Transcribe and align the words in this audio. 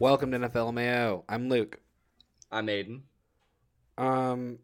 Welcome 0.00 0.30
to 0.30 0.38
NFL 0.38 0.72
Mayo. 0.74 1.24
I'm 1.28 1.48
Luke. 1.48 1.80
I'm 2.52 2.68
Aiden. 2.68 3.00
Um, 3.98 4.58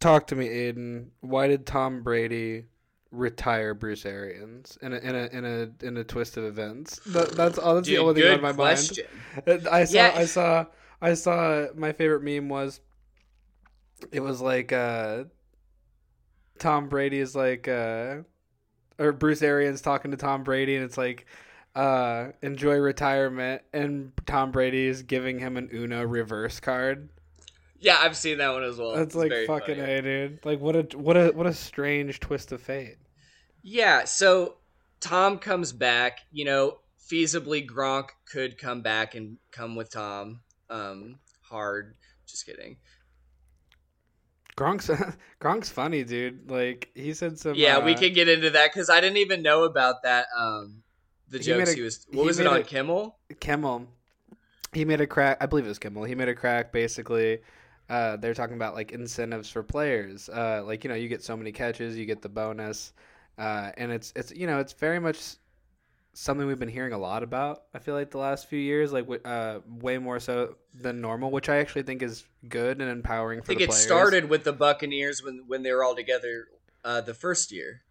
talk 0.00 0.26
to 0.26 0.34
me, 0.34 0.48
Aiden. 0.48 1.10
Why 1.20 1.46
did 1.46 1.66
Tom 1.66 2.02
Brady 2.02 2.64
retire 3.12 3.74
Bruce 3.74 4.04
Arians 4.04 4.76
in 4.82 4.92
a 4.92 4.96
in 4.96 5.14
a 5.14 5.26
in 5.28 5.44
a 5.44 5.86
in 5.86 5.96
a 5.98 6.04
twist 6.04 6.36
of 6.36 6.44
events? 6.44 6.98
That, 7.06 7.32
that's 7.36 7.58
all. 7.58 7.76
That's 7.76 7.86
Dude, 7.86 7.98
the 7.98 8.02
only 8.02 8.20
thing 8.20 8.34
on 8.34 8.42
my 8.42 8.52
question. 8.52 9.06
mind. 9.46 9.68
I 9.68 9.84
saw. 9.84 9.94
Yeah. 9.96 10.12
I 10.16 10.24
saw. 10.24 10.66
I 11.00 11.14
saw. 11.14 11.66
My 11.76 11.92
favorite 11.92 12.24
meme 12.24 12.48
was. 12.48 12.80
It 14.10 14.20
was 14.20 14.40
like 14.40 14.72
uh, 14.72 15.24
Tom 16.58 16.88
Brady 16.88 17.18
is 17.20 17.34
like 17.36 17.68
uh, 17.68 18.18
or 18.98 19.12
Bruce 19.12 19.42
Arians 19.42 19.80
talking 19.82 20.10
to 20.12 20.16
Tom 20.16 20.44
Brady, 20.44 20.76
and 20.76 20.84
it's 20.84 20.98
like. 20.98 21.26
Uh, 21.76 22.32
enjoy 22.42 22.76
retirement, 22.78 23.60
and 23.74 24.10
Tom 24.26 24.50
Brady 24.50 24.86
is 24.86 25.02
giving 25.02 25.38
him 25.38 25.58
an 25.58 25.68
Uno 25.74 26.04
reverse 26.04 26.58
card. 26.58 27.10
Yeah, 27.78 27.98
I've 28.00 28.16
seen 28.16 28.38
that 28.38 28.52
one 28.52 28.64
as 28.64 28.78
well. 28.78 28.92
That's 28.94 29.14
It's 29.14 29.14
like 29.14 29.34
fucking 29.34 29.76
funny. 29.76 29.92
a 29.92 30.02
dude. 30.02 30.44
Like 30.44 30.60
what 30.60 30.76
a 30.76 30.98
what 30.98 31.16
a 31.16 31.30
what 31.32 31.46
a 31.46 31.52
strange 31.54 32.20
twist 32.20 32.52
of 32.52 32.60
fate. 32.62 32.96
Yeah, 33.62 34.04
so 34.04 34.56
Tom 35.00 35.38
comes 35.38 35.72
back. 35.72 36.20
You 36.30 36.44
know, 36.44 36.78
feasibly 37.10 37.66
Gronk 37.68 38.08
could 38.30 38.58
come 38.58 38.82
back 38.82 39.14
and 39.14 39.38
come 39.50 39.76
with 39.76 39.90
Tom. 39.90 40.40
Um, 40.70 41.18
hard. 41.42 41.94
Just 42.26 42.46
kidding. 42.46 42.76
Gronk's 44.56 44.88
Gronk's 45.40 45.68
funny, 45.70 46.02
dude. 46.04 46.50
Like 46.50 46.90
he 46.94 47.12
said 47.14 47.38
some. 47.38 47.54
yeah, 47.54 47.84
we 47.84 47.94
uh, 47.94 47.98
could 47.98 48.14
get 48.14 48.28
into 48.28 48.50
that 48.50 48.72
because 48.72 48.88
I 48.90 49.00
didn't 49.00 49.18
even 49.18 49.42
know 49.42 49.64
about 49.64 50.02
that. 50.04 50.26
Um, 50.36 50.82
the 51.28 51.38
He 51.38 51.44
jokes 51.44 51.72
a- 51.72 51.74
he 51.76 51.82
was. 51.82 52.06
he 52.10 52.16
What 52.16 52.26
was 52.26 52.38
it 52.38 52.46
on 52.46 52.56
a- 52.58 52.62
Kimmel? 52.62 53.16
Kimmel. 53.40 53.86
He 54.72 54.84
made 54.84 55.00
a 55.00 55.06
crack. 55.06 55.38
I 55.40 55.46
believe 55.46 55.64
it 55.64 55.68
was 55.68 55.78
Kimmel. 55.78 56.04
He 56.04 56.14
made 56.14 56.28
a 56.28 56.34
crack. 56.34 56.72
Basically, 56.72 57.38
uh, 57.88 58.16
they're 58.16 58.34
talking 58.34 58.56
about 58.56 58.74
like 58.74 58.92
incentives 58.92 59.48
for 59.50 59.62
players. 59.62 60.28
Uh, 60.28 60.62
like 60.64 60.84
you 60.84 60.88
know, 60.90 60.96
you 60.96 61.08
get 61.08 61.22
so 61.22 61.36
many 61.36 61.52
catches, 61.52 61.96
you 61.96 62.04
get 62.06 62.22
the 62.22 62.28
bonus, 62.28 62.92
uh, 63.38 63.70
and 63.76 63.92
it's 63.92 64.12
it's 64.16 64.32
you 64.32 64.46
know 64.46 64.58
it's 64.58 64.72
very 64.72 64.98
much 64.98 65.36
something 66.16 66.46
we've 66.46 66.58
been 66.58 66.68
hearing 66.68 66.92
a 66.92 66.98
lot 66.98 67.22
about. 67.22 67.64
I 67.74 67.78
feel 67.78 67.94
like 67.94 68.10
the 68.10 68.18
last 68.18 68.48
few 68.48 68.58
years, 68.58 68.92
like 68.92 69.06
uh, 69.24 69.60
way 69.68 69.98
more 69.98 70.18
so 70.18 70.56
than 70.74 71.00
normal, 71.00 71.30
which 71.30 71.48
I 71.48 71.56
actually 71.58 71.82
think 71.82 72.02
is 72.02 72.24
good 72.48 72.80
and 72.80 72.90
empowering 72.90 73.40
I 73.40 73.42
for 73.42 73.46
think 73.48 73.58
the 73.58 73.64
it 73.64 73.70
players. 73.70 73.84
started 73.84 74.28
with 74.30 74.44
the 74.44 74.52
Buccaneers 74.52 75.22
when 75.22 75.44
when 75.46 75.62
they 75.62 75.72
were 75.72 75.84
all 75.84 75.94
together 75.94 76.46
uh, 76.84 77.00
the 77.02 77.14
first 77.14 77.52
year, 77.52 77.82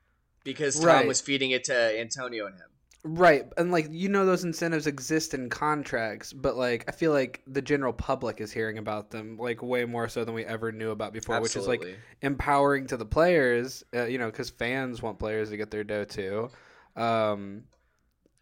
because 0.44 0.76
Tom 0.76 0.86
Right. 0.86 1.08
was 1.08 1.22
feeding 1.22 1.52
it 1.52 1.64
to 1.66 2.00
Antonio 2.00 2.48
and 2.48 2.56
him. 2.56 2.70
Right, 3.08 3.46
and 3.56 3.72
like 3.72 3.88
you 3.92 4.10
know, 4.10 4.26
those 4.26 4.44
incentives 4.44 4.88
exist 4.88 5.36
in 5.36 5.48
contracts, 5.48 6.34
but 6.34 6.58
like 6.58 6.86
I 6.88 6.92
feel 6.92 7.12
like 7.12 7.44
the 7.46 7.62
general 7.62 7.94
public 7.94 8.42
is 8.42 8.52
hearing 8.52 8.80
about 8.80 9.12
them 9.12 9.38
like 9.38 9.62
way 9.62 9.86
more 9.86 10.10
so 10.10 10.26
than 10.26 10.34
we 10.34 10.44
ever 10.44 10.72
knew 10.72 10.90
about 10.90 11.14
before, 11.14 11.40
which 11.40 11.56
is 11.56 11.68
like 11.68 11.86
empowering 12.24 12.88
to 12.88 12.98
the 12.98 13.06
players. 13.06 13.84
Uh, 13.94 14.06
you 14.06 14.18
know, 14.18 14.26
because 14.26 14.50
fans 14.50 15.04
want 15.04 15.20
players 15.20 15.52
to 15.52 15.58
get 15.58 15.70
their 15.70 15.84
dough 15.84 16.06
too, 16.06 16.50
um, 16.96 17.66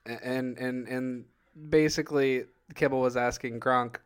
and 0.06 0.58
and 0.58 0.88
and 0.88 1.26
basically, 1.70 2.46
Kimmel 2.76 3.02
was 3.02 3.18
asking 3.18 3.60
Gronk 3.60 3.98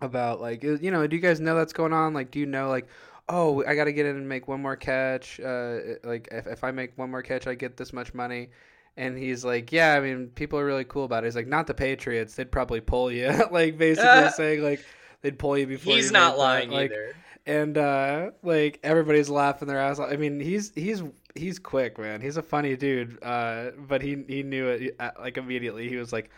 about 0.00 0.40
like 0.40 0.62
you 0.62 0.90
know, 0.90 1.06
do 1.06 1.16
you 1.16 1.22
guys 1.22 1.40
know 1.40 1.54
that's 1.54 1.72
going 1.72 1.92
on? 1.92 2.14
Like, 2.14 2.30
do 2.30 2.38
you 2.38 2.46
know 2.46 2.68
like 2.68 2.88
oh, 3.30 3.64
I 3.66 3.74
got 3.74 3.84
to 3.84 3.92
get 3.92 4.06
in 4.06 4.16
and 4.16 4.28
make 4.28 4.48
one 4.48 4.60
more 4.60 4.76
catch. 4.76 5.40
Uh, 5.40 5.78
like 6.04 6.28
if, 6.30 6.46
if 6.46 6.64
I 6.64 6.72
make 6.72 6.98
one 6.98 7.10
more 7.10 7.22
catch, 7.22 7.46
I 7.46 7.54
get 7.54 7.76
this 7.76 7.92
much 7.92 8.12
money. 8.12 8.50
And 8.96 9.16
he's 9.16 9.44
like, 9.44 9.72
yeah, 9.72 9.94
I 9.94 10.00
mean, 10.00 10.28
people 10.34 10.58
are 10.58 10.66
really 10.66 10.84
cool 10.84 11.04
about 11.04 11.22
it. 11.24 11.28
He's 11.28 11.36
like, 11.36 11.46
not 11.46 11.66
the 11.66 11.74
Patriots. 11.74 12.34
They'd 12.34 12.50
probably 12.50 12.80
pull 12.80 13.10
you. 13.10 13.28
like 13.50 13.78
basically 13.78 14.30
saying 14.34 14.62
like 14.62 14.84
they'd 15.22 15.38
pull 15.38 15.56
you 15.56 15.66
before. 15.66 15.94
He's 15.94 16.10
not 16.10 16.32
made 16.32 16.32
that. 16.32 16.38
lying 16.38 16.70
Like, 16.70 16.90
either. 16.90 17.14
And 17.46 17.76
uh 17.78 18.30
like 18.42 18.80
everybody's 18.82 19.28
laughing 19.28 19.68
their 19.68 19.78
ass 19.78 19.98
off. 19.98 20.10
I 20.10 20.16
mean, 20.16 20.40
he's 20.40 20.72
he's 20.74 21.02
he's 21.34 21.58
quick, 21.58 21.98
man. 21.98 22.20
He's 22.20 22.36
a 22.36 22.42
funny 22.42 22.76
dude. 22.76 23.22
Uh, 23.22 23.70
but 23.76 24.02
he 24.02 24.24
he 24.28 24.42
knew 24.42 24.68
it 24.68 24.96
uh, 24.98 25.10
like 25.18 25.36
immediately. 25.36 25.88
He 25.88 25.96
was 25.96 26.12
like, 26.12 26.30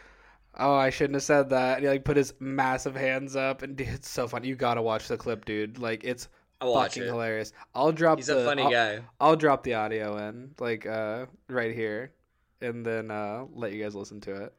"Oh, 0.59 0.75
I 0.75 0.91
shouldn't 0.91 1.15
have 1.15 1.23
said 1.23 1.51
that." 1.51 1.77
And 1.77 1.85
he 1.85 1.89
like 1.89 2.05
put 2.05 2.17
his 2.17 2.35
massive 2.41 2.95
hands 2.95 3.37
up, 3.37 3.63
and 3.63 3.77
dude, 3.77 3.89
it's 3.89 4.09
so 4.09 4.29
funny. 4.29 4.49
You 4.49 4.57
gotta 4.57 4.83
watch 4.83 5.09
the 5.09 5.17
clip, 5.17 5.45
dude. 5.45 5.79
Like 5.79 6.05
it's 6.05 6.29
fucking 6.61 7.03
it. 7.03 7.07
hilarious. 7.07 7.53
I'll 7.75 7.93
drop. 7.93 8.19
He's 8.19 8.27
the, 8.27 8.39
a 8.39 8.45
funny 8.45 8.63
I'll, 8.63 8.71
guy. 8.71 9.01
I'll 9.21 9.37
drop 9.37 9.63
the 9.65 9.75
audio 9.75 10.17
in 10.29 10.55
like 10.59 10.87
uh 10.87 11.27
right 11.49 11.75
here, 11.75 12.13
and 12.61 12.85
then 12.85 13.11
uh 13.11 13.47
let 13.55 13.73
you 13.73 13.83
guys 13.83 13.95
listen 13.95 14.21
to 14.23 14.45
it. 14.45 14.55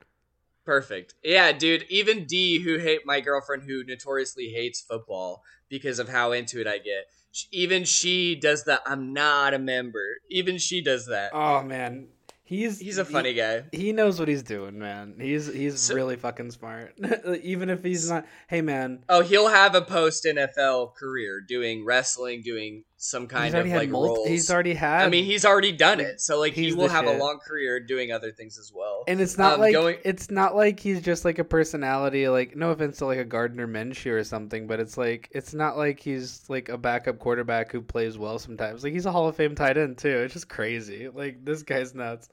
Perfect. 0.66 1.16
Yeah, 1.24 1.52
dude. 1.52 1.86
Even 1.90 2.26
D, 2.26 2.60
who 2.60 2.78
hate 2.78 3.06
my 3.06 3.20
girlfriend, 3.20 3.64
who 3.64 3.84
notoriously 3.84 4.50
hates 4.50 4.82
football 4.82 5.44
because 5.70 6.00
of 6.00 6.08
how 6.10 6.32
into 6.32 6.62
it 6.62 6.68
I 6.68 6.78
get. 6.78 7.08
Even 7.52 7.84
she 7.84 8.36
does 8.36 8.64
that. 8.66 8.82
"I'm 8.86 9.12
not 9.14 9.54
a 9.54 9.60
member." 9.60 10.18
Even 10.30 10.58
she 10.58 10.82
does 10.82 11.08
that. 11.08 11.32
Oh 11.34 11.64
man, 11.64 12.08
he's 12.44 12.80
He's 12.80 12.98
a 13.00 13.04
he- 13.04 13.12
funny 13.12 13.34
guy. 13.34 13.64
He 13.72 13.92
knows 13.92 14.20
what 14.20 14.28
he's 14.30 14.44
doing, 14.44 14.78
man. 14.80 15.16
He's 15.20 15.52
he's 15.52 15.82
So- 15.82 15.96
really 15.96 16.16
fucking 16.16 16.52
smart. 16.52 16.94
Even 17.42 17.70
if 17.70 17.84
he's 17.84 18.10
not, 18.10 18.26
hey 18.48 18.62
man, 18.62 19.04
Oh, 19.10 19.22
he'll 19.22 19.48
have 19.50 19.74
a 19.76 19.82
post 19.82 20.26
NFL 20.26 20.96
career 20.96 21.42
doing 21.42 21.84
wrestling, 21.84 22.42
doing 22.44 22.84
some 23.04 23.28
kind 23.28 23.54
of 23.54 23.68
like 23.68 23.90
multi- 23.90 24.18
roles. 24.18 24.28
He's 24.30 24.50
already 24.50 24.74
had. 24.74 25.04
I 25.04 25.10
mean, 25.10 25.26
he's 25.26 25.44
already 25.44 25.74
done 25.74 26.00
it, 26.00 26.22
so 26.22 26.40
like 26.40 26.54
he 26.54 26.72
will 26.74 26.88
have 26.88 27.04
shit. 27.04 27.16
a 27.16 27.20
long 27.20 27.38
career 27.40 27.82
doing 27.82 28.14
other 28.14 28.32
things 28.32 28.58
as 28.58 28.72
well. 28.74 29.04
and 29.10 29.20
it's 29.20 29.38
not 29.38 29.56
um, 29.56 29.60
like 29.60 29.74
going- 29.74 29.98
it's 30.06 30.32
not 30.32 30.56
like 30.56 30.80
he's 30.80 31.02
just 31.02 31.26
like 31.26 31.38
a 31.38 31.44
personality. 31.44 32.30
Like 32.30 32.56
no 32.56 32.72
offense 32.72 33.00
to 33.00 33.06
like 33.06 33.18
a 33.18 33.26
Gardner 33.26 33.68
Minshew 33.68 34.14
or 34.14 34.24
something, 34.24 34.68
but 34.68 34.80
it's 34.80 34.98
like 34.98 35.28
it's 35.32 35.54
not 35.54 35.78
like 35.78 36.00
he's 36.00 36.46
like 36.48 36.70
a 36.70 36.78
backup 36.78 37.20
quarterback 37.20 37.74
who 37.74 37.82
plays 37.82 38.18
well 38.18 38.40
sometimes. 38.40 38.86
Like 38.86 38.94
he's 38.94 39.06
a 39.06 39.12
Hall 39.12 39.28
of 39.28 39.36
Fame 39.36 39.54
tight 39.54 39.78
end 39.78 39.98
too. 39.98 40.20
It's 40.20 40.34
just 40.34 40.48
crazy. 40.48 41.10
Like 41.10 41.44
this 41.44 41.62
guy's 41.64 41.94
nuts. 41.94 42.30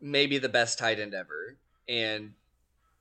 Maybe 0.00 0.38
the 0.38 0.48
best 0.48 0.80
tight 0.80 0.98
end 0.98 1.14
ever, 1.14 1.56
and 1.88 2.32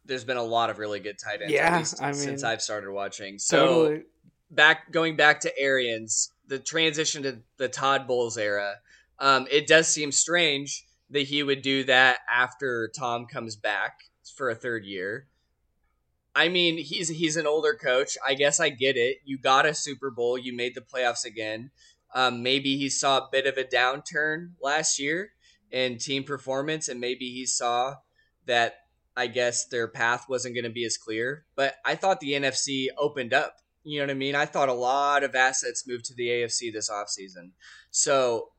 there's 0.06 0.24
been 0.24 0.38
a 0.38 0.44
lot 0.44 0.70
of 0.70 0.78
really 0.78 1.00
good 1.00 1.18
tight 1.18 1.42
ends. 1.42 1.52
Yeah, 1.52 1.68
at 1.68 1.78
least 1.80 2.00
I 2.00 2.12
since 2.12 2.44
I've 2.44 2.62
started 2.62 2.92
watching. 2.92 3.40
So 3.40 3.66
totally. 3.66 4.04
back 4.52 4.92
going 4.92 5.16
back 5.16 5.40
to 5.42 5.60
Arians, 5.60 6.32
the 6.48 6.60
transition 6.60 7.24
to 7.24 7.40
the 7.58 7.68
Todd 7.68 8.08
Bowles 8.08 8.38
era, 8.38 8.76
um, 9.20 9.48
it 9.52 9.68
does 9.68 9.88
seem 9.88 10.12
strange 10.12 10.86
that 11.10 11.24
he 11.24 11.44
would 11.44 11.62
do 11.62 11.84
that 11.86 12.20
after 12.32 12.92
Tom 12.98 13.26
comes 13.26 13.56
back 13.56 14.00
for 14.36 14.50
a 14.50 14.56
third 14.56 14.86
year. 14.86 15.28
I 16.36 16.50
mean, 16.50 16.78
he's 16.78 17.08
he's 17.08 17.38
an 17.38 17.48
older 17.48 17.74
coach. 17.74 18.18
I 18.26 18.34
guess 18.34 18.60
I 18.60 18.70
get 18.70 18.98
it. 18.98 19.18
You 19.24 19.38
got 19.38 19.66
a 19.66 19.74
Super 19.74 20.12
Bowl. 20.12 20.38
You 20.38 20.54
made 20.54 20.76
the 20.76 20.82
playoffs 20.82 21.24
again. 21.24 21.72
Um, 22.14 22.44
maybe 22.44 22.78
he 22.78 22.90
saw 22.90 23.20
a 23.20 23.30
bit 23.32 23.48
of 23.48 23.58
a 23.58 23.64
downturn 23.64 24.52
last 24.62 25.00
year 25.00 25.32
in 25.72 25.98
team 25.98 26.24
performance, 26.24 26.88
and 26.90 27.00
maybe 27.00 27.32
he 27.32 27.46
saw 27.46 27.96
that 28.46 28.76
I 29.16 29.28
guess 29.28 29.66
their 29.66 29.88
path 29.88 30.28
wasn't 30.28 30.56
going 30.56 30.66
to 30.66 30.70
be 30.70 30.86
as 30.86 30.98
clear. 30.98 31.46
But 31.56 31.76
I 31.86 31.96
thought 31.96 32.20
the 32.20 32.34
NFC 32.34 32.88
opened 32.98 33.34
up. 33.34 33.58
You 33.86 34.00
know 34.00 34.06
what 34.08 34.12
I 34.12 34.16
mean? 34.16 34.36
I 34.36 34.46
thought 34.48 34.68
a 34.68 34.74
lot 34.74 35.24
of 35.24 35.36
assets 35.36 35.88
moved 35.88 36.06
to 36.06 36.16
the 36.16 36.28
AFC 36.28 36.74
this 36.74 36.90
offseason. 36.90 37.52
So 37.92 38.50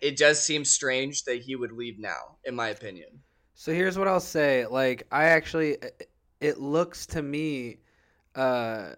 it 0.00 0.16
does 0.16 0.40
seem 0.42 0.64
strange 0.64 1.24
that 1.24 1.42
he 1.42 1.56
would 1.56 1.72
leave 1.72 1.98
now, 1.98 2.36
in 2.44 2.54
my 2.54 2.68
opinion. 2.68 3.08
So 3.54 3.72
here's 3.72 3.98
what 3.98 4.06
I'll 4.06 4.20
say. 4.20 4.66
Like 4.66 5.06
I 5.10 5.24
actually 5.24 5.78
it 6.40 6.58
looks 6.60 7.06
to 7.06 7.22
me 7.22 7.78
uh 8.36 8.90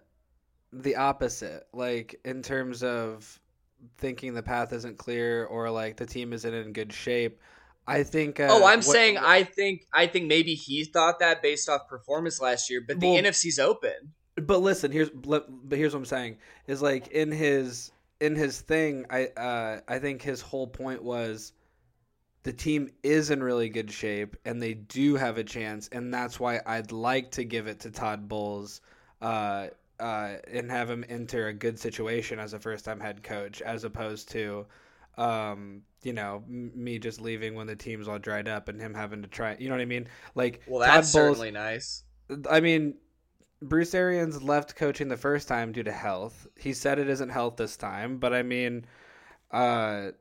the 0.71 0.95
opposite. 0.97 1.63
Like 1.73 2.19
in 2.23 2.43
terms 2.43 2.83
of 2.83 3.39
thinking 3.97 4.35
the 4.35 4.43
path 4.43 4.73
isn't 4.73 4.99
clear 4.99 5.45
or 5.45 5.71
like 5.71 5.97
the 5.97 6.05
team 6.05 6.31
isn't 6.31 6.53
in 6.53 6.73
good 6.73 6.93
shape. 6.93 7.39
I 7.87 8.03
think 8.03 8.39
uh, 8.39 8.49
oh, 8.51 8.65
I'm 8.65 8.77
what- 8.79 8.85
saying 8.85 9.17
I 9.17 9.43
think 9.43 9.81
I 9.91 10.05
think 10.05 10.27
maybe 10.27 10.53
he 10.53 10.85
thought 10.85 11.17
that 11.21 11.41
based 11.41 11.67
off 11.67 11.87
performance 11.89 12.39
last 12.39 12.69
year, 12.69 12.83
but 12.87 12.99
the 12.99 13.07
Well- 13.07 13.23
NFC's 13.23 13.57
open. 13.57 14.13
But 14.35 14.59
listen, 14.61 14.91
here's 14.91 15.09
but 15.09 15.47
here's 15.71 15.93
what 15.93 15.99
I'm 15.99 16.05
saying 16.05 16.37
is 16.67 16.81
like 16.81 17.07
in 17.09 17.31
his 17.31 17.91
in 18.19 18.35
his 18.35 18.61
thing, 18.61 19.05
I 19.09 19.25
uh 19.37 19.81
I 19.87 19.99
think 19.99 20.21
his 20.21 20.41
whole 20.41 20.67
point 20.67 21.03
was 21.03 21.53
the 22.43 22.53
team 22.53 22.89
is 23.03 23.29
in 23.29 23.43
really 23.43 23.69
good 23.69 23.91
shape 23.91 24.35
and 24.45 24.61
they 24.61 24.73
do 24.73 25.15
have 25.15 25.37
a 25.37 25.43
chance, 25.43 25.89
and 25.91 26.13
that's 26.13 26.39
why 26.39 26.59
I'd 26.65 26.91
like 26.91 27.31
to 27.31 27.43
give 27.43 27.67
it 27.67 27.79
to 27.81 27.91
Todd 27.91 28.27
Bowles, 28.27 28.81
uh, 29.21 29.67
uh, 29.99 30.37
and 30.51 30.71
have 30.71 30.89
him 30.89 31.05
enter 31.07 31.49
a 31.49 31.53
good 31.53 31.77
situation 31.77 32.39
as 32.39 32.53
a 32.53 32.59
first 32.59 32.83
time 32.85 32.99
head 32.99 33.21
coach, 33.21 33.61
as 33.61 33.83
opposed 33.83 34.31
to, 34.31 34.65
um, 35.19 35.83
you 36.01 36.13
know, 36.13 36.43
m- 36.49 36.71
me 36.73 36.97
just 36.97 37.21
leaving 37.21 37.53
when 37.53 37.67
the 37.67 37.75
team's 37.75 38.07
all 38.07 38.17
dried 38.17 38.47
up 38.47 38.69
and 38.69 38.81
him 38.81 38.95
having 38.95 39.21
to 39.21 39.27
try. 39.27 39.55
You 39.59 39.69
know 39.69 39.75
what 39.75 39.81
I 39.81 39.85
mean? 39.85 40.07
Like 40.33 40.61
Well, 40.65 40.79
Todd 40.79 40.89
that's 40.89 41.11
Bowles- 41.13 41.37
certainly 41.37 41.51
nice. 41.51 42.03
I 42.49 42.59
mean, 42.59 42.95
Bruce 43.61 43.93
Arians 43.93 44.41
left 44.41 44.75
coaching 44.75 45.07
the 45.07 45.17
first 45.17 45.47
time 45.47 45.71
due 45.71 45.83
to 45.83 45.91
health. 45.91 46.47
He 46.57 46.73
said 46.73 46.97
it 46.97 47.09
isn't 47.09 47.29
health 47.29 47.57
this 47.57 47.77
time, 47.77 48.17
but 48.17 48.33
I 48.33 48.41
mean, 48.41 48.85
uh, 49.51 50.11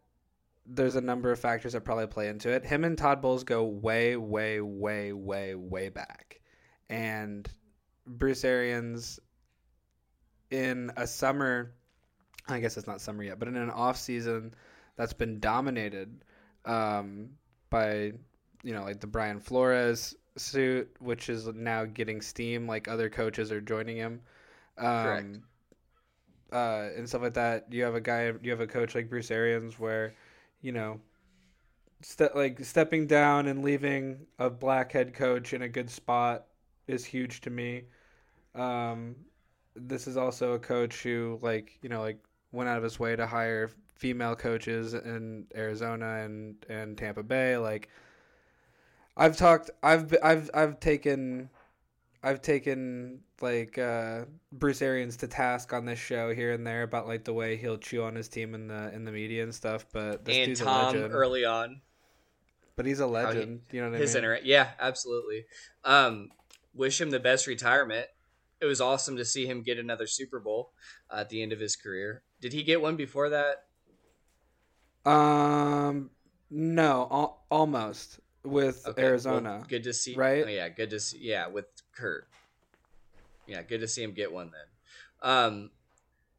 there's 0.67 0.97
a 0.97 1.01
number 1.01 1.33
of 1.33 1.41
factors 1.41 1.73
that 1.73 1.85
probably 1.85 2.07
play 2.07 2.29
into 2.29 2.51
it. 2.51 2.65
Him 2.65 2.85
and 2.85 2.99
Todd 2.99 3.23
Bowles 3.23 3.45
go 3.45 3.65
way, 3.65 4.17
way, 4.17 4.61
way, 4.61 5.13
way, 5.13 5.55
way 5.55 5.89
back, 5.89 6.41
and 6.91 7.49
Bruce 8.07 8.45
Arians 8.45 9.19
in 10.51 10.93
a 10.97 11.07
summer, 11.07 11.73
I 12.49 12.61
guess 12.61 12.77
it's 12.77 12.87
not 12.87 13.01
summer 13.01 13.23
yet, 13.23 13.39
but 13.39 13.49
in 13.49 13.57
an 13.57 13.71
off 13.71 13.97
season 13.97 14.55
that's 14.97 15.13
been 15.13 15.41
dominated 15.41 16.25
um, 16.67 17.31
by 17.71 18.13
you 18.63 18.75
know 18.75 18.83
like 18.83 19.01
the 19.01 19.07
Brian 19.07 19.41
Flores 19.41 20.15
suit, 20.41 20.91
which 21.01 21.29
is 21.29 21.47
now 21.49 21.85
getting 21.85 22.21
steam. 22.21 22.67
Like 22.67 22.89
other 22.89 23.09
coaches 23.09 23.53
are 23.53 23.61
joining 23.61 23.97
him. 23.97 24.21
Um, 24.79 24.87
Correct. 25.05 25.39
Uh, 26.53 26.89
and 26.97 27.09
stuff 27.09 27.23
like 27.23 27.35
that. 27.35 27.67
You 27.71 27.85
have 27.85 27.95
a 27.95 28.01
guy, 28.01 28.33
you 28.43 28.51
have 28.51 28.61
a 28.61 28.67
coach 28.67 28.95
like 28.95 29.09
Bruce 29.09 29.31
Arians, 29.31 29.79
where, 29.79 30.15
you 30.63 30.73
know, 30.73 31.01
ste- 32.03 32.35
like 32.35 32.65
stepping 32.65 33.07
down 33.07 33.47
and 33.47 33.63
leaving 33.63 34.27
a 34.39 34.51
black 34.51 34.93
head 34.93 35.15
coach 35.15 35.53
in 35.53 35.63
a 35.63 35.69
good 35.69 35.89
spot 35.91 36.47
is 36.89 37.05
huge 37.05 37.41
to 37.43 37.51
me. 37.51 37.85
Um, 38.55 39.15
this 39.77 40.07
is 40.07 40.17
also 40.17 40.53
a 40.55 40.59
coach 40.59 41.03
who, 41.03 41.39
like, 41.43 41.79
you 41.83 41.89
know, 41.89 42.01
like 42.01 42.19
went 42.53 42.69
out 42.69 42.77
of 42.79 42.83
his 42.83 42.99
way 42.99 43.17
to 43.17 43.27
hire 43.27 43.71
female 43.95 44.35
coaches 44.35 44.95
in 44.95 45.47
Arizona 45.55 46.23
and 46.25 46.57
and 46.69 46.99
Tampa 46.99 47.23
Bay. 47.23 47.57
Like, 47.57 47.89
I've 49.21 49.37
talked, 49.37 49.71
I've 49.83 50.15
I've 50.23 50.51
I've 50.55 50.81
taken, 50.81 51.51
I've 52.23 52.41
taken 52.41 53.21
like 53.43 53.77
uh, 53.79 54.25
Bruce 54.53 54.81
Arians 54.83 55.17
to 55.19 55.29
task 55.29 55.73
on 55.75 55.85
this 55.85 55.99
show 55.99 56.35
here 56.35 56.53
and 56.53 56.67
there 56.67 56.83
about 56.85 57.07
like 57.07 57.25
the 57.25 57.33
way 57.35 57.57
he'll 57.57 57.77
chew 57.79 58.03
on 58.03 58.15
his 58.15 58.29
team 58.29 58.55
in 58.55 58.67
the 58.67 58.91
in 58.95 59.05
the 59.05 59.13
media 59.13 59.43
and 59.43 59.55
stuff. 59.55 59.85
But 59.93 60.25
this 60.25 60.49
and 60.49 60.57
Tom 60.57 60.97
early 60.97 61.45
on. 61.45 61.83
but 62.77 62.87
he's 62.87 63.01
a 63.01 63.05
he- 63.07 63.11
legend. 63.11 63.61
you 63.71 63.83
know 63.83 63.91
what 63.91 64.01
His 64.01 64.17
I 64.17 64.21
mean? 64.21 64.31
inter- 64.31 64.41
yeah, 64.43 64.71
absolutely. 64.81 65.45
Um, 65.85 66.31
wish 66.75 66.99
him 67.01 67.11
the 67.11 67.21
best 67.21 67.47
retirement. 67.47 68.07
It 68.61 68.67
was 68.67 68.81
awesome 68.81 69.17
to 69.17 69.25
see 69.25 69.47
him 69.47 69.63
get 69.63 69.79
another 69.79 70.07
Super 70.07 70.39
Bowl 70.41 70.73
uh, 71.11 71.21
at 71.21 71.29
the 71.31 71.43
end 71.43 71.53
of 71.53 71.61
his 71.61 71.77
career. 71.77 72.23
Did 72.41 72.53
he 72.55 72.63
get 72.63 72.81
one 72.81 72.97
before 72.97 73.29
that? 73.31 73.65
um, 75.07 76.11
no, 76.51 77.09
al- 77.11 77.45
almost 77.51 78.20
with 78.45 78.87
Okay, 78.87 79.03
Arizona. 79.03 79.59
well, 79.59 79.67
good 79.69 79.85
to 79.85 79.93
see. 79.93 80.15
right? 80.15 80.45
Oh, 80.47 80.49
yeah, 80.51 80.69
good 80.69 80.91
to 80.91 81.01
see. 81.01 81.19
Yeah, 81.21 81.49
with 81.49 81.67
Kurt. 81.95 82.27
Yeah, 83.47 83.63
good 83.63 83.81
to 83.81 83.89
see 83.89 84.03
him 84.03 84.13
get 84.13 84.33
one 84.33 84.51
then. 84.53 85.29
Um, 85.31 85.71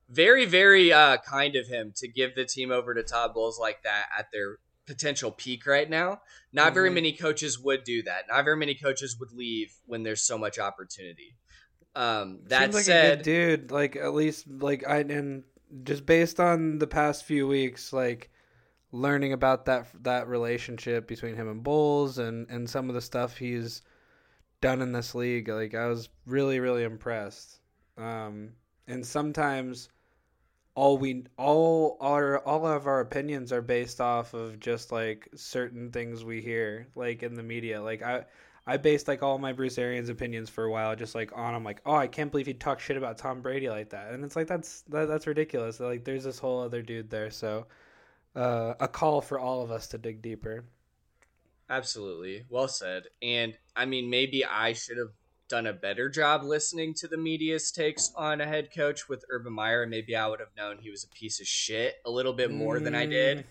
very, 0.10 0.46
very 0.46 0.92
uh, 0.92 1.18
kind 1.18 1.56
of 1.56 1.68
him 1.68 1.94
to 1.98 2.08
give 2.08 2.36
the 2.36 2.46
team 2.46 2.72
over 2.72 2.94
to 2.94 3.04
Todd 3.04 3.34
Bowles 3.34 3.60
like 3.60 3.84
that 3.84 4.08
at 4.18 4.32
their 4.32 4.58
potential 4.88 5.32
peak 5.32 5.66
right 5.66 5.90
now. 5.90 6.22
Not 6.52 6.74
very 6.74 6.90
Mhm. 6.90 6.96
many 6.96 7.14
coaches 7.14 7.60
would 7.60 7.84
do 7.84 8.02
that. 8.04 8.28
Not 8.28 8.44
very 8.44 8.58
many 8.58 8.76
coaches 8.76 9.18
would 9.20 9.32
leave 9.32 9.74
when 9.86 10.04
there's 10.04 10.22
so 10.22 10.38
much 10.38 10.58
opportunity. 10.60 11.36
Um, 11.96 12.40
that 12.48 12.74
like 12.74 12.82
a 12.82 12.86
said, 12.86 13.22
dude. 13.22 13.72
Like 13.72 13.96
at 13.96 14.14
least 14.14 14.48
like 14.50 14.86
I 14.88 15.00
and 15.00 15.44
just 15.84 16.06
based 16.06 16.40
on 16.40 16.80
the 16.80 16.88
past 16.88 17.26
few 17.26 17.48
weeks, 17.48 17.94
like 17.94 18.31
learning 18.92 19.34
about 19.34 19.66
that 19.66 19.88
that 20.04 20.28
relationship 20.28 21.08
between 21.08 21.36
him 21.36 21.48
and 21.50 21.64
Bowles 21.64 22.18
and 22.18 22.50
and 22.50 22.70
some 22.70 22.90
of 22.90 22.96
the 22.96 23.02
stuff 23.02 23.38
he's 23.38 23.82
done 24.62 24.82
in 24.82 24.92
this 24.92 25.16
league, 25.16 25.48
like 25.50 25.74
I 25.74 25.88
was 25.88 26.10
really 26.26 26.60
really 26.60 26.84
impressed. 26.84 27.60
Um, 27.98 28.54
and 28.88 29.06
sometimes 29.06 29.90
all 30.76 30.98
we 30.98 31.26
all 31.38 31.98
our 32.00 32.40
all 32.40 32.66
of 32.66 32.88
our 32.88 33.02
opinions 33.02 33.52
are 33.52 33.62
based 33.62 34.00
off 34.00 34.34
of 34.34 34.60
just 34.60 34.92
like 34.92 35.28
certain 35.36 35.92
things 35.92 36.24
we 36.24 36.42
hear 36.42 36.88
like 36.96 37.24
in 37.24 37.36
the 37.36 37.44
media. 37.44 37.82
Like 37.82 38.02
I 38.04 38.26
I 38.66 38.78
based 38.78 39.08
like 39.08 39.24
all 39.24 39.38
my 39.38 39.54
Bruce 39.54 39.78
Arians 39.78 40.10
opinions 40.10 40.50
for 40.50 40.64
a 40.66 40.72
while 40.72 40.96
just 40.96 41.16
like 41.16 41.36
on 41.36 41.56
I'm 41.56 41.64
like, 41.64 41.82
"Oh, 41.86 41.96
I 41.96 42.08
can't 42.08 42.32
believe 42.32 42.48
he 42.48 42.54
talked 42.54 42.82
shit 42.82 42.98
about 42.98 43.18
Tom 43.18 43.42
Brady 43.42 43.70
like 43.70 43.90
that." 43.90 44.14
And 44.14 44.24
it's 44.24 44.36
like 44.36 44.48
that's 44.48 44.82
that, 44.84 45.08
that's 45.08 45.28
ridiculous. 45.28 45.80
Like 45.80 46.04
there's 46.06 46.24
this 46.24 46.40
whole 46.40 46.62
other 46.62 46.82
dude 46.82 47.10
there, 47.10 47.32
so 47.32 47.68
uh, 48.36 48.74
a 48.80 48.88
call 48.88 49.22
for 49.22 49.40
all 49.40 49.62
of 49.62 49.72
us 49.72 49.88
to 49.88 49.98
dig 49.98 50.22
deeper. 50.22 50.66
Absolutely. 51.70 52.46
Well 52.50 52.68
said. 52.68 53.04
And 53.22 53.58
I 53.76 53.86
mean, 53.86 54.10
maybe 54.10 54.44
I 54.46 54.74
should 54.74 54.98
have 54.98 55.12
done 55.48 55.68
a 55.68 55.74
better 55.74 56.10
job 56.10 56.44
listening 56.44 56.94
to 56.94 57.08
the 57.08 57.18
media's 57.18 57.72
takes 57.72 58.12
on 58.16 58.40
a 58.42 58.46
head 58.46 58.70
coach 58.74 59.10
with 59.10 59.26
Urban 59.30 59.54
Meyer. 59.54 59.86
Maybe 59.86 60.16
I 60.16 60.28
would 60.28 60.40
have 60.40 60.56
known 60.58 60.78
he 60.80 60.90
was 60.90 61.04
a 61.04 61.10
piece 61.10 61.40
of 61.40 61.48
shit 61.48 61.96
a 62.06 62.12
little 62.12 62.34
bit 62.34 62.52
more 62.52 62.80
than 62.80 62.96
I 62.96 63.06
did. 63.06 63.46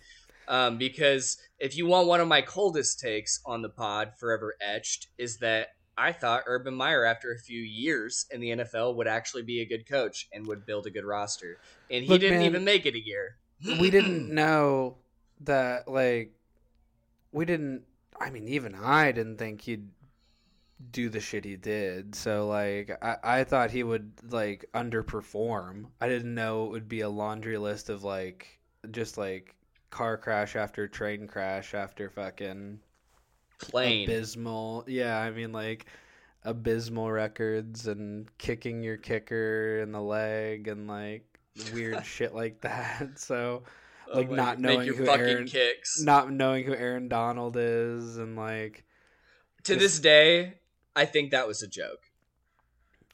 Um, 0.49 0.79
because 0.79 1.39
if 1.59 1.77
you 1.77 1.87
want 1.87 2.09
one 2.09 2.21
of 2.21 2.27
my 2.27 2.41
coldest 2.41 2.99
takes 2.99 3.41
on 3.47 3.63
the 3.63 3.69
pod, 3.69 4.13
forever 4.19 4.55
etched, 4.61 5.09
is 5.17 5.39
that 5.39 5.69
I 5.97 6.13
thought 6.13 6.45
Urban 6.47 6.75
Meyer, 6.75 7.05
after 7.05 7.33
a 7.33 7.39
few 7.39 7.61
years 7.61 8.27
in 8.31 8.41
the 8.41 8.51
NFL, 8.51 8.97
would 8.97 9.07
actually 9.07 9.43
be 9.43 9.61
a 9.61 9.67
good 9.67 9.87
coach 9.87 10.29
and 10.33 10.47
would 10.47 10.67
build 10.67 10.87
a 10.87 10.91
good 10.91 11.05
roster. 11.05 11.59
And 11.91 12.03
he 12.03 12.09
Look, 12.09 12.21
didn't 12.21 12.39
man, 12.39 12.47
even 12.47 12.65
make 12.65 12.87
it 12.87 12.95
a 12.95 13.05
year. 13.05 13.37
We 13.65 13.91
didn't 13.91 14.29
know 14.35 14.97
that 15.41 15.89
like 15.89 16.33
we 17.33 17.45
didn't 17.45 17.83
i 18.21 18.31
mean 18.31 18.47
even 18.49 18.75
i 18.75 19.13
didn't 19.13 19.37
think 19.37 19.61
he'd 19.61 19.89
do 20.93 21.09
the 21.09 21.21
shit 21.21 21.45
he 21.45 21.57
did 21.57 22.15
so 22.15 22.47
like 22.49 22.91
i, 23.03 23.17
I 23.23 23.45
thought 23.45 23.71
he 23.71 23.83
would 23.83 24.13
like 24.31 24.65
underperform 24.75 25.87
i 26.01 26.09
didn't 26.09 26.35
know 26.35 26.65
it 26.65 26.71
would 26.71 26.89
be 26.89 27.03
a 27.03 27.09
laundry 27.09 27.59
list 27.59 27.91
of 27.91 28.03
like 28.03 28.59
just 28.91 29.19
like 29.19 29.55
car 29.91 30.17
crash 30.17 30.57
after 30.57 30.89
train 30.89 31.27
crash 31.27 31.75
after 31.75 32.09
fucking 32.09 32.81
Plain. 33.59 34.09
abysmal 34.09 34.85
yeah 34.87 35.19
i 35.19 35.31
mean 35.31 35.53
like 35.53 35.87
abysmal 36.45 37.11
records 37.11 37.87
and 37.87 38.27
kicking 38.39 38.83
your 38.83 38.97
kicker 38.97 39.81
in 39.81 39.93
the 39.93 40.01
leg 40.01 40.69
and 40.69 40.89
like 40.89 41.30
weird 41.73 42.05
shit 42.07 42.35
like 42.35 42.61
that 42.63 43.09
so 43.19 43.63
Oh 44.13 44.19
like, 44.19 44.31
not 44.31 44.59
knowing 44.59 44.89
who 44.93 45.09
Aaron- 45.09 45.47
kicks. 45.47 46.01
not 46.01 46.33
knowing 46.33 46.65
who 46.65 46.75
aaron 46.75 47.09
donald 47.09 47.57
is 47.57 48.17
and 48.17 48.35
like 48.37 48.85
to 49.63 49.75
Just- 49.75 49.81
this 49.81 49.99
day, 50.01 50.55
I 50.97 51.05
think 51.05 51.31
that 51.31 51.47
was 51.47 51.63
a 51.63 51.69
joke. 51.69 52.01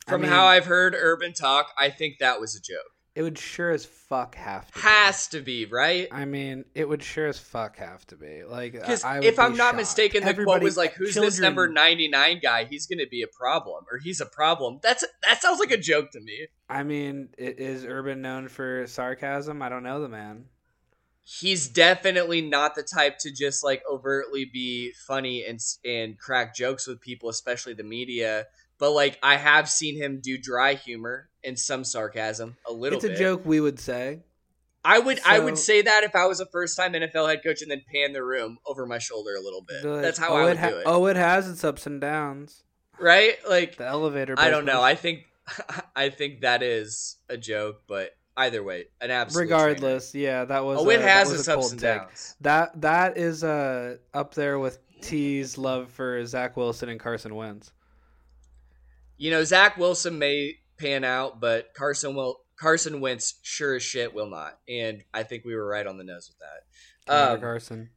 I 0.06 0.12
From 0.12 0.20
mean, 0.22 0.30
how 0.30 0.46
I've 0.46 0.64
heard 0.66 0.94
Urban 0.96 1.32
talk, 1.32 1.72
I 1.76 1.90
think 1.90 2.18
that 2.20 2.40
was 2.40 2.54
a 2.54 2.60
joke. 2.60 2.92
It 3.16 3.22
would 3.22 3.38
sure 3.38 3.70
as 3.70 3.86
fuck 3.86 4.34
have 4.34 4.70
to 4.70 4.74
be. 4.74 4.80
Has 4.82 5.28
to 5.28 5.40
be, 5.40 5.64
right? 5.64 6.06
I 6.12 6.26
mean, 6.26 6.66
it 6.74 6.86
would 6.86 7.02
sure 7.02 7.26
as 7.26 7.38
fuck 7.38 7.78
have 7.78 8.06
to 8.08 8.16
be. 8.16 8.44
Like, 8.44 8.72
Because 8.74 9.02
if 9.22 9.38
I'm 9.38 9.56
not 9.56 9.68
shocked. 9.68 9.76
mistaken, 9.78 10.22
the 10.22 10.34
quote 10.34 10.62
was 10.62 10.76
like, 10.76 10.92
"Who's 10.92 11.14
this 11.14 11.38
number 11.38 11.66
99 11.66 12.40
guy? 12.42 12.66
He's 12.66 12.86
going 12.86 12.98
to 12.98 13.08
be 13.08 13.22
a 13.22 13.26
problem, 13.26 13.86
or 13.90 13.96
he's 13.96 14.20
a 14.20 14.26
problem." 14.26 14.80
That's 14.82 15.02
that 15.24 15.40
sounds 15.40 15.58
like 15.58 15.70
a 15.70 15.78
joke 15.78 16.10
to 16.12 16.20
me. 16.20 16.48
I 16.68 16.82
mean, 16.82 17.30
is 17.38 17.86
Urban 17.86 18.20
known 18.20 18.48
for 18.48 18.86
sarcasm? 18.86 19.62
I 19.62 19.70
don't 19.70 19.82
know 19.82 20.02
the 20.02 20.10
man. 20.10 20.44
He's 21.24 21.68
definitely 21.68 22.42
not 22.42 22.74
the 22.74 22.82
type 22.82 23.16
to 23.20 23.32
just 23.32 23.64
like 23.64 23.82
overtly 23.90 24.44
be 24.44 24.92
funny 25.06 25.42
and 25.42 25.58
and 25.86 26.18
crack 26.18 26.54
jokes 26.54 26.86
with 26.86 27.00
people, 27.00 27.30
especially 27.30 27.72
the 27.72 27.82
media. 27.82 28.44
But 28.78 28.90
like, 28.90 29.18
I 29.22 29.36
have 29.36 29.70
seen 29.70 29.96
him 29.96 30.20
do 30.22 30.36
dry 30.36 30.74
humor 30.74 31.30
and 31.46 31.58
some 31.58 31.84
sarcasm, 31.84 32.56
a 32.68 32.72
little. 32.72 33.00
Bit. 33.00 33.10
It's 33.10 33.18
a 33.18 33.18
bit. 33.18 33.18
joke 33.18 33.46
we 33.46 33.60
would 33.60 33.80
say. 33.80 34.20
I 34.86 35.00
would 35.00 35.20
I 35.26 35.40
would 35.40 35.58
say 35.58 35.82
that 35.82 36.04
if 36.04 36.14
I 36.14 36.26
was 36.26 36.38
a 36.38 36.46
first 36.46 36.76
time 36.76 36.92
NFL 36.92 37.28
head 37.28 37.42
coach 37.42 37.60
and 37.60 37.70
then 37.70 37.82
pan 37.92 38.12
the 38.12 38.22
room 38.22 38.58
over 38.64 38.86
my 38.86 38.98
shoulder 38.98 39.34
a 39.34 39.40
little 39.40 39.62
bit. 39.62 39.84
Like, 39.84 40.02
That's 40.02 40.18
how 40.18 40.30
oh, 40.30 40.36
I 40.36 40.44
would 40.44 40.58
ha- 40.58 40.70
do 40.70 40.76
it. 40.76 40.82
Oh, 40.86 41.06
it 41.06 41.16
has 41.16 41.50
its 41.50 41.64
ups 41.64 41.86
and 41.86 42.00
downs. 42.00 42.62
Right? 43.00 43.36
Like 43.48 43.76
The 43.78 43.86
elevator. 43.86 44.36
I 44.38 44.48
don't 44.48 44.64
know. 44.64 44.82
I 44.82 44.94
think 44.94 45.24
I 45.96 46.10
think 46.10 46.42
that 46.42 46.62
is 46.62 47.16
a 47.28 47.36
joke, 47.36 47.82
but 47.88 48.12
either 48.36 48.62
way, 48.62 48.84
an 49.00 49.10
absolute 49.10 49.48
trainer. 49.48 49.56
Regardless, 49.56 50.14
yeah, 50.14 50.44
that 50.44 50.64
was. 50.64 50.78
Oh, 50.78 50.88
it 50.88 51.00
a- 51.00 51.02
has 51.02 51.32
its 51.32 51.48
ups 51.48 51.72
and 51.72 51.80
take. 51.80 52.02
downs. 52.02 52.36
That 52.42 52.80
that 52.82 53.18
is 53.18 53.42
uh 53.42 53.96
up 54.14 54.34
there 54.34 54.60
with 54.60 54.78
T's 55.00 55.58
love 55.58 55.90
for 55.90 56.24
Zach 56.26 56.56
Wilson 56.56 56.88
and 56.88 57.00
Carson 57.00 57.34
Wentz. 57.34 57.72
You 59.18 59.32
know, 59.32 59.42
Zach 59.42 59.78
Wilson 59.78 60.18
may 60.18 60.58
pan 60.78 61.04
out, 61.04 61.40
but 61.40 61.74
Carson 61.74 62.14
will 62.14 62.40
Carson 62.58 63.00
Wentz 63.00 63.34
sure 63.42 63.76
as 63.76 63.82
shit 63.82 64.14
will 64.14 64.28
not. 64.30 64.58
And 64.68 65.02
I 65.12 65.22
think 65.22 65.44
we 65.44 65.54
were 65.54 65.66
right 65.66 65.86
on 65.86 65.98
the 65.98 66.04
nose 66.04 66.30
with 66.30 66.38
that. 66.38 67.32
Um, 67.32 67.40
Carson. 67.40 67.90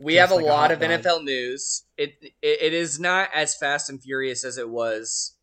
We 0.00 0.14
Just 0.14 0.20
have 0.20 0.30
a 0.30 0.34
like 0.36 0.44
a 0.44 0.48
lot 0.48 0.70
hot 0.70 0.82
of. 0.82 1.02
NFL 1.02 1.24
news. 1.24 1.84
It, 1.98 2.14
it 2.22 2.32
it 2.62 2.72
is 2.72 2.98
not 2.98 3.28
as 3.34 3.54
fast 3.54 3.90
and 3.90 4.02
furious 4.02 4.44
as 4.44 4.56
it 4.56 4.68
was 4.68 5.34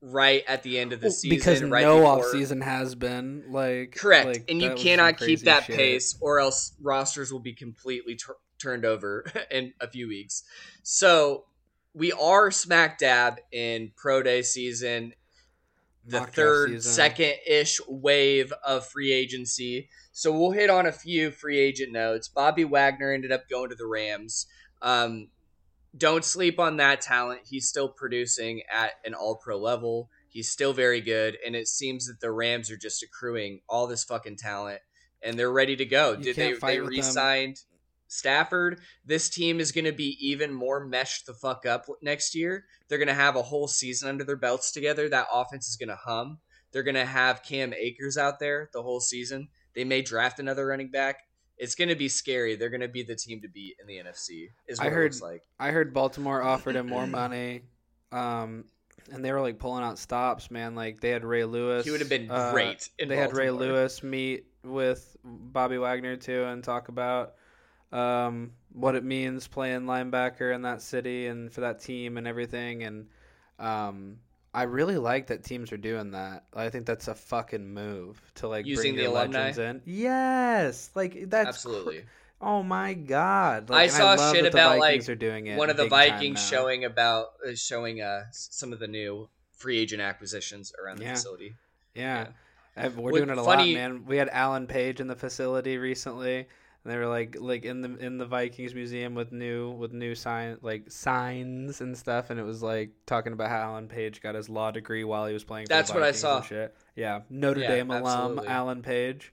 right 0.00 0.44
at 0.46 0.62
the 0.62 0.78
end 0.78 0.92
of 0.92 1.00
the 1.00 1.10
season. 1.10 1.36
because 1.36 1.62
right 1.64 1.82
no 1.82 1.98
before. 1.98 2.18
off 2.18 2.30
season 2.30 2.60
has 2.60 2.94
been 2.94 3.44
like 3.48 3.96
Correct, 3.96 4.26
like, 4.26 4.44
and 4.48 4.60
you 4.60 4.68
that 4.68 4.74
was 4.74 4.82
some 4.82 4.88
cannot 4.88 5.18
keep 5.18 5.40
that 5.40 5.64
shit. 5.64 5.76
pace, 5.76 6.16
or 6.20 6.38
else 6.38 6.74
rosters 6.80 7.32
will 7.32 7.40
be 7.40 7.54
completely 7.54 8.14
tur 8.14 8.36
turned 8.58 8.84
over 8.84 9.24
in 9.50 9.72
a 9.80 9.88
few 9.88 10.06
weeks. 10.06 10.44
So 10.82 11.46
we 11.92 12.12
are 12.12 12.50
smack 12.50 12.98
dab 12.98 13.40
in 13.50 13.92
pro 13.96 14.22
day 14.22 14.42
season. 14.42 15.14
The 16.06 16.20
third, 16.20 16.82
second 16.82 17.34
ish 17.46 17.80
wave 17.88 18.52
of 18.64 18.86
free 18.86 19.12
agency. 19.12 19.88
So 20.12 20.32
we'll 20.32 20.52
hit 20.52 20.70
on 20.70 20.86
a 20.86 20.92
few 20.92 21.30
free 21.30 21.58
agent 21.58 21.92
notes. 21.92 22.28
Bobby 22.28 22.64
Wagner 22.64 23.12
ended 23.12 23.32
up 23.32 23.48
going 23.48 23.70
to 23.70 23.76
the 23.76 23.86
Rams. 23.86 24.46
Um, 24.82 25.28
don't 25.96 26.24
sleep 26.24 26.58
on 26.58 26.76
that 26.78 27.00
talent. 27.00 27.40
He's 27.44 27.68
still 27.68 27.88
producing 27.88 28.62
at 28.70 28.92
an 29.04 29.14
all 29.14 29.36
pro 29.36 29.58
level. 29.58 30.10
He's 30.28 30.50
still 30.50 30.72
very 30.72 31.00
good. 31.00 31.38
And 31.44 31.54
it 31.54 31.68
seems 31.68 32.06
that 32.06 32.20
the 32.20 32.32
Rams 32.32 32.70
are 32.70 32.76
just 32.76 33.02
accruing 33.02 33.60
all 33.68 33.86
this 33.86 34.04
fucking 34.04 34.36
talent 34.36 34.80
and 35.22 35.38
they're 35.38 35.52
ready 35.52 35.76
to 35.76 35.84
go. 35.84 36.12
You 36.12 36.24
Did 36.24 36.36
they, 36.36 36.52
they 36.52 36.80
re 36.80 37.00
signed 37.00 37.60
Stafford? 38.08 38.80
This 39.04 39.28
team 39.28 39.60
is 39.60 39.72
going 39.72 39.84
to 39.84 39.92
be 39.92 40.16
even 40.20 40.52
more 40.52 40.84
meshed 40.84 41.26
the 41.26 41.34
fuck 41.34 41.66
up 41.66 41.86
next 42.02 42.34
year. 42.34 42.64
They're 42.88 42.98
going 42.98 43.08
to 43.08 43.14
have 43.14 43.36
a 43.36 43.42
whole 43.42 43.68
season 43.68 44.08
under 44.08 44.24
their 44.24 44.36
belts 44.36 44.72
together. 44.72 45.08
That 45.08 45.26
offense 45.32 45.68
is 45.68 45.76
going 45.76 45.88
to 45.88 45.96
hum. 45.96 46.38
They're 46.72 46.82
going 46.82 46.94
to 46.96 47.04
have 47.04 47.42
Cam 47.42 47.72
Akers 47.72 48.16
out 48.16 48.38
there 48.40 48.68
the 48.72 48.82
whole 48.82 49.00
season. 49.00 49.48
They 49.74 49.84
may 49.84 50.02
draft 50.02 50.38
another 50.40 50.66
running 50.66 50.90
back. 50.90 51.20
It's 51.56 51.76
going 51.76 51.88
to 51.88 51.94
be 51.94 52.08
scary. 52.08 52.56
They're 52.56 52.68
going 52.70 52.80
to 52.80 52.88
be 52.88 53.04
the 53.04 53.14
team 53.14 53.40
to 53.42 53.48
beat 53.48 53.76
in 53.80 53.86
the 53.86 53.94
NFC. 53.98 54.48
Is 54.66 54.80
I 54.80 54.84
what 54.84 54.92
it 54.92 54.94
heard- 54.96 55.04
looks 55.12 55.22
like. 55.22 55.42
I 55.58 55.70
heard 55.70 55.94
Baltimore 55.94 56.42
offered 56.42 56.74
him 56.74 56.88
more 56.88 57.06
money, 57.06 57.62
um, 58.10 58.64
and 59.12 59.24
they 59.24 59.30
were 59.30 59.40
like 59.40 59.58
pulling 59.60 59.84
out 59.84 59.98
stops, 59.98 60.50
man. 60.50 60.74
Like 60.74 61.00
they 61.00 61.10
had 61.10 61.24
Ray 61.24 61.44
Lewis. 61.44 61.84
He 61.84 61.92
would 61.92 62.00
have 62.00 62.08
been 62.08 62.28
uh, 62.30 62.50
great. 62.52 62.88
In 62.98 63.08
they 63.08 63.16
had 63.16 63.36
Ray 63.36 63.50
Lewis 63.50 64.02
meet 64.02 64.46
with 64.64 65.16
Bobby 65.22 65.78
Wagner 65.78 66.16
too 66.16 66.44
and 66.44 66.64
talk 66.64 66.88
about 66.88 67.34
um, 67.94 68.52
what 68.72 68.94
it 68.96 69.04
means 69.04 69.46
playing 69.46 69.82
linebacker 69.82 70.54
in 70.54 70.62
that 70.62 70.82
city 70.82 71.26
and 71.28 71.52
for 71.52 71.60
that 71.62 71.80
team 71.80 72.18
and 72.18 72.26
everything. 72.26 72.82
And 72.82 73.06
um, 73.58 74.18
I 74.52 74.64
really 74.64 74.98
like 74.98 75.28
that 75.28 75.44
teams 75.44 75.72
are 75.72 75.76
doing 75.76 76.10
that. 76.10 76.44
I 76.54 76.68
think 76.70 76.86
that's 76.86 77.08
a 77.08 77.14
fucking 77.14 77.72
move 77.72 78.20
to 78.36 78.48
like 78.48 78.66
Using 78.66 78.94
bring 78.94 79.04
the 79.04 79.10
alumni? 79.10 79.38
legends 79.50 79.58
in. 79.58 79.82
Yes, 79.84 80.90
like 80.94 81.30
that's 81.30 81.44
cr- 81.44 81.48
Absolutely. 81.48 82.04
oh 82.40 82.62
my 82.62 82.94
god! 82.94 83.70
Like, 83.70 83.84
I 83.84 83.86
saw 83.86 84.14
love 84.14 84.34
shit 84.34 84.44
about, 84.46 84.78
like, 84.78 85.08
are 85.08 85.14
doing 85.14 85.46
it 85.46 85.56
One 85.56 85.70
of 85.70 85.76
the 85.76 85.86
Vikings 85.88 86.44
showing 86.46 86.84
about 86.84 87.28
uh, 87.48 87.54
showing 87.54 88.00
uh, 88.02 88.24
some 88.32 88.72
of 88.72 88.78
the 88.80 88.88
new 88.88 89.28
free 89.56 89.78
agent 89.78 90.02
acquisitions 90.02 90.72
around 90.82 90.98
the 90.98 91.04
Yeah. 91.04 91.14
facility. 91.14 91.54
Yeah. 91.94 92.26
Uh, 92.76 92.90
We're 92.96 93.12
doing 93.12 93.30
it 93.30 93.38
a 93.38 93.44
funny- 93.44 93.74
lot, 93.76 93.80
man. 93.80 94.04
We 94.04 94.16
had 94.16 94.28
Alan 94.30 94.66
Page 94.66 95.00
in 95.00 95.06
the 95.06 95.14
facility 95.14 95.78
recently, 95.78 96.48
and 96.84 96.92
they 96.92 96.96
were 96.98 97.06
like 97.06 97.36
like 97.40 97.64
in 97.64 97.80
the 97.80 97.96
in 97.96 98.18
the 98.18 98.26
Vikings 98.26 98.74
museum 98.74 99.14
with 99.14 99.32
new 99.32 99.70
with 99.70 99.92
new 99.92 100.14
sign 100.14 100.58
like 100.60 100.90
signs 100.90 101.80
and 101.80 101.96
stuff, 101.96 102.30
and 102.30 102.38
it 102.38 102.42
was 102.44 102.62
like 102.62 102.90
talking 103.06 103.32
about 103.32 103.48
how 103.50 103.60
Alan 103.60 103.88
Page 103.88 104.20
got 104.20 104.34
his 104.34 104.48
law 104.48 104.70
degree 104.70 105.02
while 105.04 105.26
he 105.26 105.32
was 105.32 105.44
playing. 105.44 105.66
For 105.66 105.70
That's 105.70 105.90
the 105.90 105.94
what 105.94 106.02
I 106.02 106.12
saw. 106.12 106.42
Shit. 106.42 106.76
Yeah, 106.94 107.20
Notre 107.30 107.60
Yeah, 107.60 107.68
Dame 107.68 107.90
alum. 107.90 108.40
Alan 108.46 108.82
Page. 108.82 109.32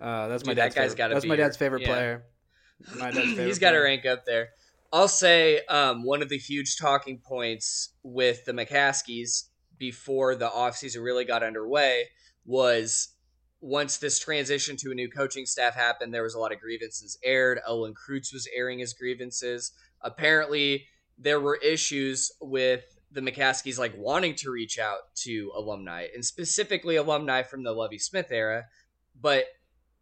Uh, 0.00 0.28
that's 0.28 0.44
my 0.44 0.50
Dude, 0.52 0.58
that 0.58 0.62
dad's 0.64 0.74
guy's 0.74 0.82
favorite. 0.90 0.98
gotta 0.98 1.14
That's 1.14 1.26
my 1.26 1.36
dad's 1.36 1.56
favorite 1.56 1.82
yeah. 1.82 1.88
player. 1.88 2.24
My 2.98 3.10
dad's 3.10 3.16
favorite. 3.30 3.46
He's 3.46 3.58
got 3.58 3.70
to 3.70 3.78
rank 3.78 4.04
up 4.04 4.24
there. 4.26 4.50
I'll 4.92 5.08
say 5.08 5.60
um, 5.70 6.02
one 6.04 6.20
of 6.20 6.28
the 6.28 6.36
huge 6.36 6.76
talking 6.76 7.18
points 7.18 7.90
with 8.02 8.44
the 8.44 8.52
McCaskies 8.52 9.44
before 9.78 10.34
the 10.34 10.48
offseason 10.48 11.02
really 11.02 11.24
got 11.24 11.42
underway 11.42 12.04
was 12.44 13.08
once 13.62 13.98
this 13.98 14.18
transition 14.18 14.76
to 14.76 14.90
a 14.90 14.94
new 14.94 15.08
coaching 15.08 15.46
staff 15.46 15.74
happened, 15.74 16.12
there 16.12 16.24
was 16.24 16.34
a 16.34 16.38
lot 16.38 16.52
of 16.52 16.60
grievances 16.60 17.16
aired. 17.22 17.60
Olin 17.66 17.94
Kreutz 17.94 18.32
was 18.32 18.48
airing 18.54 18.80
his 18.80 18.92
grievances. 18.92 19.70
Apparently, 20.00 20.84
there 21.16 21.40
were 21.40 21.56
issues 21.56 22.32
with 22.40 22.82
the 23.12 23.20
McCaskies 23.20 23.78
like 23.78 23.94
wanting 23.96 24.34
to 24.34 24.50
reach 24.50 24.80
out 24.80 25.14
to 25.14 25.52
alumni 25.54 26.08
and 26.12 26.24
specifically 26.24 26.96
alumni 26.96 27.42
from 27.44 27.62
the 27.62 27.70
Lovie 27.70 27.98
Smith 27.98 28.32
era, 28.32 28.64
but 29.20 29.44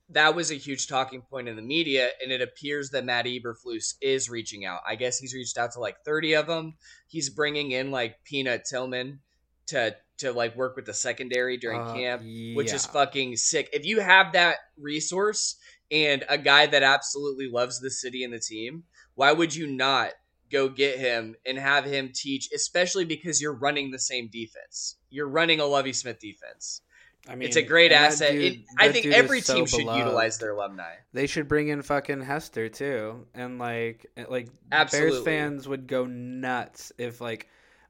that 0.09 0.35
was 0.35 0.51
a 0.51 0.55
huge 0.55 0.89
talking 0.89 1.21
point 1.21 1.47
in 1.47 1.55
the 1.55 1.63
media, 1.63 2.09
and 2.23 2.33
it 2.33 2.41
appears 2.41 2.91
that 2.91 3.05
Matt 3.05 3.27
Eberflus 3.27 3.95
is 4.01 4.31
reaching 4.31 4.65
out. 4.65 4.81
I 4.89 4.97
guess 4.97 5.19
he's 5.19 5.35
reached 5.35 5.59
out 5.59 5.73
to 5.73 5.81
like 5.81 6.03
30 6.05 6.35
of 6.35 6.47
them. 6.47 6.75
He's 7.09 7.29
bringing 7.29 7.73
in 7.73 7.91
like 7.91 8.25
Peanut 8.25 8.65
Tillman 8.65 9.21
to 9.67 9.95
to 10.21 10.33
like 10.33 10.57
work 10.57 10.77
with 10.77 10.87
the 10.87 10.95
secondary 10.95 11.57
during 11.57 11.81
Uh, 11.81 11.95
camp, 11.95 12.23
which 12.55 12.73
is 12.73 12.87
fucking 12.87 13.37
sick. 13.37 13.69
If 13.73 13.85
you 13.85 14.01
have 14.01 14.33
that 14.33 14.57
resource 14.79 15.57
and 15.91 16.25
a 16.29 16.39
guy 16.39 16.67
that 16.67 16.83
absolutely 16.83 17.49
loves 17.49 17.81
the 17.81 17.91
city 17.91 18.25
and 18.25 18.33
the 18.33 18.39
team, 18.41 18.85
why 19.15 19.33
would 19.33 19.55
you 19.55 19.67
not 19.67 20.13
go 20.51 20.69
get 20.69 20.99
him 20.99 21.37
and 21.47 21.59
have 21.59 21.85
him 21.85 22.11
teach? 22.15 22.49
Especially 22.55 23.05
because 23.05 23.41
you're 23.43 23.53
running 23.55 23.91
the 23.91 23.99
same 23.99 24.29
defense. 24.29 24.97
You're 25.11 25.29
running 25.29 25.61
a 25.61 25.67
Lovie 25.67 25.93
Smith 25.93 26.19
defense. 26.21 26.83
I 27.29 27.35
mean, 27.35 27.47
it's 27.49 27.57
a 27.57 27.63
great 27.63 27.93
asset. 27.93 28.33
dude- 28.33 28.55
it, 28.55 28.61
I 28.79 28.91
think 28.91 29.07
every 29.07 29.43
so 29.43 29.55
team 29.55 29.67
should 29.67 29.81
beloved. 29.81 29.99
utilize 29.99 30.39
their 30.39 30.53
alumni. 30.53 30.95
They 31.13 31.27
should 31.27 31.49
bring 31.49 31.69
in 31.69 31.83
fucking 31.83 32.23
Hester 32.23 32.69
too, 32.71 33.27
and 33.35 33.59
like 33.59 34.07
like 34.29 34.49
Absolutely. 34.73 35.11
Bears 35.11 35.25
fans 35.25 35.69
would 35.69 35.87
go 35.87 36.07
nuts 36.07 36.93
if 36.97 37.21
like, 37.21 37.47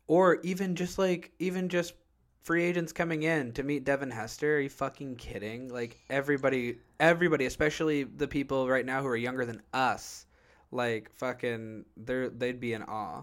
or 0.08 0.40
even 0.42 0.74
just 0.74 0.98
like 0.98 1.30
even 1.38 1.68
just 1.68 1.94
free 2.50 2.64
agents 2.64 2.92
coming 2.92 3.22
in 3.22 3.52
to 3.52 3.62
meet 3.62 3.84
Devin 3.84 4.10
Hester. 4.10 4.56
Are 4.56 4.58
you 4.58 4.68
fucking 4.68 5.14
kidding? 5.14 5.72
Like 5.72 6.00
everybody, 6.10 6.78
everybody, 6.98 7.46
especially 7.46 8.02
the 8.02 8.26
people 8.26 8.68
right 8.68 8.84
now 8.84 9.02
who 9.02 9.06
are 9.06 9.16
younger 9.16 9.44
than 9.44 9.62
us, 9.72 10.26
like 10.72 11.12
fucking, 11.12 11.84
they're 11.96 12.28
they'd 12.28 12.58
be 12.58 12.72
in 12.72 12.82
awe. 12.82 13.22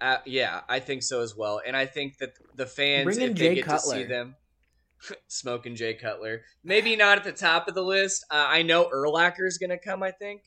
Uh, 0.00 0.18
yeah, 0.24 0.60
I 0.68 0.78
think 0.78 1.02
so 1.02 1.20
as 1.20 1.36
well. 1.36 1.60
And 1.66 1.76
I 1.76 1.84
think 1.84 2.18
that 2.18 2.34
the 2.54 2.64
fans, 2.64 3.06
Bring 3.06 3.30
if 3.30 3.34
Jay 3.34 3.48
they 3.48 3.54
get 3.56 3.68
to 3.70 3.78
see 3.80 4.04
them, 4.04 4.36
smoking 5.26 5.74
Jay 5.74 5.94
Cutler, 5.94 6.42
maybe 6.62 6.94
not 6.94 7.18
at 7.18 7.24
the 7.24 7.32
top 7.32 7.66
of 7.66 7.74
the 7.74 7.82
list. 7.82 8.24
Uh, 8.30 8.46
I 8.48 8.62
know 8.62 8.84
Urlacher 8.84 9.48
is 9.48 9.58
going 9.58 9.70
to 9.70 9.78
come. 9.78 10.04
I 10.04 10.12
think 10.12 10.42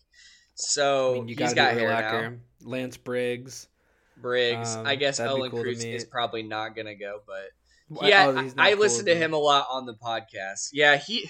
so. 0.54 1.12
I 1.12 1.16
mean, 1.16 1.28
you 1.28 1.36
he's 1.38 1.54
got 1.54 1.74
do. 1.74 1.82
Urlacher, 1.82 2.40
Lance 2.62 2.96
Briggs. 2.96 3.68
Briggs. 4.18 4.76
Um, 4.76 4.86
I 4.86 4.96
guess 4.96 5.20
Owen 5.20 5.52
cool 5.52 5.62
Cruz 5.62 5.84
is 5.84 6.06
probably 6.06 6.44
not 6.44 6.76
to 6.88 6.96
go, 6.96 7.20
but 7.26 8.08
yeah, 8.08 8.28
oh, 8.28 8.38
I, 8.58 8.70
I 8.70 8.72
cool 8.72 8.82
listened 8.82 9.08
to 9.08 9.16
him 9.16 9.34
a 9.34 9.38
lot 9.38 9.68
on 9.70 9.86
the 9.86 9.94
podcast. 9.94 10.70
Yeah, 10.74 10.98
he 10.98 11.30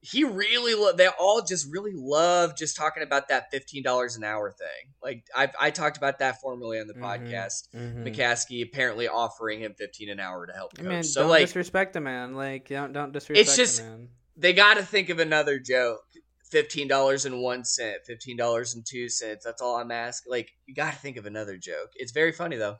he 0.00 0.22
really 0.24 0.74
lo- 0.74 0.92
they 0.92 1.08
all 1.08 1.42
just 1.42 1.66
really 1.72 1.92
love 1.94 2.56
just 2.56 2.76
talking 2.76 3.02
about 3.02 3.28
that 3.28 3.50
fifteen 3.50 3.82
dollars 3.82 4.16
an 4.16 4.22
hour 4.24 4.52
thing. 4.52 4.92
Like 5.02 5.24
I 5.34 5.50
I 5.58 5.70
talked 5.70 5.96
about 5.96 6.18
that 6.20 6.40
formerly 6.40 6.78
on 6.78 6.86
the 6.86 6.94
Mhm. 6.94 7.00
podcast. 7.00 7.68
Mhm. 7.74 8.04
McCaskey 8.06 8.62
apparently 8.62 9.08
offering 9.08 9.60
him 9.60 9.74
fifteen 9.76 10.10
an 10.10 10.20
hour 10.20 10.46
to 10.46 10.52
help 10.52 10.76
coach. 10.76 10.84
Man, 10.84 11.02
so 11.02 11.22
don't 11.22 11.30
like 11.30 11.46
disrespect 11.46 11.92
the 11.94 12.00
man. 12.00 12.34
Like, 12.34 12.68
don't 12.68 12.92
don't 12.92 13.12
disrespect 13.12 13.48
It's 13.48 13.56
just- 13.56 13.78
the 13.78 13.84
man. 13.88 14.08
they 14.36 14.52
got 14.52 14.74
to 14.74 14.84
think 14.84 15.08
of 15.08 15.18
another 15.18 15.58
joke. 15.58 16.02
Fifteen 16.50 16.86
dollars 16.86 17.26
and 17.26 17.40
one 17.40 17.64
cent, 17.64 17.98
fifteen 18.06 18.36
dollars 18.36 18.74
and 18.74 18.84
two 18.86 19.08
cents. 19.08 19.44
That's 19.44 19.60
all 19.60 19.76
I'm 19.76 19.90
asking. 19.90 20.30
Like 20.30 20.52
you 20.66 20.74
got 20.74 20.92
to 20.92 20.98
think 20.98 21.16
of 21.16 21.26
another 21.26 21.56
joke. 21.56 21.90
It's 21.96 22.12
very 22.12 22.32
funny 22.32 22.56
though. 22.56 22.76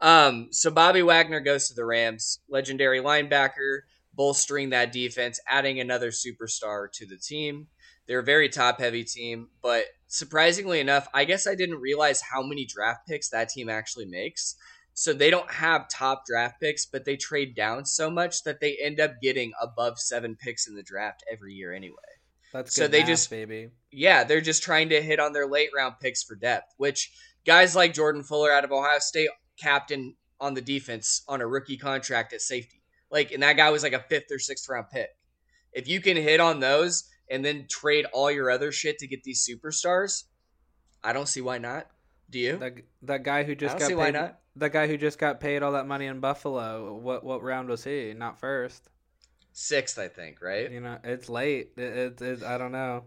Um, 0.00 0.48
so 0.50 0.70
Bobby 0.70 1.02
Wagner 1.02 1.40
goes 1.40 1.68
to 1.68 1.74
the 1.74 1.84
Rams, 1.84 2.40
legendary 2.48 3.00
linebacker, 3.00 3.80
bolstering 4.12 4.70
that 4.70 4.92
defense, 4.92 5.40
adding 5.48 5.78
another 5.78 6.10
superstar 6.10 6.90
to 6.92 7.06
the 7.06 7.16
team. 7.16 7.68
They're 8.06 8.18
a 8.18 8.24
very 8.24 8.48
top 8.48 8.80
heavy 8.80 9.04
team, 9.04 9.48
but 9.62 9.84
surprisingly 10.08 10.80
enough, 10.80 11.08
I 11.14 11.24
guess 11.24 11.46
I 11.46 11.54
didn't 11.54 11.80
realize 11.80 12.20
how 12.20 12.42
many 12.42 12.66
draft 12.66 13.06
picks 13.08 13.30
that 13.30 13.48
team 13.48 13.68
actually 13.68 14.06
makes. 14.06 14.56
So 14.92 15.12
they 15.12 15.30
don't 15.30 15.50
have 15.50 15.88
top 15.88 16.24
draft 16.26 16.60
picks, 16.60 16.86
but 16.86 17.04
they 17.04 17.16
trade 17.16 17.56
down 17.56 17.84
so 17.84 18.10
much 18.10 18.44
that 18.44 18.60
they 18.60 18.76
end 18.76 19.00
up 19.00 19.20
getting 19.22 19.52
above 19.60 19.98
seven 19.98 20.36
picks 20.36 20.68
in 20.68 20.76
the 20.76 20.82
draft 20.82 21.24
every 21.32 21.54
year 21.54 21.72
anyway. 21.72 21.96
That's 22.54 22.72
so 22.72 22.86
they 22.86 23.00
math, 23.00 23.08
just- 23.08 23.30
baby. 23.30 23.70
Yeah, 23.90 24.22
they're 24.22 24.40
just 24.40 24.62
trying 24.62 24.88
to 24.90 25.02
hit 25.02 25.18
on 25.18 25.32
their 25.32 25.46
late 25.46 25.70
round 25.76 25.96
picks 26.00 26.22
for 26.22 26.36
depth, 26.36 26.72
which 26.76 27.12
guys 27.44 27.74
like 27.74 27.92
Jordan 27.94 28.22
Fuller 28.22 28.52
out 28.52 28.64
of 28.64 28.70
Ohio 28.70 29.00
State, 29.00 29.28
captain 29.60 30.14
on 30.40 30.54
the 30.54 30.60
defense 30.60 31.22
on 31.28 31.40
a 31.40 31.46
rookie 31.46 31.76
contract 31.76 32.32
at 32.32 32.40
safety. 32.40 32.80
Like, 33.10 33.32
and 33.32 33.42
that 33.42 33.56
guy 33.56 33.70
was 33.70 33.82
like 33.82 33.92
a 33.92 34.04
fifth 34.08 34.30
or 34.30 34.38
sixth 34.38 34.68
round 34.68 34.86
pick. 34.92 35.10
If 35.72 35.88
you 35.88 36.00
can 36.00 36.16
hit 36.16 36.38
on 36.38 36.60
those 36.60 37.08
and 37.28 37.44
then 37.44 37.66
trade 37.68 38.06
all 38.12 38.30
your 38.30 38.50
other 38.50 38.70
shit 38.70 38.98
to 38.98 39.08
get 39.08 39.24
these 39.24 39.48
superstars, 39.48 40.24
I 41.02 41.12
don't 41.12 41.28
see 41.28 41.40
why 41.40 41.58
not. 41.58 41.88
Do 42.30 42.38
you? 42.38 42.56
That 42.58 42.74
that 43.02 43.22
guy 43.24 43.42
who 43.42 43.56
just 43.56 43.74
don't 43.74 43.80
got 43.80 43.86
see 43.86 43.94
paid. 43.94 43.98
why 43.98 44.10
not. 44.12 44.38
That 44.56 44.72
guy 44.72 44.86
who 44.86 44.96
just 44.96 45.18
got 45.18 45.40
paid 45.40 45.64
all 45.64 45.72
that 45.72 45.88
money 45.88 46.06
in 46.06 46.20
Buffalo. 46.20 46.94
What 46.94 47.24
what 47.24 47.42
round 47.42 47.68
was 47.68 47.82
he? 47.82 48.14
Not 48.16 48.38
first. 48.38 48.88
Sixth, 49.56 50.00
I 50.00 50.08
think, 50.08 50.42
right? 50.42 50.68
You 50.70 50.80
know, 50.80 50.98
it's 51.04 51.28
late. 51.28 51.70
It, 51.76 52.20
it, 52.20 52.20
it, 52.20 52.42
I 52.42 52.58
don't 52.58 52.72
know. 52.72 53.04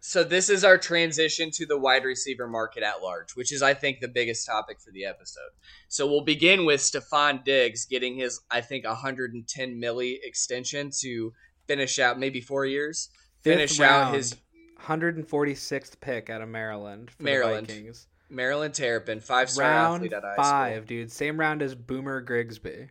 So 0.00 0.24
this 0.24 0.48
is 0.48 0.64
our 0.64 0.78
transition 0.78 1.50
to 1.52 1.66
the 1.66 1.78
wide 1.78 2.04
receiver 2.04 2.48
market 2.48 2.82
at 2.82 3.02
large, 3.02 3.36
which 3.36 3.52
is 3.52 3.60
I 3.60 3.74
think 3.74 4.00
the 4.00 4.08
biggest 4.08 4.46
topic 4.46 4.80
for 4.80 4.90
the 4.92 5.04
episode. 5.04 5.50
So 5.88 6.06
we'll 6.06 6.24
begin 6.24 6.64
with 6.64 6.80
Stefon 6.80 7.44
Diggs 7.44 7.84
getting 7.84 8.16
his 8.16 8.40
I 8.50 8.62
think 8.62 8.86
110 8.86 9.78
milli 9.78 10.16
extension 10.22 10.90
to 11.00 11.34
finish 11.66 11.98
out 11.98 12.18
maybe 12.18 12.40
4 12.40 12.64
years. 12.64 13.10
Fifth 13.42 13.56
Finish 13.56 13.78
round, 13.78 14.08
out 14.08 14.14
his 14.14 14.36
146th 14.82 16.00
pick 16.00 16.30
out 16.30 16.40
of 16.40 16.48
Maryland. 16.48 17.10
For 17.10 17.22
Maryland. 17.22 17.66
The 17.66 17.74
Vikings. 17.74 18.06
Maryland 18.30 18.72
Terrapin, 18.72 19.20
five-star 19.20 19.68
Round 19.68 19.96
athlete 19.96 20.12
at 20.14 20.22
high 20.22 20.36
five, 20.36 20.76
school. 20.76 20.86
dude. 20.86 21.12
Same 21.12 21.38
round 21.38 21.60
as 21.62 21.74
Boomer 21.74 22.22
Grigsby. 22.22 22.88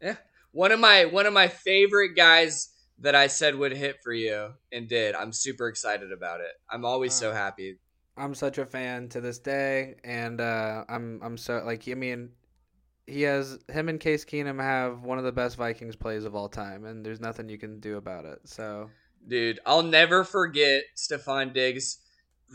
Yeah. 0.00 0.16
One 0.56 0.72
of 0.72 0.80
my 0.80 1.04
one 1.04 1.26
of 1.26 1.34
my 1.34 1.48
favorite 1.48 2.16
guys 2.16 2.70
that 3.00 3.14
I 3.14 3.26
said 3.26 3.54
would 3.56 3.72
hit 3.72 3.96
for 4.02 4.12
you 4.12 4.54
and 4.72 4.88
did. 4.88 5.14
I'm 5.14 5.30
super 5.30 5.68
excited 5.68 6.12
about 6.12 6.40
it. 6.40 6.52
I'm 6.70 6.86
always 6.86 7.12
so 7.12 7.32
happy. 7.32 7.78
I'm 8.16 8.34
such 8.34 8.56
a 8.56 8.64
fan 8.64 9.10
to 9.10 9.20
this 9.20 9.38
day, 9.38 9.96
and 10.02 10.40
uh, 10.40 10.84
I'm 10.88 11.20
I'm 11.22 11.36
so 11.36 11.62
like 11.64 11.86
I 11.86 11.92
mean, 11.94 12.30
he 13.06 13.22
has 13.22 13.58
him 13.68 13.90
and 13.90 14.00
Case 14.00 14.24
Keenum 14.24 14.58
have 14.58 15.02
one 15.02 15.18
of 15.18 15.24
the 15.24 15.32
best 15.32 15.56
Vikings 15.56 15.94
plays 15.94 16.24
of 16.24 16.34
all 16.34 16.48
time, 16.48 16.86
and 16.86 17.04
there's 17.04 17.20
nothing 17.20 17.50
you 17.50 17.58
can 17.58 17.78
do 17.78 17.98
about 17.98 18.24
it. 18.24 18.38
So, 18.44 18.88
dude, 19.28 19.60
I'll 19.66 19.82
never 19.82 20.24
forget 20.24 20.84
Stefon 20.96 21.52
Diggs 21.52 21.98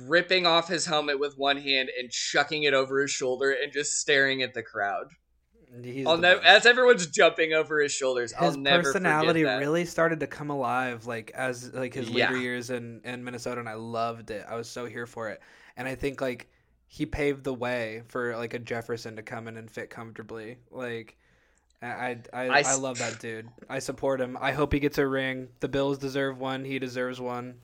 ripping 0.08 0.48
off 0.48 0.68
his 0.68 0.88
helmet 0.88 1.20
with 1.20 1.38
one 1.38 1.58
hand 1.58 1.90
and 2.00 2.10
chucking 2.10 2.64
it 2.64 2.74
over 2.74 3.00
his 3.02 3.12
shoulder 3.12 3.52
and 3.52 3.72
just 3.72 4.00
staring 4.00 4.42
at 4.42 4.56
the 4.56 4.64
crowd. 4.64 5.06
He's 5.84 6.06
I'll 6.06 6.18
never, 6.18 6.42
as 6.42 6.66
everyone's 6.66 7.08
jumping 7.08 7.54
over 7.54 7.80
his 7.80 7.94
shoulders. 7.94 8.34
his 8.34 8.56
I'll 8.56 8.60
never 8.60 8.84
personality 8.84 9.44
that. 9.44 9.60
really 9.60 9.86
started 9.86 10.20
to 10.20 10.28
come 10.28 10.50
alive 10.50 11.06
like 11.06 11.32
as 11.34 11.74
like 11.74 11.94
his 11.94 12.10
later 12.10 12.36
Yeah. 12.36 12.42
years 12.42 12.70
in 12.70 13.02
in 13.06 13.24
Minnesota 13.24 13.60
and 13.62 13.70
I 13.70 13.76
loved 13.76 14.32
it. 14.32 14.46
I 14.50 14.56
was 14.56 14.70
so 14.70 14.86
here 14.86 15.06
for 15.06 15.30
it. 15.30 15.40
And 15.78 15.88
I 15.88 15.96
think 15.96 16.20
like 16.20 16.50
he 16.88 17.06
paved 17.06 17.46
the 17.46 17.54
way 17.54 18.04
for 18.10 18.36
like 18.36 18.54
a 18.54 18.60
Jefferson 18.60 19.16
to 19.16 19.22
come 19.22 19.48
in 19.48 19.56
and 19.56 19.72
fit 19.72 19.90
comfortably. 19.90 20.58
Like 20.72 21.16
I 21.82 22.18
I 22.34 22.48
I 22.62 22.76
love 22.76 22.98
that 23.00 23.20
dude. 23.20 23.48
I 23.70 23.80
support 23.80 24.20
him. 24.20 24.38
I 24.42 24.52
hope 24.52 24.74
he 24.74 24.80
gets 24.80 24.98
a 24.98 25.08
ring. 25.08 25.48
The 25.62 25.70
Bills 25.70 25.98
deserve 25.98 26.38
one. 26.38 26.66
He 26.66 26.80
deserves 26.80 27.22
one. 27.22 27.62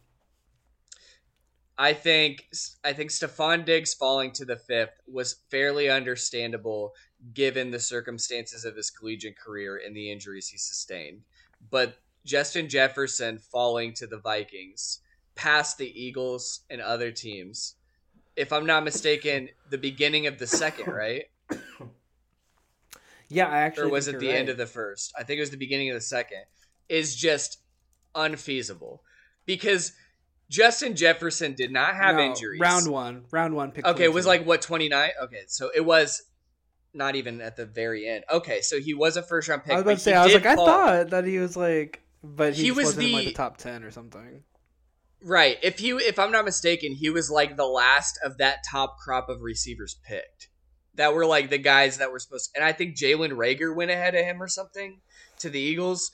I 1.78 1.94
think 1.94 2.48
I 2.84 2.94
think 2.94 3.12
Stefon 3.12 3.66
Diggs 3.66 3.94
falling 3.94 4.32
to 4.34 4.46
the 4.46 4.56
fifth 4.56 5.00
was 5.08 5.36
fairly 5.52 5.90
understandable 5.90 6.94
given 7.34 7.72
the 7.72 7.80
circumstances 7.80 8.66
of 8.66 8.76
his 8.76 8.90
collegiate 8.90 9.38
career 9.38 9.82
and 9.84 9.96
the 9.96 10.12
injuries 10.12 10.48
he 10.48 10.58
sustained. 10.58 11.22
But 11.70 11.98
Justin 12.26 12.70
Jefferson 12.70 13.40
falling 13.40 13.94
to 13.94 14.08
the 14.08 14.20
Vikings 14.20 15.00
past 15.36 15.78
the 15.78 16.02
Eagles 16.02 16.62
and 16.70 16.82
other 16.82 17.12
teams, 17.12 17.76
if 18.36 18.54
I'm 18.54 18.66
not 18.66 18.84
mistaken, 18.84 19.50
the 19.70 19.78
beginning 19.78 20.28
of 20.28 20.38
the 20.38 20.48
second, 20.48 20.94
right? 20.94 21.26
Yeah, 23.30 23.48
I 23.50 23.58
actually 23.58 23.88
or 23.88 23.90
was 23.90 24.08
it 24.08 24.20
the 24.20 24.28
you're 24.28 24.36
end 24.36 24.48
of 24.48 24.56
the 24.56 24.66
first? 24.66 25.14
I 25.18 25.24
think 25.24 25.38
it 25.38 25.42
was 25.42 25.50
the 25.50 25.58
beginning 25.58 25.90
of 25.90 25.96
the 25.96 26.02
second. 26.02 26.44
Is 26.88 27.14
just 27.14 27.60
unfeasible 28.16 29.04
because 29.46 29.92
Justin 30.50 30.96
Jefferson 30.96 31.54
did 31.54 31.72
not 31.72 31.96
have 31.96 32.16
No, 32.16 32.22
injuries. 32.22 32.62
Round 32.62 32.88
1. 32.88 33.26
Round 33.32 33.56
1 33.56 33.72
pick 33.72 33.86
Okay, 33.86 34.06
it 34.06 34.14
was 34.14 34.26
like 34.26 34.46
what 34.46 34.62
twenty 34.62 34.88
nine. 34.88 35.10
Okay, 35.24 35.42
so 35.48 35.70
it 35.76 35.84
was 35.84 36.24
not 36.98 37.16
even 37.16 37.40
at 37.42 37.56
the 37.56 37.66
very 37.66 38.08
end. 38.08 38.24
Okay, 38.32 38.62
so 38.62 38.80
he 38.80 38.94
was 38.94 39.16
a 39.18 39.22
first 39.24 39.48
round 39.48 39.64
pick. 39.64 39.74
I 39.74 39.76
was 39.76 39.82
about 39.84 39.94
to 39.94 40.00
say 40.00 40.14
I 40.14 40.26
was 40.26 40.34
like 40.34 40.46
I 40.46 40.56
thought 40.56 41.10
that 41.12 41.26
he 41.26 41.38
was 41.38 41.56
like 41.56 42.02
but 42.24 42.56
he, 42.56 42.64
He 42.64 42.72
was 42.72 42.88
wasn't 42.88 43.06
in 43.08 43.12
like 43.14 43.24
the- 43.26 43.30
the 43.32 43.36
top 43.36 43.58
10 43.58 43.84
or 43.84 43.92
something. 43.92 44.44
right. 45.22 45.58
If 45.64 45.80
he, 45.80 45.92
if 45.92 46.20
I'm 46.20 46.32
not 46.32 46.46
mistaken, 46.46 46.94
he 46.94 47.10
was 47.10 47.30
like 47.30 47.56
the 47.56 47.66
last 47.66 48.20
of 48.24 48.38
that 48.38 48.60
top 48.70 48.98
crop 48.98 49.30
of 49.30 49.42
receivers 49.42 49.98
picked. 50.08 50.50
That 50.96 51.14
were 51.14 51.28
like 51.28 51.50
the 51.52 51.60
guys 51.60 52.00
that 52.00 52.12
were 52.12 52.18
supposed, 52.20 52.52
To, 52.54 52.60
and 52.60 52.66
I 52.68 52.72
think 52.74 52.98
Jalen 52.98 53.32
Reagor 53.34 53.76
went 53.76 53.92
ahead 53.92 54.16
of 54.16 54.26
him 54.26 54.42
or 54.42 54.48
something 54.48 55.00
to 55.40 55.50
the 55.50 55.60
Eagles. 55.60 56.12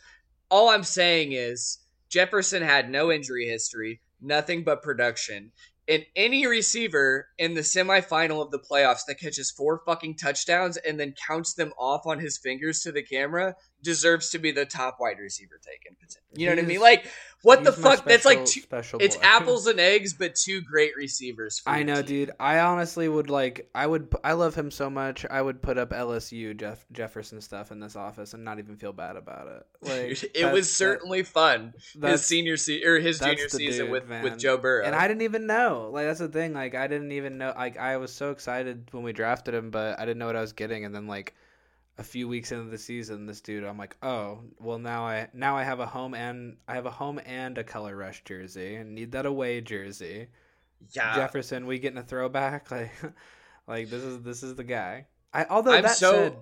All 0.51 0.69
I'm 0.69 0.83
saying 0.83 1.31
is 1.31 1.79
Jefferson 2.09 2.61
had 2.63 2.89
no 2.89 3.09
injury 3.09 3.47
history, 3.47 4.01
nothing 4.21 4.63
but 4.65 4.83
production. 4.83 5.51
And 5.87 6.05
any 6.15 6.47
receiver 6.47 7.27
in 7.37 7.55
the 7.55 7.61
semifinal 7.61 8.41
of 8.41 8.51
the 8.51 8.59
playoffs 8.59 9.05
that 9.07 9.19
catches 9.19 9.51
four 9.51 9.81
fucking 9.85 10.15
touchdowns 10.15 10.77
and 10.77 10.99
then 10.99 11.13
counts 11.27 11.53
them 11.53 11.73
off 11.77 12.05
on 12.05 12.19
his 12.19 12.37
fingers 12.37 12.81
to 12.81 12.91
the 12.91 13.03
camera 13.03 13.55
deserves 13.83 14.29
to 14.31 14.39
be 14.39 14.51
the 14.51 14.65
top 14.65 14.97
wide 14.99 15.19
receiver 15.19 15.59
taken. 15.63 15.97
You 16.35 16.47
know 16.47 16.55
what 16.55 16.63
I 16.63 16.67
mean? 16.67 16.79
Like, 16.81 17.05
what 17.43 17.63
the 17.63 17.71
fuck? 17.71 18.05
That's 18.05 18.25
like 18.25 18.39
special- 18.39 18.45
two, 18.47 18.61
special 18.61 18.99
it's 19.01 19.15
boy. 19.17 19.21
apples 19.23 19.67
and 19.67 19.79
eggs, 19.79 20.13
but 20.13 20.33
two 20.33 20.61
great 20.61 20.95
receivers. 20.97 21.59
For 21.59 21.69
I 21.69 21.83
know, 21.83 21.97
team. 21.97 22.05
dude. 22.05 22.31
I 22.39 22.59
honestly 22.59 23.07
would 23.07 23.29
like. 23.29 23.69
I 23.75 23.85
would. 23.85 24.11
I 24.23 24.33
love 24.33 24.55
him 24.55 24.71
so 24.71 24.89
much. 24.89 25.25
I 25.29 25.39
would 25.41 25.61
put 25.61 25.77
up 25.77 25.91
LSU 25.91 26.57
Jeff 26.57 26.83
Jefferson 26.91 27.39
stuff 27.41 27.71
in 27.71 27.79
this 27.79 27.95
office 27.95 28.33
and 28.33 28.43
not 28.43 28.57
even 28.57 28.77
feel 28.77 28.93
bad 28.93 29.15
about 29.15 29.47
it. 29.47 29.65
Like 29.83 30.23
it 30.23 30.41
that- 30.41 30.53
was 30.53 30.67
that- 30.69 30.73
certainly 30.73 31.21
fun. 31.23 31.73
His 32.01 32.25
senior 32.25 32.57
season 32.57 32.87
or 32.87 32.99
his 32.99 33.19
junior 33.19 33.49
season 33.49 33.85
dude, 33.87 33.91
with 33.91 34.07
man. 34.07 34.23
with 34.23 34.39
Joe 34.39 34.57
Burrow. 34.57 34.85
and 34.85 34.95
I 34.95 35.07
didn't 35.07 35.23
even 35.23 35.45
know. 35.45 35.89
Like 35.93 36.05
that's 36.07 36.19
the 36.19 36.29
thing. 36.29 36.53
Like 36.53 36.73
I 36.73 36.87
didn't 36.87 37.11
even 37.11 37.37
know. 37.37 37.53
Like 37.55 37.77
I 37.77 37.97
was 37.97 38.11
so 38.13 38.31
excited 38.31 38.87
when 38.91 39.03
we 39.03 39.11
drafted 39.13 39.53
him, 39.53 39.69
but 39.69 39.99
I 39.99 40.05
didn't 40.05 40.17
know 40.19 40.27
what 40.27 40.35
I 40.37 40.41
was 40.41 40.53
getting. 40.53 40.85
And 40.85 40.95
then 40.95 41.05
like 41.07 41.35
a 41.97 42.03
few 42.03 42.27
weeks 42.27 42.51
into 42.51 42.69
the 42.71 42.77
season, 42.77 43.25
this 43.27 43.41
dude, 43.41 43.63
I'm 43.63 43.77
like, 43.77 43.95
oh, 44.01 44.39
well 44.59 44.79
now 44.79 45.05
I 45.05 45.27
now 45.33 45.55
I 45.57 45.63
have 45.63 45.79
a 45.79 45.85
home 45.85 46.13
and 46.15 46.57
I 46.67 46.75
have 46.75 46.85
a 46.85 46.91
home 46.91 47.19
and 47.25 47.57
a 47.57 47.63
color 47.63 47.95
rush 47.95 48.23
jersey 48.23 48.75
and 48.75 48.95
need 48.95 49.11
that 49.11 49.25
away 49.25 49.61
jersey. 49.61 50.27
yeah, 50.91 51.15
Jefferson, 51.15 51.65
we 51.67 51.79
getting 51.79 51.99
a 51.99 52.03
throwback? 52.03 52.69
Like, 52.71 52.91
like 53.67 53.89
this 53.89 54.03
is 54.03 54.21
this 54.23 54.43
is 54.43 54.55
the 54.55 54.63
guy. 54.63 55.05
I 55.33 55.45
although 55.49 55.71
I'm 55.73 55.83
that 55.83 55.95
so- 55.95 56.11
said, 56.11 56.37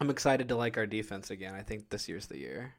I'm 0.00 0.10
excited 0.10 0.48
to 0.50 0.56
like 0.56 0.76
our 0.78 0.86
defense 0.86 1.30
again. 1.30 1.54
I 1.54 1.62
think 1.62 1.88
this 1.88 2.08
year's 2.08 2.26
the 2.26 2.38
year. 2.38 2.74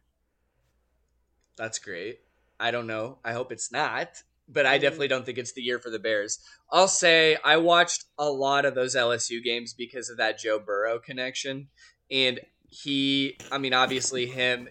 that's 1.58 1.80
great. 1.80 2.20
I 2.60 2.72
don't 2.72 2.88
know. 2.88 3.18
I 3.26 3.34
hope 3.34 3.52
it's 3.52 3.72
not, 3.72 4.22
but 4.52 4.66
I 4.66 4.76
mm-hmm. 4.76 4.82
definitely 4.84 5.08
don't 5.10 5.26
think 5.26 5.38
it's 5.38 5.54
the 5.54 5.62
year 5.62 5.80
for 5.80 5.90
the 5.90 6.00
Bears. 6.00 6.40
I'll 6.72 6.88
say 6.88 7.38
I 7.44 7.58
watched 7.58 8.06
a 8.18 8.30
lot 8.30 8.66
of 8.66 8.76
those 8.76 8.96
LSU 8.96 9.44
games 9.44 9.74
because 9.74 10.10
of 10.10 10.18
that 10.18 10.40
Joe 10.40 10.60
Burrow 10.60 11.00
connection, 11.00 11.68
and 12.10 12.40
he. 12.68 13.38
I 13.52 13.58
mean, 13.58 13.74
obviously 13.74 14.26
him. 14.26 14.70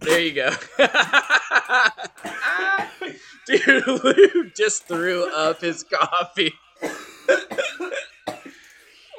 There 0.00 0.20
you 0.20 0.32
go. 0.32 0.50
Dude, 3.46 3.86
Luke 3.86 4.54
just 4.54 4.86
threw 4.86 5.34
up 5.34 5.62
his 5.62 5.82
coffee. 5.82 6.52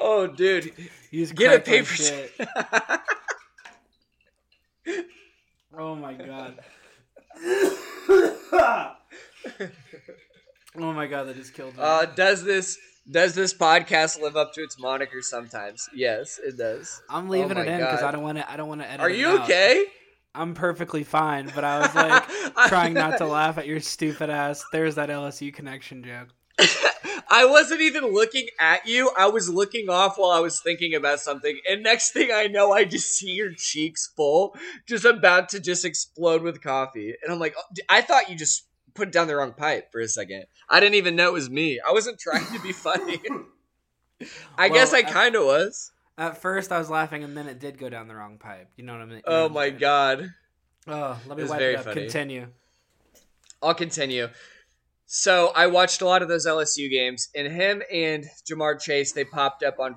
oh, 0.00 0.28
dude. 0.28 0.72
He's 1.10 1.32
Get 1.32 1.56
a 1.56 1.60
paper. 1.60 1.86
shit. 1.86 2.32
Oh 5.72 5.94
my 5.94 6.12
god. 6.12 6.58
oh 10.76 10.92
my 10.92 11.06
god, 11.06 11.24
that 11.24 11.36
just 11.36 11.54
killed 11.54 11.76
me. 11.76 11.82
uh, 11.82 12.06
does 12.06 12.44
this 12.44 12.78
does 13.10 13.34
this 13.34 13.52
podcast 13.52 14.20
live 14.20 14.36
up 14.36 14.52
to 14.54 14.62
its 14.62 14.78
moniker 14.78 15.22
sometimes? 15.22 15.88
Yes, 15.94 16.38
it 16.42 16.56
does. 16.56 17.02
I'm 17.08 17.28
leaving 17.28 17.56
oh 17.56 17.62
it 17.62 17.68
in 17.68 17.78
because 17.78 18.02
I 18.02 18.10
don't 18.10 18.22
want 18.22 18.38
to. 18.38 18.50
I 18.50 18.56
don't 18.56 18.68
want 18.68 18.82
to 18.82 18.88
edit. 18.88 19.00
Are 19.00 19.10
you 19.10 19.40
okay? 19.40 19.84
I'm 20.34 20.54
perfectly 20.54 21.02
fine, 21.02 21.50
but 21.54 21.64
I 21.64 21.80
was 21.80 21.94
like 21.94 22.68
trying 22.68 22.94
not 22.94 23.18
to 23.18 23.26
laugh 23.26 23.58
at 23.58 23.66
your 23.66 23.80
stupid 23.80 24.30
ass. 24.30 24.64
There's 24.72 24.94
that 24.94 25.08
LSU 25.08 25.52
connection 25.52 26.04
joke. 26.04 26.28
I 27.32 27.46
wasn't 27.46 27.80
even 27.80 28.12
looking 28.12 28.48
at 28.58 28.86
you. 28.86 29.10
I 29.16 29.28
was 29.28 29.48
looking 29.48 29.88
off 29.88 30.18
while 30.18 30.30
I 30.30 30.40
was 30.40 30.60
thinking 30.60 30.94
about 30.94 31.20
something. 31.20 31.58
And 31.68 31.82
next 31.82 32.10
thing 32.10 32.30
I 32.32 32.48
know, 32.48 32.72
I 32.72 32.84
just 32.84 33.12
see 33.12 33.30
your 33.30 33.52
cheeks 33.56 34.12
full, 34.16 34.56
just 34.86 35.04
about 35.04 35.48
to 35.50 35.60
just 35.60 35.84
explode 35.84 36.42
with 36.42 36.60
coffee. 36.60 37.14
And 37.22 37.32
I'm 37.32 37.38
like, 37.38 37.54
I 37.88 38.00
thought 38.00 38.28
you 38.28 38.36
just 38.36 38.66
put 38.94 39.12
down 39.12 39.26
the 39.26 39.36
wrong 39.36 39.52
pipe 39.52 39.90
for 39.92 40.00
a 40.00 40.08
second. 40.08 40.44
I 40.68 40.80
didn't 40.80 40.94
even 40.96 41.16
know 41.16 41.28
it 41.28 41.32
was 41.32 41.50
me. 41.50 41.80
I 41.86 41.92
wasn't 41.92 42.18
trying 42.18 42.46
to 42.52 42.60
be 42.60 42.72
funny. 42.72 43.20
I 44.58 44.68
Well, 44.68 44.74
guess 44.74 44.92
I 44.92 45.02
kind 45.02 45.34
of 45.34 45.44
was. 45.44 45.92
At 46.18 46.40
first, 46.42 46.70
I 46.70 46.78
was 46.78 46.90
laughing, 46.90 47.24
and 47.24 47.36
then 47.36 47.48
it 47.48 47.58
did 47.58 47.78
go 47.78 47.88
down 47.88 48.06
the 48.08 48.14
wrong 48.14 48.36
pipe. 48.38 48.68
You 48.76 48.84
know 48.84 48.92
what 48.92 49.02
I 49.02 49.06
mean? 49.06 49.22
Oh 49.24 49.48
my 49.48 49.70
god. 49.70 50.34
Oh, 50.86 51.18
let 51.26 51.38
me 51.38 51.44
wipe 51.44 51.60
it 51.60 51.76
up. 51.76 51.84
funny. 51.84 52.02
Continue. 52.02 52.48
I'll 53.62 53.74
continue. 53.74 54.28
So 55.06 55.52
I 55.56 55.66
watched 55.66 56.02
a 56.02 56.06
lot 56.06 56.22
of 56.22 56.28
those 56.28 56.46
LSU 56.46 56.90
games, 56.90 57.28
and 57.34 57.50
him 57.50 57.82
and 57.92 58.24
Ja'Marr 58.48 58.80
Chase 58.80 59.12
they 59.12 59.24
popped 59.24 59.62
up 59.62 59.78
on 59.80 59.96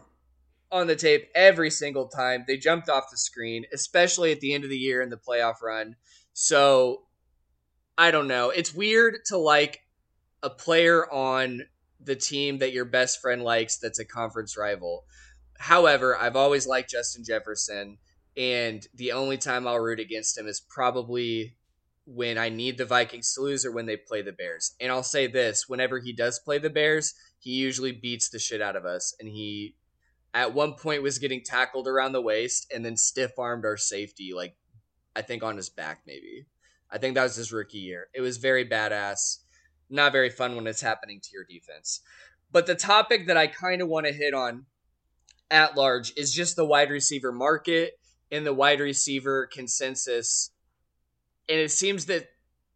on 0.72 0.88
the 0.88 0.96
tape 0.96 1.28
every 1.36 1.70
single 1.70 2.08
time. 2.08 2.46
They 2.48 2.58
jumped 2.58 2.90
off 2.90 3.12
the 3.12 3.18
screen, 3.18 3.66
especially 3.74 4.32
at 4.32 4.40
the 4.40 4.54
end 4.54 4.64
of 4.64 4.70
the 4.72 4.78
year 4.78 5.02
in 5.02 5.10
the 5.10 5.18
playoff 5.18 5.62
run. 5.62 5.96
So 6.34 7.04
I 7.98 8.12
don't 8.12 8.28
know. 8.28 8.50
It's 8.50 8.74
weird 8.74 9.26
to 9.28 9.38
like 9.38 9.82
a 10.42 10.50
player 10.50 11.12
on 11.12 11.62
the 12.02 12.16
team 12.16 12.58
that 12.58 12.74
your 12.74 12.86
best 12.86 13.22
friend 13.22 13.44
likes 13.44 13.78
that's 13.78 14.00
a 14.00 14.06
conference 14.06 14.58
rival. 14.58 15.06
However, 15.58 16.18
I've 16.18 16.36
always 16.36 16.68
liked 16.68 16.90
Justin 16.90 17.24
Jefferson, 17.24 17.98
and 18.36 18.86
the 18.96 19.12
only 19.12 19.38
time 19.38 19.68
I'll 19.68 19.80
root 19.80 20.00
against 20.00 20.38
him 20.38 20.48
is 20.48 20.60
probably 20.60 21.56
when 22.06 22.38
I 22.38 22.50
need 22.50 22.78
the 22.78 22.86
Vikings 22.86 23.34
to 23.34 23.42
lose 23.42 23.66
or 23.66 23.72
when 23.72 23.86
they 23.86 23.96
play 23.96 24.22
the 24.22 24.34
Bears. 24.34 24.76
And 24.82 24.92
I'll 24.92 25.04
say 25.04 25.28
this 25.28 25.70
whenever 25.70 26.00
he 26.00 26.12
does 26.12 26.40
play 26.40 26.58
the 26.58 26.70
Bears, 26.70 27.14
he 27.40 27.52
usually 27.52 27.92
beats 27.92 28.30
the 28.30 28.40
shit 28.40 28.62
out 28.62 28.76
of 28.76 28.86
us. 28.86 29.16
And 29.20 29.30
he, 29.30 29.76
at 30.34 30.54
one 30.54 30.74
point, 30.74 31.04
was 31.04 31.20
getting 31.20 31.44
tackled 31.44 31.88
around 31.88 32.12
the 32.12 32.22
waist 32.22 32.70
and 32.74 32.84
then 32.84 32.98
stiff 32.98 33.38
armed 33.38 33.66
our 33.66 33.78
safety, 33.78 34.32
like, 34.36 34.58
I 35.16 35.22
think 35.22 35.44
on 35.44 35.56
his 35.56 35.70
back, 35.70 36.02
maybe. 36.06 36.48
I 36.94 37.00
think 37.00 37.16
that 37.16 37.24
was 37.24 37.36
his 37.36 37.52
rookie 37.52 37.80
year. 37.80 38.08
It 38.14 38.22
was 38.22 38.38
very 38.38 38.66
badass. 38.70 39.40
Not 39.90 40.12
very 40.12 40.30
fun 40.30 40.56
when 40.56 40.68
it's 40.68 40.82
happening 40.82 41.20
to 41.22 41.30
your 41.34 41.44
defense. 41.44 42.02
But 42.52 42.68
the 42.68 42.76
topic 42.76 43.28
that 43.28 43.38
I 43.38 43.48
kind 43.48 43.82
of 43.82 43.88
want 43.88 44.06
to 44.06 44.14
hit 44.14 44.36
on 44.36 44.68
at 45.50 45.76
large 45.76 46.14
is 46.16 46.34
just 46.34 46.56
the 46.56 46.66
wide 46.66 46.92
receiver 46.92 47.32
market 47.32 47.94
in 48.30 48.44
the 48.44 48.54
wide 48.54 48.80
receiver 48.80 49.48
consensus, 49.52 50.52
and 51.50 51.60
it 51.60 51.72
seems 51.72 52.06
that 52.06 52.30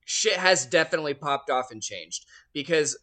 shit 0.05 0.37
has 0.37 0.65
definitely 0.65 1.13
popped 1.13 1.49
off 1.49 1.71
and 1.71 1.81
changed 1.81 2.25
because 2.53 2.97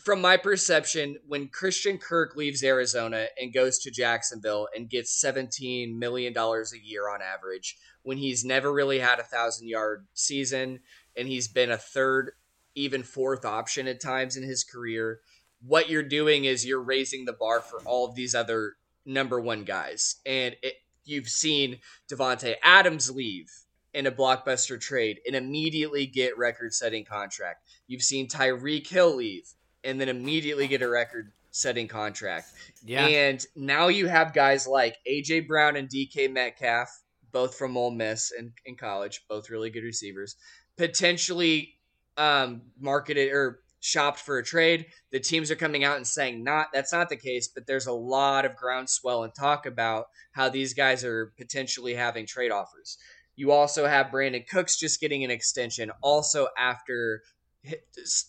from 0.00 0.20
my 0.20 0.36
perception, 0.36 1.16
when 1.26 1.48
Christian 1.48 1.98
Kirk 1.98 2.34
leaves 2.34 2.64
Arizona 2.64 3.26
and 3.38 3.52
goes 3.52 3.78
to 3.80 3.90
Jacksonville 3.90 4.68
and 4.74 4.88
gets 4.88 5.22
$17 5.22 5.96
million 5.96 6.36
a 6.36 6.62
year 6.82 7.08
on 7.08 7.20
average, 7.22 7.76
when 8.02 8.18
he's 8.18 8.44
never 8.44 8.72
really 8.72 8.98
had 8.98 9.20
a 9.20 9.24
thousand 9.24 9.68
yard 9.68 10.06
season 10.14 10.80
and 11.16 11.28
he's 11.28 11.48
been 11.48 11.70
a 11.70 11.76
third, 11.76 12.32
even 12.74 13.02
fourth 13.02 13.44
option 13.44 13.86
at 13.86 14.00
times 14.00 14.36
in 14.36 14.42
his 14.42 14.64
career, 14.64 15.20
what 15.64 15.88
you're 15.88 16.02
doing 16.02 16.44
is 16.46 16.66
you're 16.66 16.82
raising 16.82 17.24
the 17.24 17.32
bar 17.32 17.60
for 17.60 17.78
all 17.84 18.08
of 18.08 18.14
these 18.14 18.34
other 18.34 18.74
number 19.04 19.40
one 19.40 19.64
guys. 19.64 20.16
And 20.26 20.56
it, 20.62 20.74
you've 21.04 21.28
seen 21.28 21.78
Davante 22.10 22.54
Adams 22.62 23.10
leave 23.10 23.50
in 23.94 24.06
a 24.06 24.12
blockbuster 24.12 24.80
trade 24.80 25.20
and 25.26 25.36
immediately 25.36 26.06
get 26.06 26.38
record 26.38 26.72
setting 26.72 27.04
contract. 27.04 27.62
You've 27.86 28.02
seen 28.02 28.26
Tyreek 28.26 28.86
Hill 28.86 29.16
leave 29.16 29.52
and 29.84 30.00
then 30.00 30.08
immediately 30.08 30.68
get 30.68 30.82
a 30.82 30.88
record 30.88 31.32
setting 31.50 31.86
contract. 31.86 32.52
Yeah. 32.84 33.06
And 33.06 33.44
now 33.54 33.88
you 33.88 34.08
have 34.08 34.32
guys 34.32 34.66
like 34.66 34.96
AJ 35.08 35.46
Brown 35.46 35.76
and 35.76 35.88
DK 35.88 36.32
Metcalf, 36.32 36.88
both 37.30 37.56
from 37.56 37.76
Ole 37.76 37.90
Miss 37.90 38.32
and 38.36 38.52
in 38.64 38.76
college, 38.76 39.22
both 39.28 39.50
really 39.50 39.70
good 39.70 39.84
receivers, 39.84 40.36
potentially 40.76 41.74
um, 42.16 42.62
marketed 42.80 43.32
or 43.32 43.60
shopped 43.80 44.20
for 44.20 44.38
a 44.38 44.44
trade. 44.44 44.86
The 45.10 45.20
teams 45.20 45.50
are 45.50 45.56
coming 45.56 45.84
out 45.84 45.96
and 45.96 46.06
saying 46.06 46.42
not 46.42 46.68
that's 46.72 46.92
not 46.92 47.08
the 47.08 47.16
case, 47.16 47.48
but 47.48 47.66
there's 47.66 47.86
a 47.86 47.92
lot 47.92 48.44
of 48.44 48.56
groundswell 48.56 49.24
and 49.24 49.34
talk 49.34 49.66
about 49.66 50.06
how 50.32 50.48
these 50.48 50.72
guys 50.72 51.04
are 51.04 51.32
potentially 51.36 51.94
having 51.94 52.26
trade 52.26 52.52
offers. 52.52 52.96
You 53.34 53.50
also 53.50 53.86
have 53.86 54.06
Brandin 54.06 54.46
Cooks 54.46 54.78
just 54.78 55.00
getting 55.00 55.24
an 55.24 55.30
extension 55.30 55.90
also 56.02 56.48
after 56.58 57.22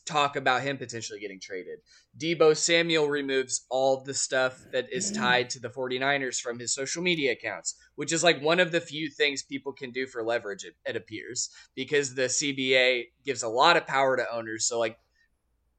talk 0.06 0.36
about 0.36 0.62
him 0.62 0.78
potentially 0.78 1.19
getting 1.19 1.39
traded. 1.39 1.80
Deebo 2.17 2.56
Samuel 2.56 3.08
removes 3.08 3.65
all 3.69 4.04
the 4.04 4.13
stuff 4.13 4.63
that 4.72 4.91
is 4.91 5.12
tied 5.12 5.50
to 5.50 5.60
the 5.60 5.69
49ers 5.69 6.39
from 6.39 6.60
his 6.60 6.74
social 6.74 7.02
media 7.02 7.32
accounts, 7.32 7.76
which 7.96 8.13
is 8.13 8.24
like 8.24 8.41
one 8.41 8.60
of 8.60 8.72
the 8.72 8.80
few 8.80 9.10
things 9.10 9.41
people 9.41 9.74
can 9.74 9.91
do 9.91 10.06
for 10.06 10.24
leverage, 10.24 10.63
it, 10.63 10.76
it 10.86 10.96
appears, 10.96 11.50
because 11.76 12.13
the 12.13 12.24
CBA 12.24 13.06
gives 13.26 13.41
a 13.41 13.50
lot 13.50 13.78
of 13.78 13.88
power 13.88 14.15
to 14.17 14.32
owners. 14.32 14.67
So, 14.67 14.78
like, 14.78 14.98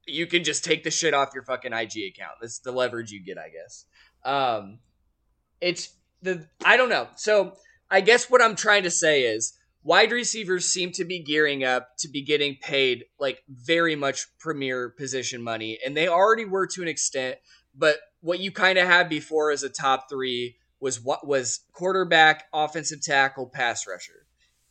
you 0.07 0.27
can 0.27 0.43
just 0.43 0.65
take 0.65 0.83
the 0.83 0.91
shit 0.91 1.15
off 1.15 1.33
your 1.33 1.45
fucking 1.45 1.73
IG 1.73 2.13
account. 2.13 2.35
That's 2.41 2.59
the 2.59 2.73
leverage 2.73 3.13
you 3.13 3.25
get, 3.25 3.39
I 3.39 3.49
guess. 3.51 3.87
Um, 4.25 4.81
it's 5.61 5.95
the, 6.23 6.47
I 6.65 6.77
don't 6.77 6.89
know. 6.89 7.07
So, 7.17 7.55
I 7.91 8.01
guess 8.01 8.29
what 8.29 8.43
I'm 8.43 8.57
trying 8.57 8.83
to 8.83 8.91
say 8.91 9.23
is 9.23 9.57
wide 9.85 10.11
receivers 10.11 10.65
seem 10.65 10.91
to 10.93 11.05
be 11.05 11.21
gearing 11.21 11.63
up 11.63 11.97
to 11.99 12.09
be 12.09 12.23
getting 12.23 12.57
paid 12.57 13.05
like 13.21 13.43
very 13.49 13.95
much 13.95 14.27
premier 14.39 14.89
position 14.89 15.43
money, 15.43 15.79
and 15.85 15.97
they 15.97 16.09
already 16.09 16.45
were 16.45 16.67
to 16.67 16.83
an 16.83 16.89
extent. 16.89 17.37
But 17.77 17.99
what 18.21 18.41
you 18.41 18.51
kind 18.51 18.79
of 18.79 18.87
had 18.87 19.09
before 19.09 19.51
as 19.51 19.63
a 19.63 19.69
top 19.69 20.09
three 20.09 20.57
was 20.81 21.01
what 21.01 21.27
was 21.27 21.61
quarterback, 21.73 22.45
offensive 22.53 23.03
tackle, 23.03 23.47
pass 23.47 23.87
rusher. 23.87 24.27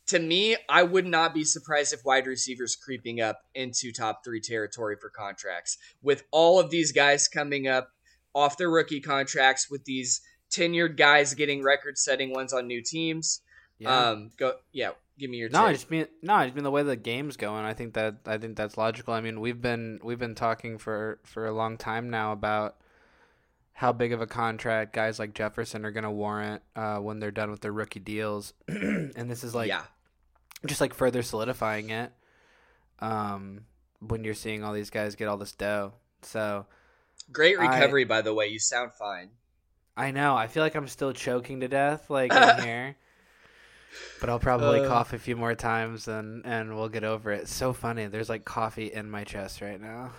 To 0.08 0.18
me, 0.18 0.56
I 0.68 0.82
would 0.82 1.06
not 1.06 1.32
be 1.32 1.44
surprised 1.44 1.94
if 1.94 2.04
wide 2.04 2.26
receivers 2.26 2.76
creeping 2.76 3.22
up 3.22 3.40
into 3.54 3.90
top 3.90 4.22
three 4.22 4.40
territory 4.40 4.96
for 5.00 5.08
contracts. 5.08 5.78
With 6.02 6.24
all 6.30 6.60
of 6.60 6.70
these 6.70 6.92
guys 6.92 7.26
coming 7.26 7.66
up 7.66 7.88
off 8.34 8.58
their 8.58 8.68
rookie 8.70 9.00
contracts, 9.00 9.70
with 9.70 9.84
these 9.86 10.20
tenured 10.50 10.96
guys 10.96 11.32
getting 11.32 11.62
record 11.62 11.96
setting 11.96 12.32
ones 12.32 12.52
on 12.52 12.66
new 12.66 12.82
teams. 12.82 13.40
Yeah. 13.78 14.10
Um, 14.10 14.30
go 14.38 14.54
yeah 14.72 14.90
give 15.18 15.30
me 15.30 15.38
your 15.38 15.48
no. 15.48 15.64
I 15.64 15.72
just 15.72 15.90
mean 15.90 16.06
no. 16.22 16.34
I 16.34 16.46
just 16.46 16.54
mean 16.54 16.64
the 16.64 16.70
way 16.70 16.82
the 16.82 16.96
game's 16.96 17.36
going. 17.36 17.64
I 17.64 17.74
think 17.74 17.94
that 17.94 18.16
I 18.26 18.38
think 18.38 18.56
that's 18.56 18.76
logical. 18.76 19.14
I 19.14 19.20
mean, 19.20 19.40
we've 19.40 19.60
been 19.60 20.00
we've 20.02 20.18
been 20.18 20.34
talking 20.34 20.78
for 20.78 21.20
for 21.24 21.46
a 21.46 21.52
long 21.52 21.76
time 21.76 22.10
now 22.10 22.32
about 22.32 22.76
how 23.72 23.92
big 23.92 24.12
of 24.12 24.20
a 24.20 24.26
contract 24.26 24.92
guys 24.92 25.18
like 25.18 25.34
Jefferson 25.34 25.84
are 25.84 25.90
going 25.90 26.04
to 26.04 26.10
warrant 26.10 26.62
uh, 26.76 26.98
when 26.98 27.18
they're 27.18 27.32
done 27.32 27.50
with 27.50 27.60
their 27.60 27.72
rookie 27.72 28.00
deals, 28.00 28.52
and 28.68 29.30
this 29.30 29.44
is 29.44 29.54
like 29.54 29.68
yeah. 29.68 29.82
just 30.66 30.80
like 30.80 30.94
further 30.94 31.22
solidifying 31.22 31.90
it. 31.90 32.12
Um, 33.00 33.62
when 34.00 34.24
you're 34.24 34.34
seeing 34.34 34.62
all 34.62 34.72
these 34.72 34.90
guys 34.90 35.16
get 35.16 35.28
all 35.28 35.36
this 35.36 35.52
dough, 35.52 35.94
so 36.22 36.66
great 37.32 37.58
recovery. 37.58 38.04
I, 38.04 38.08
by 38.08 38.22
the 38.22 38.34
way, 38.34 38.46
you 38.46 38.58
sound 38.58 38.92
fine. 38.94 39.30
I 39.96 40.10
know. 40.10 40.36
I 40.36 40.48
feel 40.48 40.62
like 40.62 40.74
I'm 40.74 40.88
still 40.88 41.12
choking 41.12 41.60
to 41.60 41.68
death, 41.68 42.10
like 42.10 42.32
in 42.32 42.58
here 42.64 42.96
but 44.20 44.28
I'll 44.28 44.38
probably 44.38 44.80
uh, 44.80 44.88
cough 44.88 45.12
a 45.12 45.18
few 45.18 45.36
more 45.36 45.54
times 45.54 46.08
and 46.08 46.44
and 46.46 46.74
we'll 46.76 46.88
get 46.88 47.04
over 47.04 47.32
it. 47.32 47.48
so 47.48 47.72
funny. 47.72 48.06
There's 48.06 48.28
like 48.28 48.44
coffee 48.44 48.92
in 48.92 49.10
my 49.10 49.24
chest 49.24 49.60
right 49.60 49.80
now. 49.80 50.12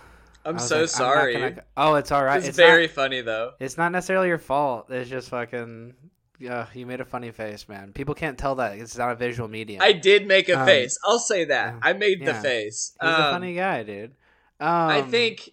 I'm 0.44 0.58
so 0.58 0.82
like, 0.82 0.88
sorry. 0.88 1.34
I'm 1.36 1.50
gonna... 1.50 1.64
Oh, 1.76 1.94
it's 1.96 2.12
all 2.12 2.24
right. 2.24 2.38
It's, 2.38 2.48
it's 2.48 2.56
very 2.56 2.86
not, 2.86 2.94
funny 2.94 3.20
though. 3.20 3.52
It's 3.58 3.76
not 3.76 3.90
necessarily 3.92 4.28
your 4.28 4.38
fault. 4.38 4.86
It's 4.90 5.10
just 5.10 5.30
fucking. 5.30 5.94
Yeah, 6.38 6.66
you 6.74 6.84
made 6.84 7.00
a 7.00 7.04
funny 7.04 7.30
face, 7.30 7.66
man. 7.66 7.92
People 7.94 8.14
can't 8.14 8.36
tell 8.36 8.56
that 8.56 8.78
it's 8.78 8.96
not 8.96 9.10
a 9.10 9.14
visual 9.14 9.48
medium. 9.48 9.80
I 9.80 9.92
did 9.92 10.26
make 10.26 10.50
a 10.50 10.60
um, 10.60 10.66
face. 10.66 10.98
I'll 11.02 11.18
say 11.18 11.46
that. 11.46 11.76
I 11.82 11.94
made 11.94 12.20
yeah. 12.20 12.32
the 12.32 12.34
face. 12.34 12.94
He's 13.00 13.08
um, 13.08 13.14
a 13.14 13.30
funny 13.30 13.54
guy, 13.54 13.82
dude. 13.82 14.10
Um, 14.60 14.68
I 14.68 15.02
think 15.02 15.50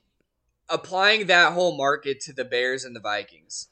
applying 0.69 1.27
that 1.27 1.53
whole 1.53 1.77
market 1.77 2.19
to 2.21 2.33
the 2.33 2.43
Bears 2.43 2.83
and 2.83 2.95
the 2.95 2.99
Vikings 2.99 3.69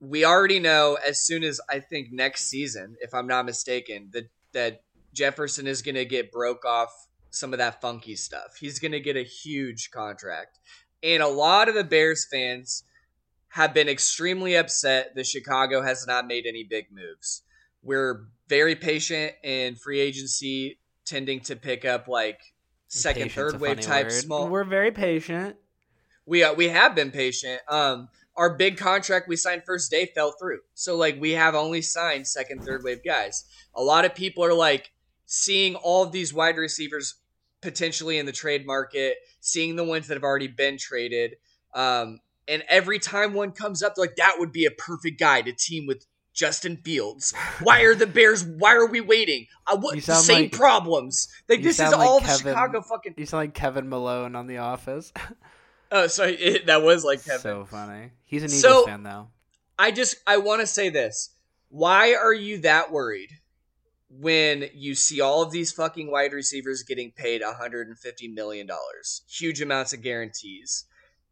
we 0.00 0.24
already 0.24 0.58
know 0.58 0.98
as 1.06 1.20
soon 1.20 1.42
as 1.42 1.60
I 1.70 1.80
think 1.80 2.12
next 2.12 2.46
season, 2.46 2.96
if 3.00 3.14
I'm 3.14 3.26
not 3.26 3.46
mistaken, 3.46 4.10
that 4.12 4.30
that 4.52 4.82
Jefferson 5.12 5.66
is 5.66 5.82
going 5.82 5.94
to 5.94 6.04
get 6.04 6.30
broke 6.30 6.64
off 6.64 7.08
some 7.30 7.52
of 7.52 7.58
that 7.58 7.80
funky 7.80 8.16
stuff. 8.16 8.56
He's 8.58 8.78
going 8.78 8.92
to 8.92 9.00
get 9.00 9.16
a 9.16 9.22
huge 9.22 9.90
contract. 9.90 10.58
And 11.02 11.22
a 11.22 11.28
lot 11.28 11.68
of 11.68 11.74
the 11.74 11.84
Bears 11.84 12.26
fans 12.30 12.84
have 13.48 13.74
been 13.74 13.88
extremely 13.88 14.56
upset 14.56 15.14
that 15.14 15.26
Chicago 15.26 15.82
has 15.82 16.06
not 16.06 16.26
made 16.26 16.46
any 16.46 16.64
big 16.64 16.86
moves. 16.90 17.42
We're 17.82 18.26
very 18.48 18.74
patient 18.74 19.34
in 19.42 19.76
free 19.76 20.00
agency, 20.00 20.78
tending 21.04 21.40
to 21.40 21.56
pick 21.56 21.84
up 21.84 22.08
like 22.08 22.40
second, 22.88 23.30
Patient's 23.30 23.52
third 23.52 23.60
wave 23.60 23.80
type 23.80 24.06
word. 24.06 24.12
small. 24.12 24.48
We're 24.48 24.64
very 24.64 24.90
patient. 24.90 25.56
We 26.26 26.42
uh, 26.42 26.54
we 26.54 26.68
have 26.68 26.94
been 26.94 27.10
patient. 27.12 27.60
Um, 27.68 28.08
our 28.36 28.54
big 28.54 28.76
contract 28.76 29.28
we 29.28 29.36
signed 29.36 29.62
first 29.64 29.90
day 29.90 30.06
fell 30.14 30.32
through. 30.32 30.60
So 30.74 30.96
like 30.96 31.20
we 31.20 31.32
have 31.32 31.54
only 31.54 31.82
signed 31.82 32.26
second, 32.26 32.64
third 32.64 32.82
wave 32.84 33.04
guys. 33.04 33.44
A 33.74 33.82
lot 33.82 34.04
of 34.04 34.14
people 34.14 34.44
are 34.44 34.54
like 34.54 34.90
seeing 35.24 35.74
all 35.74 36.02
of 36.02 36.12
these 36.12 36.32
wide 36.34 36.56
receivers 36.56 37.16
potentially 37.62 38.18
in 38.18 38.26
the 38.26 38.32
trade 38.32 38.66
market, 38.66 39.16
seeing 39.40 39.76
the 39.76 39.84
ones 39.84 40.08
that 40.08 40.14
have 40.14 40.22
already 40.22 40.48
been 40.48 40.78
traded. 40.78 41.36
Um, 41.74 42.20
and 42.48 42.62
every 42.68 42.98
time 42.98 43.34
one 43.34 43.52
comes 43.52 43.82
up, 43.82 43.94
like 43.96 44.16
that 44.16 44.36
would 44.38 44.52
be 44.52 44.66
a 44.66 44.70
perfect 44.70 45.18
guy 45.18 45.42
to 45.42 45.52
team 45.52 45.86
with 45.86 46.06
Justin 46.32 46.76
Fields. 46.76 47.34
Why 47.62 47.80
are 47.82 47.94
the 47.94 48.06
Bears? 48.06 48.44
Why 48.44 48.74
are 48.74 48.86
we 48.86 49.00
waiting? 49.00 49.46
Uh, 49.66 49.78
what 49.78 49.96
the 49.96 50.14
same 50.14 50.42
like, 50.42 50.52
problems? 50.52 51.28
Like 51.48 51.62
this 51.62 51.80
is 51.80 51.92
all 51.92 52.20
the 52.20 52.36
Chicago 52.36 52.82
fucking. 52.82 53.14
You 53.16 53.26
sound 53.26 53.42
like 53.42 53.54
Kevin 53.54 53.88
Malone 53.88 54.36
on 54.36 54.46
The 54.46 54.58
Office. 54.58 55.12
Oh, 55.90 56.06
sorry, 56.06 56.34
it, 56.36 56.66
that 56.66 56.82
was 56.82 57.04
like 57.04 57.24
Kevin. 57.24 57.40
So 57.40 57.64
funny. 57.64 58.10
He's 58.24 58.42
an 58.42 58.48
Eagles 58.48 58.62
so, 58.62 58.86
fan 58.86 59.02
though. 59.02 59.28
I 59.78 59.90
just 59.90 60.16
I 60.26 60.38
want 60.38 60.60
to 60.60 60.66
say 60.66 60.88
this. 60.88 61.30
Why 61.68 62.14
are 62.14 62.32
you 62.32 62.58
that 62.58 62.92
worried 62.92 63.30
when 64.08 64.68
you 64.72 64.94
see 64.94 65.20
all 65.20 65.42
of 65.42 65.50
these 65.50 65.72
fucking 65.72 66.10
wide 66.10 66.32
receivers 66.32 66.82
getting 66.82 67.10
paid 67.10 67.42
150 67.42 68.28
million 68.28 68.66
dollars, 68.66 69.22
huge 69.28 69.60
amounts 69.60 69.92
of 69.92 70.02
guarantees, 70.02 70.84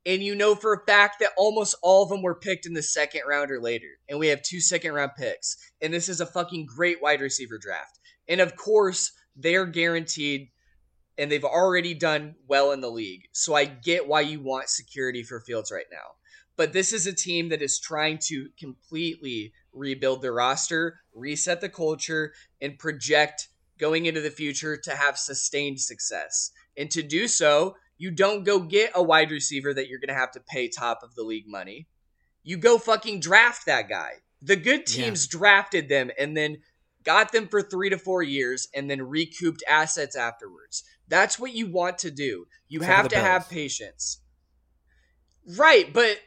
and 0.05 0.23
you 0.23 0.35
know 0.35 0.55
for 0.55 0.75
a 0.75 0.85
fact 0.85 1.21
that 1.21 1.33
almost 1.37 1.77
all 1.83 2.03
of 2.03 2.09
them 2.09 2.23
were 2.23 2.35
picked 2.35 2.67
in 2.67 2.75
the 2.75 2.83
second 2.83 3.23
round 3.29 3.51
or 3.51 3.61
later, 3.61 3.87
and 4.09 4.19
we 4.19 4.29
have 4.29 4.43
two 4.43 4.61
second 4.61 4.93
round 4.93 5.13
picks, 5.17 5.57
and 5.81 5.93
this 5.93 6.09
is 6.09 6.21
a 6.21 6.27
fucking 6.27 6.67
great 6.67 7.01
wide 7.01 7.21
receiver 7.21 7.59
draft, 7.59 7.99
and 8.29 8.41
of 8.41 8.57
course 8.57 9.13
they're 9.37 9.67
guaranteed 9.67 10.49
and 11.19 11.31
they've 11.31 11.45
already 11.45 11.95
done 11.95 12.35
well 12.49 12.73
in 12.73 12.81
the 12.81 12.91
league. 12.91 13.29
So 13.33 13.55
I 13.55 13.65
get 13.65 14.09
why 14.09 14.23
you 14.23 14.41
want 14.41 14.69
security 14.69 15.23
for 15.23 15.41
Fields 15.41 15.71
right 15.71 15.87
now. 15.91 16.17
But 16.57 16.73
this 16.73 16.93
is 16.93 17.07
a 17.07 17.13
team 17.13 17.49
that 17.49 17.63
is 17.63 17.79
trying 17.79 18.19
to 18.27 18.49
completely 18.59 19.53
rebuild 19.73 20.23
their 20.23 20.35
roster, 20.35 21.01
reset 21.13 21.61
the 21.61 21.69
culture, 21.69 22.33
and 22.61 22.79
project 22.79 23.49
going 23.79 24.07
into 24.07 24.21
the 24.21 24.31
future 24.31 24.77
to 24.77 24.93
have 24.93 25.19
sustained 25.19 25.81
success. 25.81 26.53
And 26.77 26.91
to 26.93 27.03
do 27.03 27.27
so, 27.27 27.77
you 27.99 28.11
don't 28.11 28.45
go 28.45 28.61
get 28.61 28.93
a 28.95 29.03
wide 29.03 29.31
receiver 29.31 29.75
that 29.75 29.89
you're 29.89 29.99
going 29.99 30.09
to 30.09 30.15
have 30.15 30.33
to 30.33 30.41
pay 30.41 30.69
top 30.69 31.03
of 31.03 31.15
the 31.15 31.23
league 31.23 31.49
money. 31.49 31.87
You 32.43 32.57
go 32.57 32.79
fucking 32.79 33.21
draft 33.21 33.67
that 33.67 33.89
guy. 33.89 34.23
The 34.43 34.57
good 34.57 34.87
teams 34.87 35.27
yeah. 35.27 35.39
drafted 35.39 35.89
them 35.89 36.11
and 36.19 36.37
then 36.37 36.59
got 37.03 37.33
them 37.33 37.49
for 37.49 37.63
three 37.63 37.91
to 37.91 37.99
four 37.99 38.23
years 38.23 38.69
and 38.75 38.91
then 38.91 39.03
recouped 39.03 39.63
assets 39.69 40.17
afterwards. 40.17 40.85
That's 41.09 41.39
what 41.39 41.53
you 41.53 41.67
want 41.67 41.99
to 41.99 42.11
do. 42.11 42.47
You 42.69 42.81
Except 42.81 42.97
have 42.97 43.09
to 43.09 43.19
have 43.19 43.51
patience. 43.51 44.21
Right, 45.47 45.93
but 45.93 46.19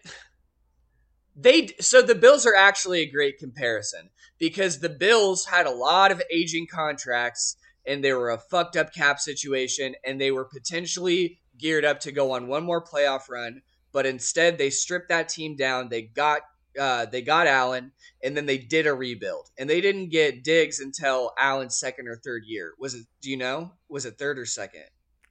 They 1.40 1.70
so 1.80 2.02
the 2.02 2.16
Bills 2.16 2.48
are 2.48 2.56
actually 2.56 3.02
a 3.02 3.12
great 3.12 3.38
comparison 3.38 4.10
because 4.40 4.80
the 4.80 4.90
Bills 4.90 5.46
had 5.46 5.68
a 5.68 5.72
lot 5.72 6.12
of 6.12 6.22
aging 6.32 6.66
contracts 6.66 7.58
and 7.86 8.04
they 8.04 8.12
were 8.12 8.32
a 8.32 8.40
fucked 8.40 8.76
up 8.76 8.92
cap 8.92 9.20
situation 9.20 9.94
and 10.04 10.20
they 10.20 10.32
were 10.32 10.46
potentially 10.46 11.40
geared 11.58 11.86
up 11.86 12.00
to 12.02 12.12
go 12.12 12.32
on 12.32 12.48
one 12.48 12.64
more 12.64 12.84
playoff 12.84 13.30
run, 13.30 13.62
but 13.92 14.08
instead 14.08 14.58
they 14.58 14.72
stripped 14.72 15.10
that 15.10 15.30
team 15.30 15.56
down. 15.56 15.90
They 15.90 16.02
got 16.02 16.42
uh, 16.80 17.06
they 17.06 17.22
got 17.22 17.48
Allen, 17.48 17.92
and 18.24 18.36
then 18.36 18.46
they 18.46 18.58
did 18.58 18.88
a 18.88 18.94
rebuild, 18.94 19.50
and 19.58 19.70
they 19.70 19.82
didn't 19.82 20.10
get 20.10 20.44
Diggs 20.44 20.80
until 20.80 21.34
Allen's 21.38 21.78
second 21.78 22.08
or 22.08 22.16
third 22.16 22.44
year. 22.46 22.74
Was 22.80 22.94
it? 22.94 23.06
Do 23.22 23.30
you 23.30 23.38
know? 23.38 23.72
Was 23.90 24.06
it 24.06 24.18
third 24.18 24.38
or 24.40 24.46
second? 24.46 24.84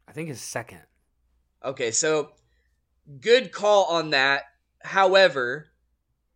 I 0.09 0.13
think 0.13 0.31
it's 0.31 0.41
second. 0.41 0.83
Okay, 1.65 1.91
so 1.91 2.31
good 3.21 3.53
call 3.53 3.85
on 3.87 4.11
that. 4.11 4.43
However, 4.83 5.67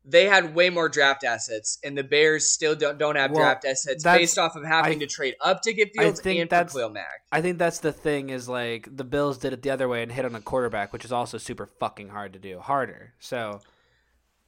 they 0.04 0.24
had 0.24 0.54
way 0.54 0.70
more 0.70 0.88
draft 0.88 1.24
assets, 1.24 1.78
and 1.84 1.96
the 1.96 2.02
Bears 2.02 2.48
still 2.50 2.74
don't, 2.74 2.98
don't 2.98 3.16
have 3.16 3.30
Well, 3.30 3.40
draft 3.42 3.64
assets 3.64 4.02
based 4.02 4.38
off 4.38 4.56
of 4.56 4.64
having 4.64 4.96
I- 4.96 5.00
to 5.00 5.06
trade 5.06 5.34
up 5.40 5.62
to 5.62 5.72
get 5.72 5.90
I 5.98 6.02
Fields 6.02 6.20
think 6.20 6.40
and 6.40 6.48
for 6.50 6.56
that's- 6.56 6.72
Khalil 6.72 6.88
Mack. 6.90 7.22
I 7.30 7.42
think 7.42 7.58
that's 7.58 7.78
the 7.78 7.92
thing 7.92 8.30
is 8.30 8.48
like 8.48 8.88
the 8.90 9.04
Bills 9.04 9.38
did 9.38 9.52
it 9.52 9.62
the 9.62 9.70
other 9.70 9.88
way 9.88 10.02
and 10.02 10.10
hit 10.10 10.24
on 10.24 10.34
a 10.34 10.40
quarterback, 10.40 10.92
which 10.92 11.04
is 11.04 11.12
also 11.12 11.38
super 11.38 11.66
fucking 11.78 12.08
hard 12.08 12.32
to 12.32 12.38
do, 12.38 12.58
harder. 12.58 13.12
So 13.20 13.60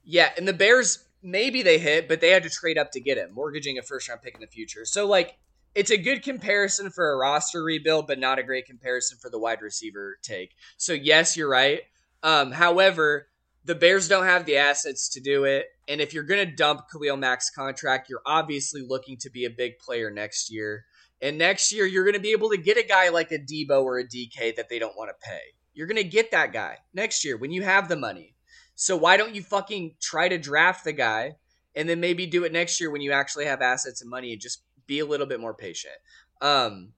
Yeah, 0.04 0.30
and 0.36 0.46
the 0.46 0.52
Bears 0.52 1.04
maybe 1.22 1.62
they 1.62 1.78
hit, 1.78 2.08
but 2.08 2.20
they 2.20 2.30
had 2.30 2.42
to 2.42 2.50
trade 2.50 2.78
up 2.78 2.90
to 2.92 3.00
get 3.00 3.18
him, 3.18 3.32
mortgaging 3.32 3.78
a 3.78 3.82
first 3.82 4.08
round 4.08 4.22
pick 4.22 4.34
in 4.34 4.40
the 4.40 4.46
future. 4.46 4.84
So 4.84 5.06
like 5.06 5.36
it's 5.74 5.90
a 5.90 5.96
good 5.96 6.22
comparison 6.22 6.90
for 6.90 7.12
a 7.12 7.16
roster 7.16 7.62
rebuild, 7.62 8.06
but 8.06 8.18
not 8.18 8.38
a 8.38 8.42
great 8.42 8.66
comparison 8.66 9.18
for 9.20 9.30
the 9.30 9.38
wide 9.38 9.62
receiver 9.62 10.18
take. 10.22 10.54
So 10.76 10.92
yes, 10.92 11.36
you're 11.36 11.48
right. 11.48 11.80
Um, 12.22 12.52
however, 12.52 13.28
the 13.64 13.74
Bears 13.74 14.08
don't 14.08 14.26
have 14.26 14.44
the 14.44 14.56
assets 14.56 15.08
to 15.10 15.20
do 15.20 15.44
it, 15.44 15.66
and 15.88 16.00
if 16.00 16.12
you're 16.12 16.24
gonna 16.24 16.46
dump 16.46 16.82
Khalil 16.90 17.16
Mack's 17.16 17.50
contract, 17.50 18.08
you're 18.10 18.22
obviously 18.26 18.84
looking 18.86 19.16
to 19.18 19.30
be 19.30 19.44
a 19.44 19.50
big 19.50 19.78
player 19.78 20.10
next 20.10 20.52
year. 20.52 20.84
And 21.22 21.38
next 21.38 21.72
year, 21.72 21.86
you're 21.86 22.02
going 22.02 22.16
to 22.16 22.20
be 22.20 22.32
able 22.32 22.50
to 22.50 22.56
get 22.56 22.76
a 22.76 22.82
guy 22.82 23.08
like 23.10 23.30
a 23.30 23.38
Deebo 23.38 23.84
or 23.84 24.00
a 24.00 24.04
DK 24.04 24.56
that 24.56 24.68
they 24.68 24.80
don't 24.80 24.96
want 24.96 25.08
to 25.08 25.28
pay. 25.28 25.38
You're 25.72 25.86
going 25.86 26.02
to 26.02 26.04
get 26.04 26.32
that 26.32 26.52
guy 26.52 26.78
next 26.92 27.24
year 27.24 27.36
when 27.36 27.52
you 27.52 27.62
have 27.62 27.88
the 27.88 27.94
money. 27.94 28.34
So 28.74 28.96
why 28.96 29.16
don't 29.16 29.34
you 29.34 29.42
fucking 29.42 29.96
try 30.00 30.28
to 30.28 30.38
draft 30.38 30.84
the 30.84 30.92
guy 30.92 31.36
and 31.74 31.88
then 31.88 32.00
maybe 32.00 32.26
do 32.26 32.44
it 32.44 32.52
next 32.52 32.80
year 32.80 32.90
when 32.90 33.00
you 33.00 33.12
actually 33.12 33.46
have 33.46 33.62
assets 33.62 34.00
and 34.00 34.10
money 34.10 34.32
and 34.32 34.40
just 34.40 34.62
be 34.86 34.98
a 34.98 35.06
little 35.06 35.26
bit 35.26 35.40
more 35.40 35.54
patient. 35.54 35.94
Um 36.40 36.92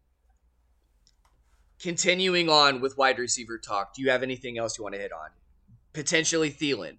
continuing 1.81 2.49
on 2.49 2.81
with 2.81 2.97
wide 2.97 3.19
receiver 3.19 3.59
talk, 3.59 3.95
do 3.95 4.03
you 4.03 4.11
have 4.11 4.23
anything 4.23 4.57
else 4.59 4.79
you 4.79 4.85
want 4.85 4.95
to 4.95 5.01
hit 5.01 5.13
on? 5.13 5.31
Potentially 5.93 6.51
Thielen. 6.51 6.99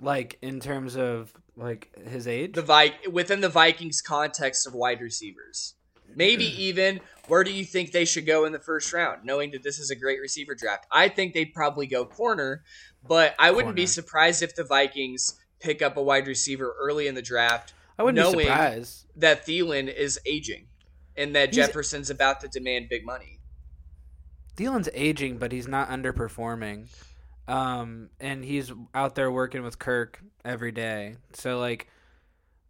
like 0.00 0.38
in 0.42 0.60
terms 0.60 0.96
of 0.96 1.32
like 1.56 1.90
his 2.08 2.26
age, 2.26 2.54
The 2.54 2.62
Vi- 2.62 2.98
within 3.10 3.40
the 3.40 3.48
Vikings 3.48 4.00
context 4.00 4.66
of 4.66 4.74
wide 4.74 5.00
receivers. 5.00 5.74
Maybe 6.18 6.46
even 6.64 7.00
where 7.28 7.44
do 7.44 7.52
you 7.52 7.64
think 7.64 7.92
they 7.92 8.04
should 8.04 8.26
go 8.26 8.44
in 8.44 8.52
the 8.52 8.58
first 8.58 8.92
round, 8.92 9.24
knowing 9.24 9.52
that 9.52 9.62
this 9.62 9.78
is 9.78 9.90
a 9.90 9.94
great 9.94 10.20
receiver 10.20 10.54
draft? 10.56 10.84
I 10.90 11.08
think 11.08 11.32
they'd 11.32 11.54
probably 11.54 11.86
go 11.86 12.04
corner, 12.04 12.64
but 13.06 13.36
I 13.38 13.52
wouldn't 13.52 13.76
be 13.76 13.86
surprised 13.86 14.42
if 14.42 14.56
the 14.56 14.64
Vikings 14.64 15.38
pick 15.60 15.80
up 15.80 15.96
a 15.96 16.02
wide 16.02 16.26
receiver 16.26 16.74
early 16.80 17.06
in 17.06 17.14
the 17.14 17.22
draft 17.22 17.72
I 17.98 18.02
wouldn't 18.02 18.16
knowing- 18.22 18.38
be 18.38 18.44
surprised. 18.44 19.06
that 19.16 19.46
Thielen 19.46 19.92
is 19.92 20.18
aging 20.26 20.66
and 21.16 21.34
that 21.36 21.54
He's- 21.54 21.66
Jefferson's 21.66 22.10
about 22.10 22.40
to 22.40 22.48
demand 22.48 22.88
big 22.88 23.04
money. 23.04 23.38
Thielen's 24.56 24.88
aging, 24.94 25.38
but 25.38 25.52
he's 25.52 25.68
not 25.68 25.88
underperforming. 25.88 26.88
Um, 27.46 28.10
and 28.20 28.44
he's 28.44 28.72
out 28.92 29.14
there 29.14 29.30
working 29.30 29.62
with 29.62 29.78
Kirk 29.78 30.20
every 30.44 30.72
day. 30.72 31.16
So 31.32 31.58
like, 31.58 31.88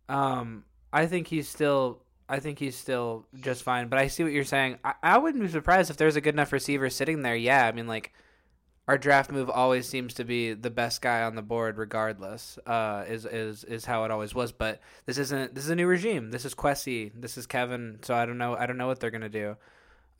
um, 0.08 0.64
I 0.92 1.06
think 1.06 1.28
he's 1.28 1.48
still, 1.48 2.02
I 2.28 2.40
think 2.40 2.58
he's 2.58 2.76
still 2.76 3.26
just 3.40 3.62
fine. 3.62 3.88
But 3.88 3.98
I 3.98 4.08
see 4.08 4.22
what 4.22 4.32
you're 4.32 4.44
saying. 4.44 4.78
I, 4.84 4.94
I 5.02 5.18
wouldn't 5.18 5.42
be 5.42 5.48
surprised 5.48 5.90
if 5.90 5.96
there's 5.96 6.16
a 6.16 6.20
good 6.20 6.34
enough 6.34 6.52
receiver 6.52 6.90
sitting 6.90 7.22
there. 7.22 7.36
Yeah, 7.36 7.66
I 7.66 7.72
mean 7.72 7.86
like, 7.86 8.12
our 8.86 8.98
draft 8.98 9.30
move 9.30 9.50
always 9.50 9.86
seems 9.86 10.14
to 10.14 10.24
be 10.24 10.54
the 10.54 10.70
best 10.70 11.02
guy 11.02 11.22
on 11.22 11.34
the 11.34 11.42
board, 11.42 11.76
regardless. 11.76 12.58
Uh, 12.66 13.04
is 13.06 13.26
is 13.26 13.64
is 13.64 13.84
how 13.84 14.04
it 14.04 14.10
always 14.10 14.34
was. 14.34 14.52
But 14.52 14.80
this 15.04 15.18
isn't. 15.18 15.54
This 15.54 15.64
is 15.64 15.70
a 15.70 15.76
new 15.76 15.86
regime. 15.86 16.30
This 16.30 16.44
is 16.44 16.54
Kwesi. 16.54 17.12
This 17.14 17.36
is 17.36 17.46
Kevin. 17.46 17.98
So 18.02 18.14
I 18.14 18.24
don't 18.24 18.38
know. 18.38 18.56
I 18.56 18.66
don't 18.66 18.78
know 18.78 18.86
what 18.86 19.00
they're 19.00 19.10
gonna 19.10 19.28
do. 19.28 19.56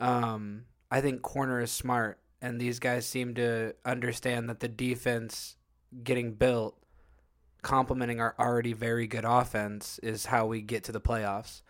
Um, 0.01 0.65
I 0.91 1.01
think 1.01 1.23
corner 1.23 1.61
is 1.61 1.71
smart, 1.71 2.19
and 2.41 2.61
these 2.61 2.79
guys 2.79 3.07
seem 3.07 3.35
to 3.35 3.75
understand 3.85 4.49
that 4.49 4.61
the 4.61 4.69
defense 4.69 5.57
getting 6.03 6.35
built, 6.35 6.77
complementing 7.63 8.21
our 8.21 8.35
already 8.39 8.75
very 8.75 9.07
good 9.07 9.25
offense, 9.25 9.99
is 10.03 10.27
how 10.27 10.47
we 10.47 10.61
get 10.61 10.85
to 10.85 10.93
the 10.93 11.01
playoffs. 11.01 11.63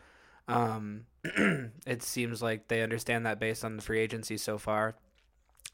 Um, 0.48 1.04
it 1.24 2.02
seems 2.02 2.42
like 2.42 2.68
they 2.68 2.82
understand 2.82 3.26
that 3.26 3.38
based 3.38 3.64
on 3.64 3.76
the 3.76 3.82
free 3.82 4.00
agency 4.00 4.36
so 4.36 4.58
far, 4.58 4.94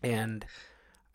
and 0.03 0.45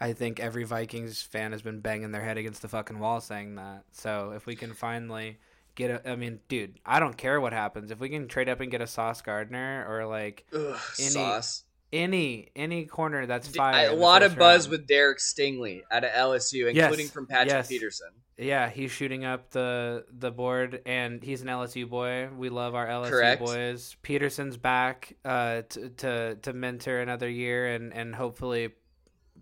I 0.01 0.13
think 0.13 0.39
every 0.39 0.63
Vikings 0.63 1.21
fan 1.21 1.51
has 1.51 1.61
been 1.61 1.81
banging 1.81 2.11
their 2.11 2.23
head 2.23 2.37
against 2.37 2.61
the 2.61 2.67
fucking 2.69 2.99
wall 2.99 3.19
saying 3.21 3.55
that. 3.55 3.83
So 3.91 4.31
if 4.35 4.45
we 4.45 4.55
can 4.55 4.73
finally 4.73 5.37
get 5.75 5.91
a, 5.91 6.11
I 6.11 6.15
mean, 6.15 6.39
dude, 6.47 6.79
I 6.85 6.99
don't 6.99 7.17
care 7.17 7.41
what 7.41 7.51
happens. 7.53 7.91
If 7.91 7.99
we 7.99 8.09
can 8.09 8.27
trade 8.27 8.47
up 8.49 8.61
and 8.61 8.71
get 8.71 8.81
a 8.81 8.87
Sauce 8.87 9.21
Gardner 9.21 9.85
or 9.89 10.05
like 10.05 10.45
Ugh, 10.53 10.77
Any- 10.99 11.09
sauce. 11.09 11.63
Any 11.91 12.49
any 12.55 12.85
corner 12.85 13.25
that's 13.25 13.47
D- 13.51 13.57
fine. 13.57 13.75
I- 13.75 13.83
a 13.83 13.95
lot 13.95 14.23
of 14.23 14.37
buzz 14.37 14.67
with 14.69 14.87
Derek 14.87 15.17
Stingley 15.19 15.81
out 15.91 16.03
of 16.03 16.11
LSU, 16.11 16.73
Yes, 16.73 16.85
including 16.85 17.07
from 17.07 17.25
Patrick 17.27 17.49
yes. 17.49 17.67
Peterson. 17.67 18.09
yeah, 18.37 18.69
he's 18.69 18.91
shooting 18.91 19.25
up 19.25 19.49
the 19.51 20.05
the 20.11 20.31
board, 20.31 20.81
and 20.85 21.23
he's 21.23 21.41
an 21.41 21.47
LSU 21.47 21.89
boy. 21.89 22.29
We 22.35 22.49
love 22.49 22.75
our 22.75 22.87
LSU 22.87 23.09
Correct. 23.09 23.41
boys. 23.41 23.95
Peterson's 24.03 24.55
back 24.57 25.15
uh, 25.25 25.63
to, 25.69 25.89
to 25.89 26.35
to 26.35 26.53
mentor 26.53 26.99
another 26.99 27.29
year 27.29 27.73
and 27.73 27.93
and 27.93 28.13
hopefully 28.15 28.69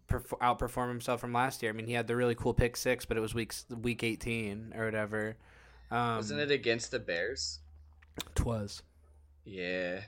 perf- 0.10 0.38
outperform 0.40 0.88
himself 0.88 1.20
from 1.20 1.34
last 1.34 1.62
year. 1.62 1.72
I 1.72 1.76
mean, 1.76 1.86
he 1.88 1.94
had 1.94 2.08
the 2.08 2.16
really 2.16 2.36
cool 2.36 2.54
pick 2.54 2.78
six, 2.78 3.06
but 3.06 3.18
it 3.18 3.22
was 3.22 3.34
week 3.36 3.54
week 3.82 4.04
eighteen 4.04 4.74
or 4.76 4.86
whatever. 4.86 5.36
Um, 5.92 6.18
Wasn't 6.18 6.40
it 6.40 6.52
against 6.52 6.92
the 6.92 7.00
Bears? 7.00 7.60
Twas. 8.36 8.82
Yeah. 9.46 10.02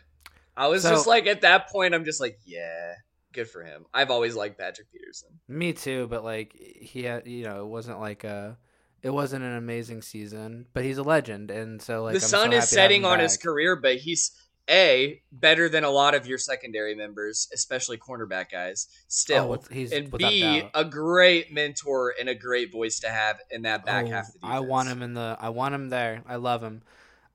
I 0.60 0.67
was 0.67 0.84
So- 0.84 0.89
just 0.91 1.08
like, 1.08 1.26
at 1.28 1.41
that 1.41 1.69
point, 1.69 1.95
I'm 1.95 2.06
just 2.06 2.19
like, 2.22 2.38
yeah, 2.45 2.93
good 3.34 3.50
for 3.50 3.63
him. 3.63 3.86
I've 3.93 4.12
always 4.12 4.36
liked 4.36 4.60
Patrick 4.60 4.91
Peterson. 4.91 5.30
Me 5.48 5.74
too, 5.74 6.08
but 6.08 6.24
like 6.24 6.54
he 6.56 7.04
had, 7.04 7.26
you 7.28 7.43
know, 7.45 7.62
it 7.63 7.67
wasn't 7.67 8.00
like 8.00 8.24
a, 8.26 8.58
it 9.02 9.10
wasn't 9.12 9.43
an 9.45 9.56
amazing 9.56 10.02
season, 10.02 10.65
but 10.74 10.84
he's 10.84 10.98
a 10.98 11.04
legend, 11.04 11.50
and 11.50 11.82
so 11.82 12.04
like 12.04 12.13
the 12.13 12.17
I'm 12.17 12.30
so 12.30 12.38
sun 12.39 12.52
to 12.52 12.58
is 12.58 12.67
setting 12.69 13.06
on 13.06 13.19
his 13.19 13.38
career, 13.38 13.76
but 13.78 13.95
he's 13.95 14.32
a 14.69 15.19
better 15.32 15.67
than 15.69 15.84
a 15.84 15.89
lot 15.89 16.13
of 16.13 16.28
your 16.28 16.38
secondary 16.38 16.93
members, 16.93 17.48
especially 17.54 17.98
cornerback 17.98 18.52
guys. 18.52 18.88
Still, 19.08 19.45
Oh, 19.45 19.48
with- 19.48 19.69
he's 19.72 19.91
and 19.93 20.12
B, 20.12 20.41
doubt. 20.41 20.72
a 20.76 20.84
great 20.86 21.52
mentor 21.52 22.13
and 22.19 22.28
a 22.30 22.36
great 22.36 22.72
voice 22.72 23.00
to 23.00 23.10
have 23.10 23.39
in 23.50 23.62
that 23.63 23.86
back 23.86 24.06
Oh, 24.06 24.10
half 24.10 24.28
of 24.28 24.34
the 24.34 24.39
defense. 24.39 24.54
I 24.56 24.60
want 24.60 24.89
him 24.89 25.02
in 25.02 25.13
the. 25.15 25.38
I 25.39 25.50
want 25.50 25.74
him 25.74 25.89
there. 25.89 26.22
I 26.28 26.36
love 26.36 26.62
him. 26.62 26.82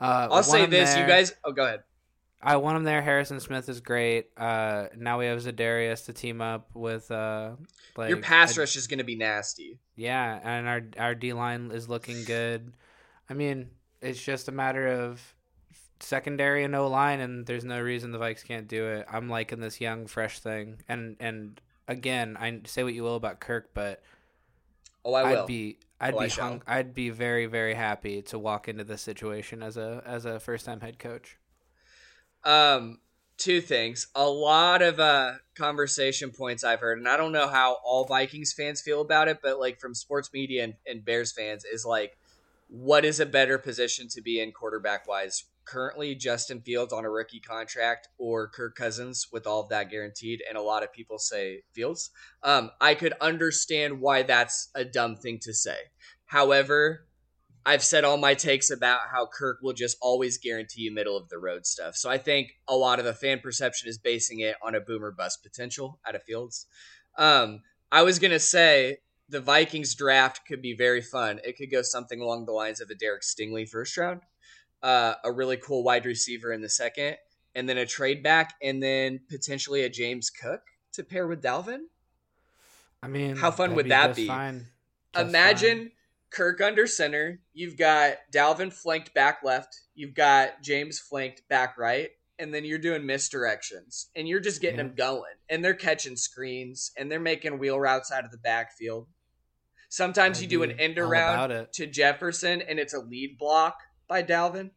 Uh, 0.01 0.29
I'll 0.31 0.43
say 0.43 0.67
this, 0.67 0.95
you 0.97 1.07
guys. 1.07 1.33
Oh, 1.43 1.53
go 1.53 1.65
ahead. 1.65 1.81
I 2.45 2.57
want 2.57 2.77
him 2.77 2.85
there. 2.85 3.01
Harrison 3.01 3.41
Smith 3.41 3.69
is 3.69 3.81
great. 3.81 4.27
Uh, 4.37 4.87
now 4.97 5.19
we 5.19 5.27
have 5.27 5.39
Za'Darius 5.41 6.05
to 6.07 6.13
team 6.13 6.41
up 6.43 6.71
with. 6.75 7.11
Uh, 7.11 7.53
like 7.97 8.11
Your 8.11 8.19
pass 8.19 8.57
a- 8.57 8.61
rush 8.61 8.77
is 8.77 8.87
going 8.87 8.99
to 8.99 9.05
be 9.05 9.17
nasty. 9.17 9.79
Yeah, 9.97 10.39
and 10.43 10.69
our 10.69 10.83
our 10.99 11.15
D 11.15 11.33
line 11.33 11.71
is 11.73 11.89
looking 11.89 12.23
good. 12.25 12.75
I 13.31 13.35
mean, 13.35 13.71
it's 14.03 14.23
just 14.23 14.49
a 14.49 14.53
matter 14.53 14.87
of 14.87 15.35
secondary 16.01 16.65
and 16.65 16.75
O 16.77 16.87
line, 16.89 17.21
and 17.21 17.47
there's 17.47 17.65
no 17.65 17.81
reason 17.81 18.13
the 18.13 18.19
Vikes 18.19 18.45
can't 18.45 18.69
do 18.69 18.85
it. 18.89 19.07
I'm 19.11 19.29
liking 19.31 19.61
this 19.61 19.81
young, 19.81 20.07
fresh 20.07 20.41
thing, 20.41 20.83
and 20.89 21.17
and 21.21 21.61
again, 21.89 22.37
I 22.39 22.61
say 22.67 22.85
what 22.85 22.93
you 22.95 23.03
will 23.05 23.17
about 23.17 23.41
Kirk, 23.41 23.71
but 23.75 24.03
Oh, 25.07 25.15
I 25.15 25.31
will. 25.33 25.41
I'd 25.43 25.47
be 25.47 25.79
I'd 26.01 26.15
Oh, 26.15 26.21
be 26.21 26.29
hung, 26.29 26.63
I'd 26.67 26.93
be 26.95 27.09
very 27.11 27.47
very 27.47 27.75
happy 27.75 28.21
to 28.23 28.39
walk 28.39 28.69
into 28.69 28.85
this 28.85 29.01
situation 29.03 29.63
as 29.63 29.77
a 29.77 30.03
as 30.05 30.25
a 30.27 30.39
first 30.41 30.67
time 30.67 30.81
head 30.81 30.99
coach. 30.99 31.39
Um, 32.45 32.99
two 33.37 33.61
things. 33.61 34.07
A 34.15 34.29
lot 34.29 34.83
of 34.83 35.01
uh 35.01 35.33
conversation 35.55 36.31
points 36.31 36.65
I've 36.65 36.81
heard, 36.81 36.99
and 36.99 37.09
I 37.09 37.17
don't 37.17 37.33
know 37.33 37.49
how 37.49 37.79
all 37.85 38.05
Vikings 38.05 38.53
fans 38.53 38.81
feel 38.81 39.01
about 39.01 39.29
it, 39.29 39.39
but 39.43 39.59
like 39.59 39.81
from 39.81 39.95
sports 39.95 40.31
media 40.33 40.65
and, 40.65 40.75
and 40.87 41.05
Bears 41.05 41.33
fans, 41.33 41.65
is 41.65 41.85
like, 41.85 42.17
what 42.69 43.05
is 43.05 43.21
a 43.21 43.27
better 43.27 43.59
position 43.59 44.09
to 44.09 44.21
be 44.21 44.41
in 44.41 44.53
quarterback 44.53 45.07
wise? 45.07 45.45
Currently, 45.65 46.15
Justin 46.17 46.61
Fields 46.61 46.93
on 46.93 47.07
a 47.07 47.11
rookie 47.11 47.41
contract 47.41 48.09
or 48.19 48.49
Kirk 48.49 48.75
Cousins 48.75 49.29
with 49.33 49.47
all 49.47 49.63
of 49.63 49.71
that 49.71 49.91
guaranteed, 49.91 50.43
and 50.47 50.59
a 50.59 50.63
lot 50.63 50.83
of 50.83 50.93
people 50.93 51.19
say 51.19 51.63
Fields. 51.73 52.11
Um, 52.43 52.71
I 52.81 52.95
could 52.95 53.15
understand 53.21 54.01
why 54.01 54.23
that's 54.23 54.69
a 54.75 54.85
dumb 54.85 55.17
thing 55.17 55.39
to 55.43 55.55
say. 55.55 55.77
However, 56.27 57.07
I've 57.66 57.83
said 57.83 58.05
all 58.05 58.18
my 58.18 58.35
takes 58.35 58.70
about 58.70 59.00
how 59.11 59.27
Kirk 59.27 59.61
will 59.62 59.72
just 59.72 59.96
always 60.03 60.37
guarantee 60.37 60.83
you 60.83 60.92
middle 60.92 61.16
of 61.16 61.29
the 61.29 61.38
road 61.38 61.64
stuff. 61.66 61.96
So 61.96 62.11
I 62.11 62.18
think 62.18 62.53
a 62.68 62.77
lot 62.77 62.98
of 62.98 63.07
the 63.07 63.14
fan 63.14 63.40
perception 63.40 63.88
is 63.88 63.96
basing 63.96 64.40
it 64.40 64.57
on 64.62 64.74
a 64.74 64.81
boomer 64.81 65.11
bust 65.11 65.42
potential 65.42 65.98
out 66.07 66.14
of 66.14 66.22
Fields. 66.22 66.66
Um, 67.16 67.62
I 67.90 68.03
was 68.03 68.18
gonna 68.18 68.38
say 68.38 68.98
the 69.29 69.40
Vikings 69.40 69.94
draft 69.94 70.42
could 70.46 70.61
be 70.61 70.74
very 70.74 71.00
fun. 71.00 71.40
It 71.44 71.57
could 71.57 71.70
go 71.70 71.83
something 71.83 72.20
along 72.20 72.44
the 72.44 72.53
lines 72.53 72.81
of 72.81 72.90
a 72.90 72.94
Derek 72.94 73.22
Stingley 73.22 73.68
first 73.68 73.96
round, 73.96 74.20
uh, 74.83 75.14
a 75.24 75.33
really 75.33 75.57
cool 75.57 75.83
wide 75.83 76.05
receiver 76.05 76.53
in 76.53 76.61
the 76.61 76.68
second, 76.68 77.16
and 77.55 77.68
then 77.68 77.79
a 77.79 77.87
trade 77.87 78.22
back, 78.22 78.55
and 78.62 78.83
then 78.83 79.20
potentially 79.31 79.83
a 79.83 79.88
James 79.88 80.29
Cook 80.29 80.62
to 80.92 81.03
pair 81.03 81.27
with 81.27 81.42
Dalvin. 81.42 81.85
I 83.03 83.09
mean, 83.09 83.37
How 83.37 83.50
fun 83.50 83.74
be 83.74 83.90
that 83.90 84.16
be? 84.16 84.27
Fine. 84.27 84.66
Just 85.14 85.29
Imagine 85.29 85.79
fine. 85.79 85.90
Kirk 86.35 86.61
under 86.61 86.87
center. 86.87 87.40
You've 87.53 87.77
got 87.77 88.16
Dalvin 88.33 88.73
flanked 88.73 89.14
back 89.14 89.38
left. 89.44 89.81
You've 89.94 90.14
got 90.14 90.62
James 90.62 90.99
flanked 90.99 91.42
back 91.49 91.79
right. 91.79 92.11
And 92.38 92.53
then 92.53 92.64
you're 92.64 92.79
doing 92.79 93.03
misdirections. 93.03 94.07
And 94.16 94.27
you're 94.27 94.40
just 94.40 94.61
getting 94.61 94.79
Yeah. 94.79 94.85
them 94.87 94.94
going. 94.97 95.35
And 95.49 95.64
they're 95.64 95.75
catching 95.75 96.16
screens. 96.16 96.90
And 96.97 97.11
they're 97.11 97.20
making 97.20 97.59
wheel 97.59 97.79
routes 97.79 98.11
out 98.11 98.25
of 98.25 98.33
the 98.33 98.38
backfield. 98.38 99.07
Sometimes 99.88 100.38
I'd 100.38 100.42
you 100.42 100.49
do 100.49 100.62
an 100.64 100.73
end 100.81 100.99
around 100.99 101.68
to 101.75 101.87
Jefferson 101.87 102.61
and 102.62 102.81
it's 102.81 102.92
a 102.94 102.99
lead 102.99 103.38
block 103.38 103.77
by 104.09 104.25
Dalvin. 104.25 104.73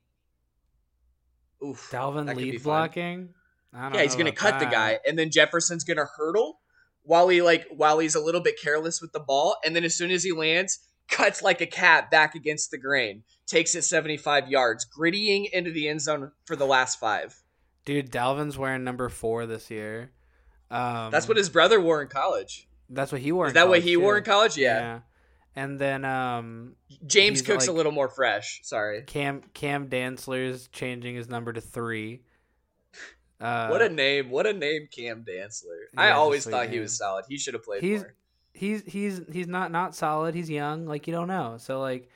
Oof. 1.65 1.89
Dalvin 1.91 2.27
that 2.27 2.37
lead 2.37 2.61
blocking. 2.61 3.33
I 3.73 3.83
don't 3.83 3.95
Yeah, 3.95 4.03
he's 4.03 4.15
gonna 4.15 4.29
about 4.29 4.37
cut 4.37 4.59
the 4.59 4.65
guy, 4.65 4.99
and 5.07 5.17
then 5.17 5.31
Jefferson's 5.31 5.83
gonna 5.83 6.05
hurdle 6.05 6.61
while 7.01 7.27
he 7.29 7.41
like 7.41 7.65
while 7.71 7.99
he's 7.99 8.15
a 8.15 8.19
little 8.19 8.41
bit 8.41 8.59
careless 8.61 9.01
with 9.01 9.11
the 9.11 9.19
ball, 9.19 9.57
and 9.65 9.75
then 9.75 9.83
as 9.83 9.95
soon 9.95 10.11
as 10.11 10.23
he 10.23 10.31
lands, 10.31 10.87
cuts 11.09 11.41
like 11.41 11.61
a 11.61 11.65
cat 11.65 12.09
back 12.11 12.35
against 12.35 12.71
the 12.71 12.77
grain, 12.77 13.23
takes 13.45 13.75
it 13.75 13.83
75 13.83 14.47
yards, 14.49 14.85
grittying 14.85 15.49
into 15.51 15.71
the 15.71 15.87
end 15.87 16.01
zone 16.01 16.31
for 16.45 16.55
the 16.55 16.65
last 16.65 16.99
five. 16.99 17.41
Dude, 17.85 18.11
Dalvin's 18.11 18.57
wearing 18.57 18.83
number 18.83 19.07
four 19.09 19.45
this 19.45 19.71
year. 19.71 20.11
Um, 20.69 21.11
That's 21.11 21.27
what 21.27 21.37
his 21.37 21.49
brother 21.49 21.79
wore 21.79 22.01
in 22.01 22.09
college. 22.09 22.67
That's 22.89 23.11
what 23.11 23.21
he 23.21 23.31
wore. 23.31 23.45
Is 23.47 23.51
in 23.51 23.55
that 23.55 23.69
what 23.69 23.81
he 23.81 23.95
wore 23.97 24.17
in 24.17 24.23
college? 24.23 24.57
Yeah. 24.57 24.99
And 25.55 25.79
then 25.79 26.05
um, 26.05 26.75
James 27.05 27.41
Cook's 27.41 27.67
like- 27.67 27.73
a 27.73 27.77
little 27.77 27.91
more 27.91 28.09
fresh. 28.09 28.59
Sorry. 28.63 29.03
Cam 29.03 29.41
Cam 29.53 29.87
Dantzler's 29.89 30.67
changing 30.67 31.15
his 31.15 31.29
number 31.29 31.51
to 31.53 31.61
three. 31.61 32.21
Uh, 33.39 33.67
what 33.69 33.81
a 33.81 33.89
name! 33.89 34.29
What 34.29 34.47
a 34.47 34.53
name, 34.53 34.87
Cam 34.91 35.23
Dantzler. 35.23 35.85
I 35.95 36.11
always 36.11 36.45
thought 36.45 36.69
he 36.69 36.79
was 36.79 36.97
solid. 36.97 37.25
He 37.29 37.37
should 37.37 37.53
have 37.53 37.63
played 37.63 37.83
He's- 37.83 38.01
more. 38.01 38.13
He's 38.57 38.83
he's 38.85 39.21
he's 39.31 39.47
not 39.47 39.71
not 39.71 39.95
solid. 39.95 40.35
He's 40.35 40.49
young. 40.49 40.85
Like 40.85 41.07
you 41.07 41.13
don't 41.13 41.27
know. 41.27 41.55
So 41.59 41.79
like, 41.79 42.09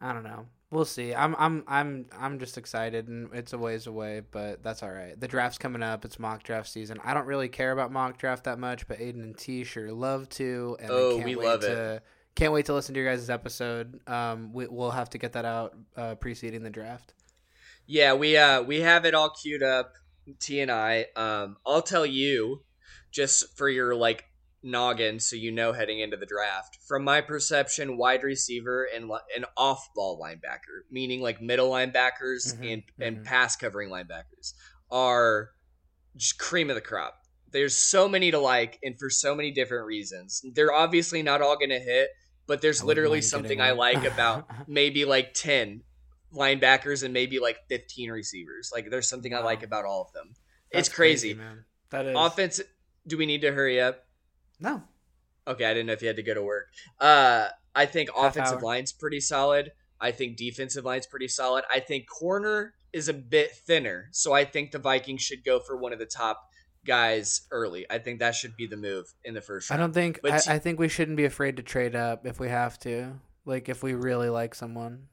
I 0.00 0.12
don't 0.12 0.24
know. 0.24 0.46
We'll 0.70 0.84
see. 0.84 1.14
I'm 1.14 1.34
I'm 1.38 1.64
I'm 1.66 2.06
I'm 2.18 2.38
just 2.38 2.58
excited, 2.58 3.08
and 3.08 3.30
it's 3.32 3.54
a 3.54 3.58
ways 3.58 3.86
away, 3.86 4.20
but 4.30 4.62
that's 4.62 4.82
all 4.82 4.90
right. 4.90 5.18
The 5.18 5.26
draft's 5.26 5.56
coming 5.58 5.82
up. 5.82 6.04
It's 6.04 6.18
mock 6.18 6.42
draft 6.42 6.68
season. 6.68 6.98
I 7.02 7.14
don't 7.14 7.26
really 7.26 7.48
care 7.48 7.72
about 7.72 7.90
mock 7.90 8.18
draft 8.18 8.44
that 8.44 8.58
much, 8.58 8.86
but 8.86 8.98
Aiden 8.98 9.22
and 9.22 9.36
T 9.36 9.64
sure 9.64 9.90
love 9.90 10.28
to. 10.30 10.76
And 10.80 10.90
I 10.90 10.94
Oh, 10.94 11.12
can't 11.14 11.24
we 11.24 11.36
wait 11.36 11.46
love 11.46 11.62
it. 11.64 11.68
to, 11.74 12.02
Can't 12.34 12.52
wait 12.52 12.66
to 12.66 12.74
listen 12.74 12.94
to 12.94 13.00
your 13.00 13.10
guys' 13.10 13.30
episode. 13.30 13.98
Um, 14.06 14.52
we, 14.52 14.66
we'll 14.68 14.90
have 14.90 15.08
to 15.10 15.18
get 15.18 15.32
that 15.32 15.46
out 15.46 15.74
uh, 15.96 16.14
preceding 16.16 16.62
the 16.62 16.70
draft. 16.70 17.14
Yeah, 17.86 18.12
we 18.12 18.36
uh 18.36 18.60
we 18.60 18.80
have 18.82 19.06
it 19.06 19.14
all 19.14 19.30
queued 19.30 19.62
up. 19.62 19.94
T 20.38 20.60
and 20.60 20.70
I. 20.70 21.06
Um, 21.16 21.56
I'll 21.66 21.80
tell 21.80 22.04
you, 22.04 22.62
just 23.10 23.56
for 23.56 23.70
your 23.70 23.94
like 23.94 24.26
noggin, 24.62 25.20
so 25.20 25.36
you 25.36 25.50
know 25.52 25.72
heading 25.72 26.00
into 26.00 26.16
the 26.16 26.26
draft. 26.26 26.78
From 26.86 27.04
my 27.04 27.20
perception, 27.20 27.96
wide 27.96 28.22
receiver 28.22 28.84
and 28.94 29.10
an 29.36 29.44
off 29.56 29.88
ball 29.94 30.20
linebacker, 30.20 30.82
meaning 30.90 31.20
like 31.20 31.40
middle 31.40 31.70
linebackers 31.70 32.54
Mhm, 32.56 32.72
and 32.72 32.82
and 32.98 33.16
mhm. 33.18 33.24
pass 33.24 33.56
covering 33.56 33.90
linebackers, 33.90 34.54
are 34.90 35.50
just 36.16 36.38
cream 36.38 36.70
of 36.70 36.74
the 36.74 36.80
crop. 36.80 37.14
There's 37.50 37.76
so 37.76 38.08
many 38.08 38.30
to 38.30 38.38
like, 38.38 38.78
and 38.82 38.98
for 38.98 39.08
so 39.08 39.34
many 39.34 39.50
different 39.50 39.86
reasons. 39.86 40.42
They're 40.54 40.72
obviously 40.72 41.22
not 41.22 41.40
all 41.40 41.56
going 41.56 41.70
to 41.70 41.78
hit, 41.78 42.10
but 42.46 42.60
there's 42.60 42.82
literally 42.84 43.22
something 43.22 43.60
I 43.60 43.70
like 43.70 44.04
about 44.04 44.48
maybe 44.68 45.04
like 45.04 45.32
10 45.34 45.82
linebackers 46.34 47.02
and 47.02 47.14
maybe 47.14 47.38
like 47.38 47.58
15 47.68 48.10
receivers. 48.10 48.70
Like 48.74 48.90
there's 48.90 49.08
something 49.08 49.32
I 49.32 49.38
like 49.40 49.62
about 49.62 49.86
all 49.86 50.02
of 50.02 50.12
them. 50.12 50.34
That's 50.72 50.88
it's 50.88 50.94
crazy. 50.94 51.34
man. 51.34 51.64
That 51.90 52.06
is 52.06 52.16
Offense 52.18 52.60
do 53.06 53.16
we 53.16 53.24
need 53.24 53.40
to 53.40 53.52
hurry 53.52 53.80
up? 53.80 54.04
No, 54.60 54.82
Okay, 55.46 55.64
I 55.64 55.72
didn't 55.72 55.86
know 55.86 55.94
if 55.94 56.02
you 56.02 56.08
had 56.08 56.16
to 56.16 56.22
go 56.22 56.34
to 56.34 56.42
work. 56.42 56.66
Uh 57.00 57.48
I 57.74 57.86
think 57.86 58.10
Half 58.14 58.32
offensive 58.36 58.56
hour. 58.58 58.62
line's 58.62 58.92
pretty 58.92 59.20
solid. 59.20 59.72
I 60.00 60.10
think 60.12 60.36
defensive 60.36 60.84
line's 60.84 61.06
pretty 61.06 61.28
solid. 61.28 61.64
I 61.72 61.80
think 61.80 62.06
corner 62.08 62.74
is 62.92 63.08
a 63.08 63.12
bit 63.14 63.52
thinner. 63.66 64.08
So 64.12 64.32
I 64.32 64.44
think 64.44 64.70
the 64.70 64.78
Vikings 64.78 65.22
should 65.22 65.44
go 65.44 65.60
for 65.60 65.76
one 65.76 65.92
of 65.92 65.98
the 65.98 66.06
top 66.06 66.40
guys 66.86 67.42
early. 67.50 67.84
I 67.90 67.98
think 67.98 68.18
that 68.20 68.34
should 68.34 68.56
be 68.56 68.66
the 68.66 68.76
move 68.76 69.06
in 69.24 69.34
the 69.34 69.40
first 69.40 69.70
I 69.70 69.76
don't 69.76 69.92
think. 69.92 70.20
But 70.22 70.32
I, 70.32 70.38
t- 70.38 70.50
I 70.50 70.58
think 70.58 70.78
we 70.78 70.88
shouldn't 70.88 71.16
be 71.16 71.24
afraid 71.24 71.56
to 71.56 71.62
trade 71.62 71.94
up 71.96 72.26
if 72.26 72.40
we 72.40 72.48
have 72.48 72.78
to. 72.80 73.14
Like 73.44 73.68
if 73.68 73.82
we 73.82 73.94
really 73.94 74.28
like 74.30 74.54
someone. 74.54 75.08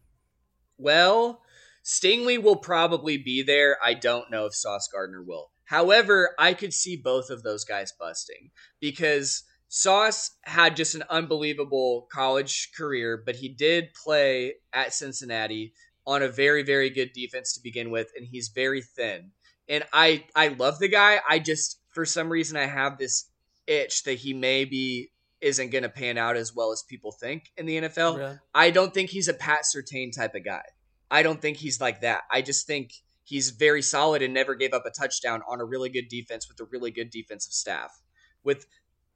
Well, 0.78 1.42
Stingley 1.84 2.42
will 2.42 2.56
probably 2.58 3.18
be 3.18 3.44
there. 3.44 3.78
I 3.84 3.94
don't 3.94 4.30
know 4.32 4.46
if 4.46 4.56
Sauce 4.56 4.88
Gardner 4.92 5.24
will. 5.24 5.52
However, 5.66 6.36
I 6.38 6.54
could 6.54 6.74
see 6.74 6.96
both 6.96 7.30
of 7.30 7.44
those 7.44 7.66
guys 7.66 7.92
busting 8.00 8.52
because 8.80 9.44
Sauce 9.68 10.32
had 10.44 10.76
just 10.76 10.96
an 10.96 11.04
unbelievable 11.10 12.08
college 12.12 12.72
career, 12.78 13.22
but 13.26 13.36
he 13.36 13.50
did 13.50 13.94
play 13.94 14.56
at 14.72 14.94
Cincinnati 14.94 15.74
on 16.08 16.22
a 16.22 16.28
very, 16.28 16.64
very 16.64 16.90
good 16.90 17.12
defense 17.14 17.54
to 17.54 17.62
begin 17.64 17.90
with, 17.90 18.12
and 18.16 18.28
he's 18.28 18.50
very 18.50 18.82
thin. 18.82 19.32
And 19.68 19.84
I, 19.92 20.26
I 20.36 20.50
love 20.50 20.78
the 20.80 20.88
guy. 20.88 21.20
I 21.28 21.40
just, 21.40 21.82
for 21.90 22.06
some 22.06 22.30
reason, 22.30 22.58
I 22.58 22.68
have 22.68 22.98
this 22.98 23.30
itch 23.66 24.04
that 24.04 24.20
he 24.20 24.34
maybe 24.34 25.12
isn't 25.42 25.72
going 25.72 25.84
to 25.84 25.90
pan 25.90 26.18
out 26.18 26.38
as 26.38 26.54
well 26.54 26.72
as 26.72 26.84
people 26.84 27.12
think 27.12 27.52
in 27.58 27.66
the 27.66 27.82
NFL. 27.82 28.18
Really? 28.18 28.40
I 28.54 28.70
don't 28.70 28.94
think 28.94 29.10
he's 29.10 29.28
a 29.28 29.34
Pat 29.34 29.64
Surtain 29.64 30.16
type 30.16 30.36
of 30.36 30.46
guy. 30.46 30.64
I 31.10 31.24
don't 31.24 31.42
think 31.42 31.58
he's 31.58 31.82
like 31.82 32.02
that. 32.02 32.24
I 32.32 32.42
just 32.42 32.68
think 32.68 32.92
he's 33.26 33.50
very 33.50 33.82
solid 33.82 34.22
and 34.22 34.34
never 34.34 34.56
gave 34.56 34.74
up 34.74 34.86
a 34.86 34.92
touchdown 34.92 35.42
on 35.50 35.60
a 35.60 35.66
really 35.66 35.90
good 35.90 36.08
defense 36.08 36.48
with 36.48 36.60
a 36.62 36.70
really 36.72 36.92
good 36.92 37.10
defensive 37.10 37.52
staff. 37.52 38.00
With 38.44 38.68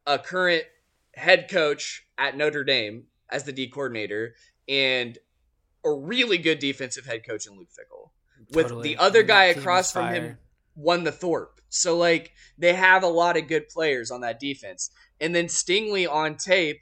a 0.05 0.19
current 0.19 0.63
head 1.15 1.47
coach 1.49 2.05
at 2.17 2.35
Notre 2.35 2.63
Dame 2.63 3.05
as 3.29 3.43
the 3.43 3.51
D 3.51 3.69
coordinator 3.69 4.35
and 4.67 5.17
a 5.85 5.93
really 5.93 6.39
good 6.39 6.59
defensive 6.59 7.05
head 7.05 7.25
coach 7.25 7.45
in 7.47 7.55
Luke 7.55 7.69
Fickell. 7.69 8.09
With 8.53 8.67
Totally. 8.69 8.89
the 8.89 8.97
other 8.97 9.23
guy 9.23 9.45
across 9.45 9.91
from 9.91 10.13
him 10.13 10.37
won 10.75 11.03
the 11.03 11.11
Thorpe. 11.11 11.61
So 11.69 11.95
like 11.95 12.31
they 12.57 12.73
have 12.73 13.03
a 13.03 13.07
lot 13.07 13.37
of 13.37 13.47
good 13.47 13.69
players 13.69 14.09
on 14.09 14.21
that 14.21 14.39
defense. 14.39 14.89
And 15.21 15.35
then 15.35 15.45
Stingley 15.45 16.11
on 16.11 16.35
tape, 16.35 16.81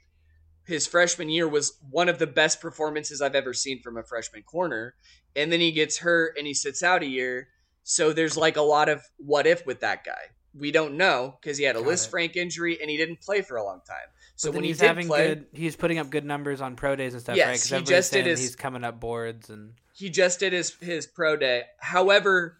his 0.68 0.86
freshman 0.86 1.28
year 1.30 1.48
was 1.48 1.78
one 1.90 2.08
of 2.08 2.18
the 2.18 2.26
best 2.26 2.60
performances 2.60 3.20
I've 3.22 3.34
ever 3.34 3.54
seen 3.54 3.80
from 3.82 3.96
a 3.96 4.02
freshman 4.04 4.42
corner. 4.42 4.94
And 5.34 5.50
then 5.50 5.60
he 5.60 5.72
gets 5.72 5.98
hurt 5.98 6.36
and 6.36 6.46
he 6.46 6.54
sits 6.54 6.82
out 6.82 7.02
a 7.02 7.06
year. 7.06 7.48
So 7.82 8.12
there's 8.12 8.36
like 8.36 8.56
a 8.56 8.62
lot 8.62 8.88
of 8.88 9.02
what 9.16 9.46
if 9.46 9.64
with 9.66 9.80
that 9.80 10.04
guy. 10.04 10.20
We 10.54 10.70
don't 10.70 10.96
know 10.98 11.36
because 11.40 11.56
he 11.56 11.64
had 11.64 11.76
a 11.76 11.80
Got 11.80 11.88
Liz. 11.88 12.06
Frank 12.06 12.36
injury 12.36 12.78
and 12.80 12.90
he 12.90 12.96
didn't 12.96 13.20
play 13.20 13.40
for 13.42 13.56
a 13.56 13.64
long 13.64 13.80
time. 13.86 13.96
So 14.36 14.50
when 14.50 14.62
he 14.62 14.68
he's 14.68 14.78
did 14.78 14.86
having 14.86 15.06
play, 15.08 15.28
good, 15.28 15.46
he's 15.52 15.74
putting 15.74 15.98
up 15.98 16.10
good 16.10 16.24
numbers 16.24 16.60
on 16.60 16.76
pro 16.76 16.94
days 16.96 17.14
and 17.14 17.22
stuff, 17.22 17.36
Yes, 17.36 17.72
right? 17.72 17.80
he 17.80 17.84
just 17.86 18.12
did 18.12 18.26
his- 18.26 18.40
He's 18.40 18.56
coming 18.56 18.84
up 18.84 19.00
boards 19.00 19.50
and 19.50 19.72
he 19.94 20.10
just 20.10 20.38
did 20.38 20.52
his 20.52 20.74
his 20.80 21.06
pro 21.06 21.36
day. 21.36 21.64
However, 21.80 22.58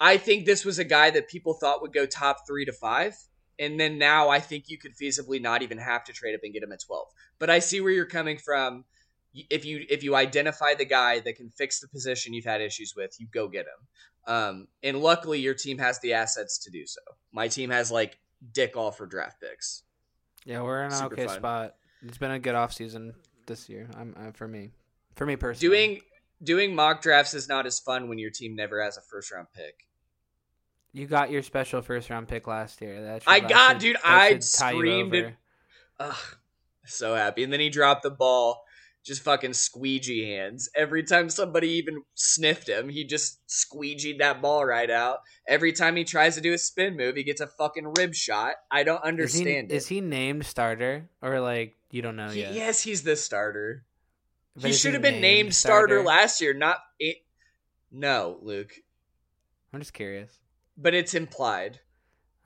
I 0.00 0.16
think 0.16 0.46
this 0.46 0.64
was 0.64 0.78
a 0.78 0.84
guy 0.84 1.10
that 1.10 1.28
people 1.28 1.54
thought 1.54 1.82
would 1.82 1.92
go 1.92 2.06
top 2.06 2.46
three 2.46 2.64
to 2.64 2.72
five, 2.72 3.14
and 3.58 3.78
then 3.78 3.98
now 3.98 4.28
I 4.28 4.40
think 4.40 4.64
you 4.68 4.78
could 4.78 4.96
feasibly 4.96 5.40
not 5.40 5.62
even 5.62 5.78
have 5.78 6.04
to 6.04 6.12
trade 6.12 6.34
up 6.34 6.40
and 6.44 6.52
get 6.52 6.62
him 6.62 6.72
at 6.72 6.80
twelve. 6.86 7.08
But 7.38 7.50
I 7.50 7.58
see 7.58 7.80
where 7.80 7.92
you're 7.92 8.06
coming 8.06 8.38
from. 8.38 8.84
If 9.34 9.64
you 9.64 9.84
if 9.88 10.02
you 10.02 10.16
identify 10.16 10.74
the 10.74 10.84
guy 10.84 11.20
that 11.20 11.36
can 11.36 11.50
fix 11.50 11.80
the 11.80 11.88
position 11.88 12.32
you've 12.34 12.44
had 12.44 12.60
issues 12.60 12.94
with, 12.96 13.16
you 13.20 13.26
go 13.32 13.48
get 13.48 13.66
him. 13.66 14.34
Um, 14.34 14.68
and 14.82 15.00
luckily, 15.00 15.40
your 15.40 15.54
team 15.54 15.78
has 15.78 16.00
the 16.00 16.14
assets 16.14 16.58
to 16.64 16.70
do 16.70 16.86
so. 16.86 17.00
My 17.32 17.48
team 17.48 17.70
has 17.70 17.90
like 17.90 18.18
dick 18.52 18.76
all 18.76 18.90
for 18.90 19.06
draft 19.06 19.40
picks. 19.40 19.82
yeah, 20.44 20.62
we're 20.62 20.80
in 20.84 20.92
an 20.92 20.98
Super 20.98 21.14
okay 21.14 21.26
fun. 21.26 21.36
spot. 21.36 21.74
It's 22.02 22.18
been 22.18 22.30
a 22.30 22.38
good 22.38 22.54
off 22.54 22.72
season 22.72 23.14
this 23.46 23.68
year. 23.68 23.88
I'm 23.96 24.14
uh, 24.18 24.32
for 24.32 24.46
me, 24.48 24.70
for 25.16 25.26
me 25.26 25.36
personally. 25.36 25.76
Doing 25.76 26.00
doing 26.42 26.74
mock 26.74 27.02
drafts 27.02 27.34
is 27.34 27.48
not 27.48 27.66
as 27.66 27.80
fun 27.80 28.08
when 28.08 28.18
your 28.18 28.30
team 28.30 28.54
never 28.54 28.82
has 28.82 28.96
a 28.96 29.00
first 29.02 29.32
round 29.32 29.48
pick. 29.54 29.87
You 30.92 31.06
got 31.06 31.30
your 31.30 31.42
special 31.42 31.82
first 31.82 32.10
round 32.10 32.28
pick 32.28 32.46
last 32.46 32.80
year. 32.80 33.02
That 33.02 33.22
should, 33.22 33.30
I 33.30 33.40
got, 33.40 33.72
should- 33.72 33.80
dude, 33.80 33.96
I 34.04 34.28
should 34.30 34.42
tie 34.42 34.72
you 34.72 34.78
screamed 34.78 35.14
it. 35.14 35.34
Ugh, 36.00 36.16
so 36.86 37.14
happy. 37.14 37.44
And 37.44 37.52
then 37.52 37.60
he 37.60 37.70
dropped 37.70 38.02
the 38.02 38.10
ball, 38.10 38.62
just 39.04 39.22
fucking 39.22 39.52
squeegee 39.54 40.30
hands. 40.30 40.68
Every 40.74 41.02
time 41.02 41.28
somebody 41.30 41.70
even 41.72 42.02
sniffed 42.14 42.68
him, 42.68 42.88
he 42.88 43.04
just 43.04 43.40
squeegeed 43.48 44.18
that 44.18 44.40
ball 44.40 44.64
right 44.64 44.90
out. 44.90 45.18
Every 45.46 45.72
time 45.72 45.96
he 45.96 46.04
tries 46.04 46.34
to 46.36 46.40
do 46.40 46.52
a 46.52 46.58
spin 46.58 46.96
move, 46.96 47.16
he 47.16 47.22
gets 47.24 47.40
a 47.40 47.46
fucking 47.46 47.94
rib 47.98 48.14
shot. 48.14 48.54
I 48.70 48.82
don't 48.84 48.98
Is 48.98 49.34
he, 49.34 49.40
understand 49.40 49.72
is 49.72 49.88
he 49.88 50.00
named 50.00 50.46
starter 50.46 51.08
or 51.22 51.40
like 51.40 51.74
you 51.90 52.02
don't 52.02 52.16
know 52.16 52.28
He- 52.28 52.40
yet? 52.40 52.52
yes, 52.54 52.82
he's 52.82 53.02
the 53.02 53.16
starter. 53.16 53.84
But 54.56 54.70
he 54.70 54.72
should 54.72 54.94
have 54.94 55.02
been 55.02 55.20
named 55.20 55.54
starter? 55.54 56.02
last 56.02 56.40
year, 56.40 56.52
not 56.52 56.78
it. 56.98 57.18
No, 57.92 58.38
Luke. 58.42 58.72
I'm 59.72 59.78
just 59.80 59.92
curious. 59.94 60.36
But 60.80 60.94
it's 60.94 61.12
implied. 61.14 61.80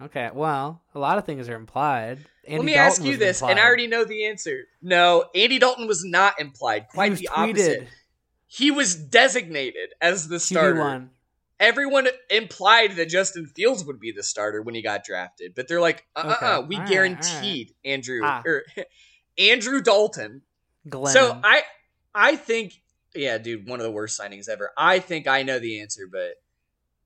Okay, 0.01 0.31
well, 0.35 0.83
a 0.95 0.99
lot 0.99 1.19
of 1.19 1.25
things 1.27 1.49
are 1.49 1.55
implied. 1.55 2.19
Andy 2.45 2.57
Let 2.57 2.65
me 2.65 2.73
Dalton 2.73 2.91
ask 2.91 3.05
you 3.05 3.17
this, 3.19 3.41
and 3.43 3.61
I 3.61 3.65
already 3.65 3.87
know 3.87 4.05
the 4.05 4.27
answer. 4.27 4.65
No, 4.81 5.27
Andy 5.35 5.61
Dalton 5.61 5.87
was 5.87 6.05
not 6.05 6.41
implied. 6.41 6.89
Quite 6.89 7.17
the 7.17 7.29
tweeted. 7.31 7.51
opposite. 7.51 7.89
He 8.49 8.71
was 8.73 8.97
designated 8.97 9.91
as 10.01 10.27
the 10.29 10.41
starter. 10.41 10.81
QB1. 10.81 11.09
Everyone 11.61 12.09
implied 12.29 12.97
that 12.97 13.09
Justin 13.09 13.47
Fields 13.47 13.85
would 13.85 14.01
be 14.01 14.11
the 14.11 14.25
starter 14.25 14.61
when 14.63 14.75
he 14.75 14.83
got 14.83 15.05
drafted, 15.05 15.55
but 15.55 15.69
they're 15.69 15.81
like, 15.81 16.05
uh, 16.17 16.21
uh, 16.21 16.33
Okay, 16.37 16.47
uh 16.47 16.61
we 16.63 16.75
all 16.75 16.81
right, 16.83 16.91
guaranteed 16.91 17.73
Andrew 17.85 18.21
Ah. 18.25 18.43
or 18.45 18.65
Andrew 19.39 19.81
Dalton. 19.81 20.43
Glennon. 20.89 21.13
So 21.13 21.41
I, 21.45 21.63
I 22.13 22.35
think, 22.35 22.73
yeah, 23.15 23.39
dude, 23.39 23.69
one 23.69 23.79
of 23.79 23.85
the 23.85 23.93
worst 23.93 24.19
signings 24.19 24.49
ever. 24.49 24.73
I 24.77 24.99
think 24.99 25.29
I 25.29 25.45
know 25.45 25.61
the 25.61 25.81
answer, 25.81 26.09
but 26.11 26.42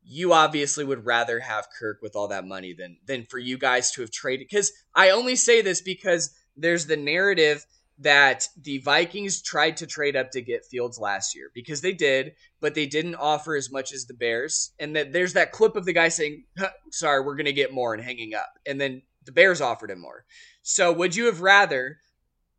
you 0.08 0.32
obviously 0.32 0.84
would 0.84 1.04
rather 1.04 1.40
have 1.40 1.66
Kirk 1.78 1.98
with 2.00 2.14
all 2.14 2.28
that 2.28 2.46
money 2.46 2.72
than 2.72 2.96
than 3.06 3.26
for 3.26 3.38
you 3.38 3.58
guys 3.58 3.90
to 3.92 4.02
have 4.02 4.10
traded. 4.10 4.46
Because 4.48 4.72
I 4.94 5.10
only 5.10 5.36
say 5.36 5.62
this 5.62 5.80
because 5.80 6.34
there's 6.56 6.86
the 6.86 6.96
narrative 6.96 7.66
that 7.98 8.48
the 8.60 8.78
Vikings 8.78 9.42
tried 9.42 9.78
to 9.78 9.86
trade 9.86 10.16
up 10.16 10.30
to 10.30 10.42
get 10.42 10.66
Fields 10.66 10.98
last 10.98 11.34
year 11.34 11.50
because 11.54 11.80
they 11.80 11.92
did, 11.92 12.32
but 12.60 12.74
they 12.74 12.86
didn't 12.86 13.14
offer 13.16 13.56
as 13.56 13.72
much 13.72 13.92
as 13.92 14.04
the 14.04 14.14
Bears. 14.14 14.72
And 14.78 14.94
that 14.94 15.12
there's 15.12 15.32
that 15.32 15.52
clip 15.52 15.76
of 15.76 15.84
the 15.84 15.92
guy 15.92 16.08
saying, 16.08 16.44
"Sorry, 16.90 17.22
we're 17.22 17.36
gonna 17.36 17.52
get 17.52 17.72
more," 17.72 17.92
and 17.92 18.02
hanging 18.02 18.34
up, 18.34 18.52
and 18.64 18.80
then 18.80 19.02
the 19.24 19.32
Bears 19.32 19.60
offered 19.60 19.90
him 19.90 20.00
more. 20.00 20.24
So 20.62 20.92
would 20.92 21.16
you 21.16 21.26
have 21.26 21.40
rather? 21.40 21.98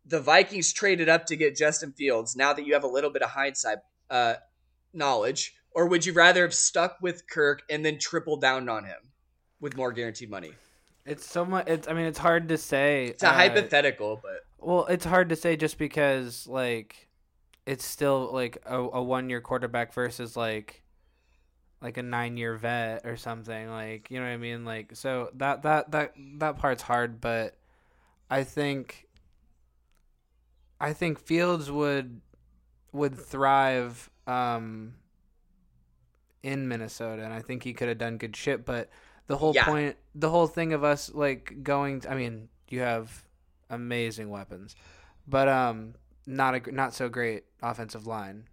the 0.08 0.22
Vikings 0.22 0.72
traded 0.72 1.10
up 1.10 1.26
to 1.26 1.36
get 1.36 1.58
Justin 1.58 1.92
Fields 1.92 2.36
now 2.36 2.54
that 2.54 2.66
you 2.66 2.74
have 2.74 2.84
a 2.84 2.88
little 2.88 3.10
bit 3.10 3.22
of 3.22 3.32
hindsight 3.32 3.80
uh, 4.10 4.36
knowledge, 4.94 5.54
or 5.78 5.86
would 5.88 6.06
you 6.06 6.12
rather 6.12 6.42
have 6.42 6.54
stuck 6.54 6.98
with 7.02 7.30
Kirk 7.30 7.62
and 7.70 7.86
then 7.86 8.00
tripled 8.00 8.42
down 8.42 8.68
on 8.68 8.84
him 8.84 8.98
with 9.62 9.78
more 9.78 9.94
guaranteed 9.94 10.30
money? 10.30 10.52
it's 11.08 11.26
so 11.26 11.46
much. 11.46 11.68
It's. 11.68 11.88
I 11.88 11.94
mean, 11.94 12.06
it's 12.06 12.20
hard 12.20 12.50
to 12.50 12.58
say. 12.58 13.08
It's 13.08 13.24
a 13.24 13.30
uh, 13.30 13.34
hypothetical, 13.34 14.20
but 14.22 14.46
Well, 14.60 14.86
it's 14.88 15.06
hard 15.06 15.30
to 15.30 15.36
say 15.36 15.56
just 15.56 15.78
because 15.78 16.46
like 16.48 17.08
it's 17.66 17.86
still 17.86 18.30
like 18.34 18.58
a, 18.66 18.78
a 18.78 19.02
one 19.02 19.30
year 19.30 19.40
quarterback 19.40 19.94
versus 19.94 20.36
like 20.36 20.84
like 21.82 21.98
a 21.98 22.04
nine 22.04 22.36
year 22.36 22.56
vet 22.56 23.06
or 23.06 23.16
something. 23.16 23.70
Like 23.70 24.12
you 24.12 24.20
know 24.20 24.26
what 24.26 24.34
I 24.34 24.38
mean? 24.38 24.66
Like 24.66 24.96
so 24.96 25.30
that 25.36 25.64
that 25.64 25.92
that 25.92 26.14
that 26.40 26.58
part's 26.58 26.84
hard, 26.84 27.22
but 27.22 27.56
I 28.30 28.44
think 28.44 29.08
I 30.80 30.92
think 30.92 31.20
Fields 31.20 31.72
would 31.72 32.20
would 32.92 33.18
thrive 33.18 34.10
um 34.28 34.96
in 36.48 36.68
Minnesota 36.68 37.24
and 37.24 37.34
I 37.34 37.42
think 37.42 37.64
he 37.64 37.74
could 37.74 37.90
have 37.90 37.98
done 37.98 38.18
good 38.18 38.36
shit, 38.36 38.66
but 38.66 38.90
the 39.28 39.38
whole 39.38 39.54
Yeah. 39.54 39.66
point 39.66 39.98
the 40.16 40.30
whole 40.30 40.48
thing 40.48 40.72
of 40.74 40.84
us 40.84 41.14
like 41.14 41.62
going 41.64 42.04
I 42.10 42.16
mean, 42.16 42.50
you 42.70 42.80
have 42.82 43.26
amazing 43.70 44.30
weapons, 44.30 44.76
but 45.28 45.48
um, 45.48 45.96
not 46.26 46.56
a 46.56 46.72
not 46.72 46.94
so 46.94 47.10
great 47.10 47.44
offensive 47.62 48.08
line. 48.08 48.48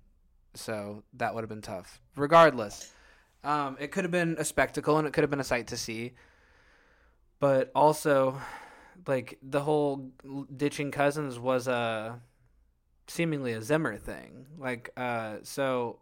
So 0.55 1.03
that 1.15 1.35
would 1.35 1.43
have 1.43 1.49
been 1.49 1.63
tough. 1.63 2.01
Regardless, 2.17 2.93
um, 3.43 3.77
it 3.81 3.89
could 3.93 4.05
have 4.05 4.11
been 4.13 4.37
a 4.39 4.45
spectacle 4.45 4.99
and 4.99 5.07
it 5.07 5.13
could 5.13 5.23
have 5.23 5.31
been 5.31 5.41
a 5.41 5.45
sight 5.55 5.67
to 5.69 5.77
see. 5.77 6.13
But 7.41 7.71
also, 7.75 8.41
like 9.07 9.39
the 9.43 9.61
whole 9.63 10.11
ditching 10.57 10.91
Cousins 10.91 11.39
was 11.39 11.67
a 11.69 12.21
seemingly 13.07 13.53
a 13.53 13.63
Zimmer 13.63 13.97
thing. 13.97 14.47
Like, 14.59 14.91
uh, 14.97 15.37
so. 15.43 15.99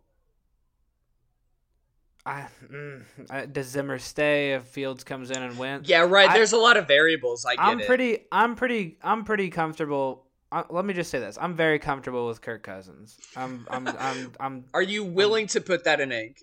I, 2.24 2.46
mm, 2.72 3.52
does 3.52 3.66
Zimmer 3.68 3.98
stay 3.98 4.52
if 4.52 4.62
Fields 4.64 5.02
comes 5.02 5.30
in 5.32 5.42
and 5.42 5.58
wins? 5.58 5.88
yeah, 5.88 6.00
right. 6.02 6.30
I- 6.30 6.34
There's 6.34 6.52
a 6.52 6.56
lot 6.58 6.76
of 6.76 6.86
variables. 6.86 7.44
I 7.44 7.56
get 7.56 7.64
I'm 7.64 7.80
it. 7.80 7.86
pretty. 7.86 8.18
I'm 8.30 8.54
pretty. 8.54 8.98
I'm 9.02 9.24
pretty 9.24 9.50
comfortable. 9.50 10.26
Uh, 10.52 10.62
let 10.70 10.84
me 10.84 10.94
just 10.94 11.10
say 11.10 11.18
this: 11.18 11.36
I'm 11.40 11.56
very 11.56 11.78
comfortable 11.80 12.28
with 12.28 12.40
Kirk 12.40 12.62
Cousins. 12.62 13.18
I'm. 13.36 13.66
I'm. 13.70 13.88
I'm. 13.88 14.32
I'm. 14.38 14.64
Are 14.74 14.82
you 14.82 15.02
willing 15.04 15.48
to 15.48 15.60
put 15.60 15.84
that 15.84 16.00
in 16.00 16.12
ink? 16.12 16.36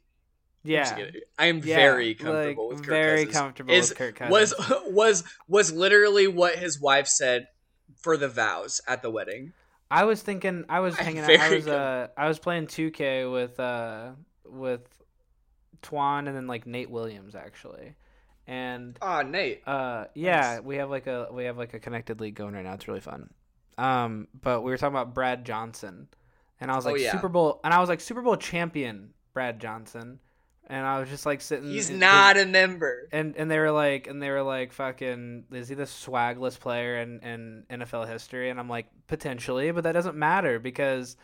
I'm 0.66 0.72
yeah. 0.72 1.10
I 1.38 1.46
am 1.46 1.60
Yeah, 1.64 1.76
very 1.78 2.14
comfortable 2.16 2.68
like, 2.68 2.76
with 2.78 2.86
Kirk 2.86 2.90
very 2.90 3.18
Cousins. 3.26 3.38
comfortable 3.38 3.74
Is- 3.74 3.90
with 3.90 3.98
Kirk 3.98 4.16
Cousins. 4.16 4.32
Was 4.60 4.84
was 4.88 5.24
was 5.48 5.72
literally 5.72 6.28
what 6.28 6.56
his 6.58 6.82
wife 6.82 7.08
said 7.08 7.48
for 8.02 8.18
the 8.18 8.28
vows 8.28 8.82
at 8.86 9.02
the 9.02 9.10
wedding. 9.10 9.54
I 9.90 10.04
was 10.04 10.22
thinking. 10.22 10.66
I 10.68 10.82
was 10.82 10.96
I'm 11.00 11.06
hanging 11.06 11.24
out. 11.24 11.30
I 11.30 11.56
was. 11.56 11.68
Uh. 11.68 12.08
I 12.18 12.28
was 12.28 12.38
playing 12.38 12.68
2K 12.68 13.32
with. 13.32 13.58
Uh. 13.60 14.12
With. 14.44 14.82
Twan 15.82 16.28
and 16.28 16.36
then 16.36 16.48
like 16.48 16.66
Nate 16.66 16.90
Williams 16.90 17.36
actually, 17.36 17.94
and 18.48 18.98
Ah, 19.02 19.22
Nate. 19.22 19.62
Uh, 19.68 20.06
yeah, 20.16 20.60
we 20.60 20.78
have 20.78 20.90
like 20.90 21.08
a 21.08 21.28
we 21.32 21.46
have 21.46 21.58
like 21.58 21.74
a 21.74 21.80
connected 21.80 22.20
league 22.22 22.36
going 22.36 22.54
right 22.54 22.64
now. 22.66 22.74
It's 22.74 22.88
really 22.88 23.00
fun. 23.02 23.30
Um, 23.78 24.28
but 24.42 24.62
we 24.62 24.72
were 24.72 24.78
talking 24.78 24.96
about 24.96 25.14
Brad 25.14 25.46
Johnson, 25.46 26.08
and 26.60 26.70
I 26.72 26.76
was 26.76 26.86
Oh, 26.86 26.92
like 26.92 27.02
yeah. 27.02 27.12
Super 27.12 27.30
Bowl, 27.30 27.62
and 27.64 27.74
I 27.74 27.80
was 27.80 27.90
like 27.90 28.02
Super 28.02 28.22
Bowl 28.22 28.36
champion 28.36 29.14
Brad 29.34 29.60
Johnson, 29.62 30.20
and 30.68 30.86
I 30.86 31.00
was 31.00 31.08
just 31.10 31.26
like 31.26 31.40
sitting. 31.42 31.70
He's 31.70 31.90
and- 31.90 32.00
not 32.00 32.38
a 32.38 32.46
member. 32.46 33.08
And 33.12 33.36
and 33.38 33.50
they 33.50 33.58
were 33.58 33.72
like, 33.72 34.08
and 34.08 34.22
they 34.22 34.30
were 34.30 34.44
like, 34.44 34.74
fucking, 34.74 35.46
is 35.52 35.70
he 35.70 35.76
the 35.76 35.84
swagless 35.86 36.60
player 36.60 36.98
in 37.00 37.20
in 37.22 37.64
NFL 37.80 38.08
history? 38.10 38.50
And 38.50 38.60
I'm 38.60 38.68
like, 38.70 38.88
potentially, 39.08 39.72
but 39.72 39.84
that 39.86 39.94
doesn't 39.94 40.18
matter 40.18 40.60
because, 40.60 41.16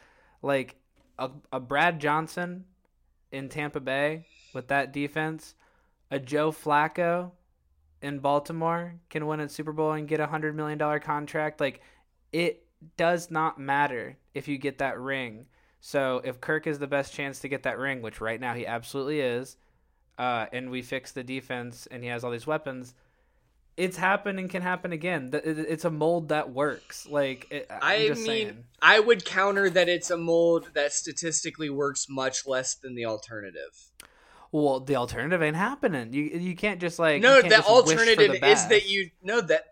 like, 0.41 0.75
a 1.19 1.31
a 1.51 1.59
Brad 1.59 1.99
Johnson 1.99 2.65
in 3.33 3.49
Tampa 3.49 3.81
Bay 3.81 4.25
with 4.55 4.69
that 4.69 4.93
defense, 4.93 5.53
a 6.09 6.19
Joe 6.19 6.51
Flacco 6.51 7.31
in 8.01 8.19
Baltimore 8.19 8.95
can 9.09 9.27
win 9.27 9.39
a 9.39 9.49
Super 9.49 9.73
Bowl 9.73 9.91
and 9.91 10.07
get 10.07 10.19
a 10.19 10.27
hundred 10.27 10.55
million 10.55 10.77
dollar 10.77 10.99
contract. 10.99 11.59
Like, 11.59 11.81
it 12.31 12.65
does 12.97 13.29
not 13.29 13.59
matter 13.59 14.17
if 14.33 14.47
you 14.47 14.57
get 14.57 14.79
that 14.79 14.99
ring. 14.99 15.45
So 15.79 16.21
if 16.23 16.41
Kirk 16.41 16.65
is 16.67 16.79
the 16.79 16.87
best 16.87 17.13
chance 17.13 17.39
to 17.39 17.47
get 17.47 17.63
that 17.63 17.77
ring, 17.77 18.01
which 18.01 18.19
right 18.21 18.39
now 18.39 18.53
he 18.53 18.65
absolutely 18.65 19.19
is, 19.19 19.57
uh, 20.17 20.47
and 20.51 20.71
we 20.71 20.81
fix 20.81 21.11
the 21.11 21.23
defense 21.23 21.87
and 21.91 22.01
he 22.03 22.09
has 22.09 22.23
all 22.23 22.31
these 22.31 22.47
weapons, 22.47 22.95
it's 23.77 23.97
happened 23.97 24.39
and 24.39 24.49
can 24.49 24.61
happen 24.61 24.93
again. 24.93 25.29
It's 25.33 25.85
a 25.85 25.91
mold 25.91 26.29
that 26.29 26.51
works. 26.51 27.07
Like 27.07 27.47
it, 27.51 27.67
I 27.69 27.99
mean, 27.99 28.15
saying. 28.15 28.63
I 28.81 28.99
would 28.99 29.25
counter 29.25 29.69
that 29.69 29.89
it's 29.89 30.09
a 30.09 30.17
mold 30.17 30.69
that 30.73 30.93
statistically 30.93 31.69
works 31.69 32.07
much 32.09 32.47
less 32.47 32.75
than 32.75 32.95
the 32.95 33.05
alternative. 33.05 33.91
Well, 34.55 34.79
the 34.79 34.95
alternative 34.95 35.41
ain't 35.43 35.57
happening. 35.57 36.13
You 36.13 36.23
you 36.23 36.55
can't 36.55 36.79
just 36.79 36.97
like 36.97 37.21
no, 37.21 37.41
the 37.41 37.49
just 37.49 37.67
wish 37.67 37.67
for 37.67 37.71
alternative 37.73 38.39
the 38.39 38.47
is 38.49 38.65
that 38.67 38.87
you 38.89 39.09
no 39.21 39.41
that 39.41 39.65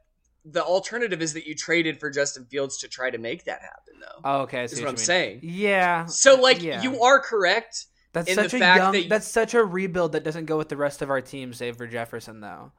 the 0.44 0.62
alternative 0.62 1.22
is 1.22 1.32
that 1.36 1.48
you 1.48 1.56
traded 1.56 2.02
for 2.02 2.10
Justin 2.10 2.44
Fields 2.44 2.78
to 2.80 2.90
try 2.90 3.10
to 3.10 3.18
make 3.18 3.46
that 3.46 3.62
happen 3.62 3.94
though. 4.02 4.22
Oh, 4.26 4.42
okay, 4.42 4.60
I 4.60 4.64
is 4.64 4.74
what, 4.74 4.82
what 4.82 4.90
I'm 4.90 4.94
mean. 4.96 4.98
saying. 4.98 5.40
Yeah, 5.42 6.06
So 6.08 6.36
like 6.36 6.62
yeah. 6.62 6.82
you 6.82 7.02
are 7.02 7.22
correct. 7.22 7.86
that's 8.12 8.28
in 8.30 8.36
the 8.36 8.42
such 8.44 8.56
a 8.56 8.60
fact 8.60 8.78
young. 8.82 8.92
that 8.92 9.04
you- 9.04 9.10
That's 9.10 9.26
such 9.26 9.54
a 9.54 9.64
rebuild 9.64 10.12
that 10.12 10.26
doesn't 10.26 10.48
go 10.48 10.58
with 10.58 10.68
the 10.68 10.76
rest 10.76 11.02
of 11.02 11.10
our 11.10 11.22
team, 11.22 11.54
save 11.54 11.78
for 11.78 11.88
Jefferson 11.88 12.42
though. 12.42 12.74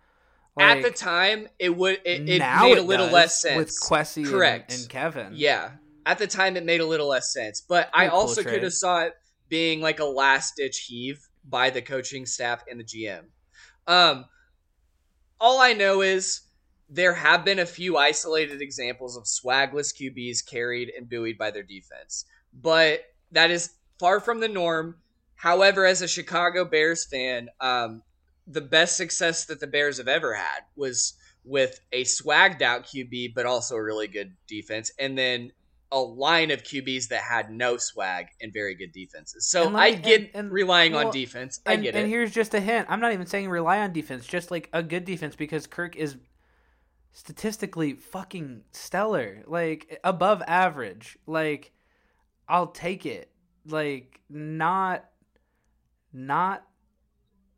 At 0.59 0.82
the 0.82 0.90
time, 0.90 1.48
it 1.59 1.74
would 1.74 2.02
it, 2.05 2.28
it 2.28 2.38
now 2.38 2.64
made 2.64 2.72
it 2.72 2.78
a 2.80 2.82
little 2.82 3.09
less 3.09 3.40
sense 3.40 3.57
with 3.57 3.70
Kwesi 3.80 4.26
Correct. 4.28 4.74
and, 4.74 4.86
Kevin. 4.90 5.32
Yeah. 5.34 5.70
At 6.05 6.18
the 6.18 6.26
time, 6.26 6.59
it 6.59 6.66
made 6.66 6.82
a 6.82 6.86
little 6.86 7.09
less 7.09 7.32
sense, 7.32 7.62
but 7.66 7.88
I 7.94 8.00
Pretty 8.00 8.11
cool 8.11 8.20
also 8.20 8.42
could 8.42 8.62
have 8.62 8.74
saw 8.74 9.05
it 9.05 9.14
being 9.48 9.80
like 9.80 10.00
a 10.00 10.05
last 10.05 10.57
ditch 10.57 10.84
heave 10.86 11.26
by 11.49 11.70
the 11.70 11.82
coaching 11.82 12.26
staff 12.26 12.64
and 12.70 12.80
the 12.80 12.84
GM. 12.84 13.24
Um, 13.86 14.24
all 15.40 15.61
I 15.61 15.72
know 15.72 16.01
is 16.01 16.42
there 16.88 17.14
have 17.14 17.45
been 17.45 17.59
a 17.59 17.66
few 17.66 17.97
isolated 17.97 18.61
examples 18.61 19.16
of 19.16 19.24
swagless 19.24 19.92
QBs 19.92 20.47
carried 20.47 20.90
and 20.97 21.09
buoyed 21.09 21.38
by 21.38 21.51
their 21.51 21.62
defense, 21.62 22.24
but 22.53 23.01
that 23.32 23.51
is 23.51 23.74
far 23.99 24.20
from 24.20 24.40
the 24.40 24.49
norm. 24.49 24.97
However, 25.34 25.84
as 25.84 26.03
a 26.03 26.09
Chicago 26.09 26.64
Bears 26.64 27.05
fan, 27.05 27.49
um, 27.61 28.03
the 28.47 28.61
best 28.61 28.97
success 28.97 29.47
that 29.47 29.61
the 29.61 29.66
Bears 29.66 29.99
have 29.99 30.09
ever 30.09 30.34
had 30.34 30.61
was 30.76 31.14
with 31.45 31.80
a 31.92 32.05
swagged 32.05 32.62
out 32.62 32.84
QB, 32.84 33.34
but 33.34 33.47
also 33.47 33.76
a 33.76 33.82
really 33.82 34.09
good 34.09 34.34
defense, 34.47 34.90
and 34.99 35.16
then 35.16 35.53
a 35.95 35.99
line 36.01 36.51
of 36.51 36.64
QBs 36.64 37.09
that 37.09 37.22
had 37.22 37.51
no 37.51 37.76
swag 37.76 38.26
and 38.40 38.53
very 38.53 38.74
good 38.74 38.90
defenses. 38.92 39.47
So 39.49 39.68
let 39.68 39.76
I 39.76 39.90
get 39.92 40.20
and- 40.22 40.30
and- 40.34 40.53
relying 40.53 40.92
well, 40.92 41.07
on 41.07 41.12
defense. 41.12 41.61
I 41.64 41.74
and, 41.74 41.82
get 41.84 41.95
it. 41.95 42.01
and 42.01 42.09
here's 42.09 42.32
just 42.32 42.53
a 42.53 42.61
hint. 42.61 42.86
I'm 42.90 43.01
not 43.01 43.12
even 43.12 43.26
saying 43.26 43.49
rely 43.49 43.78
on 43.78 43.92
defense, 43.92 44.26
just 44.26 44.51
like 44.51 44.68
a 44.72 44.82
good 44.82 45.05
defense 45.05 45.36
because 45.36 45.68
Kirk 45.68 45.95
is 45.95 46.16
statistically 47.12 47.92
fucking 47.95 48.62
stellar, 48.72 49.45
like 49.47 50.01
above 50.03 50.42
average. 50.49 51.16
Like 51.26 51.70
I'll 52.49 52.66
take 52.66 53.07
it. 53.07 53.30
Like 53.64 54.20
not 54.28 55.05
not 56.12 56.64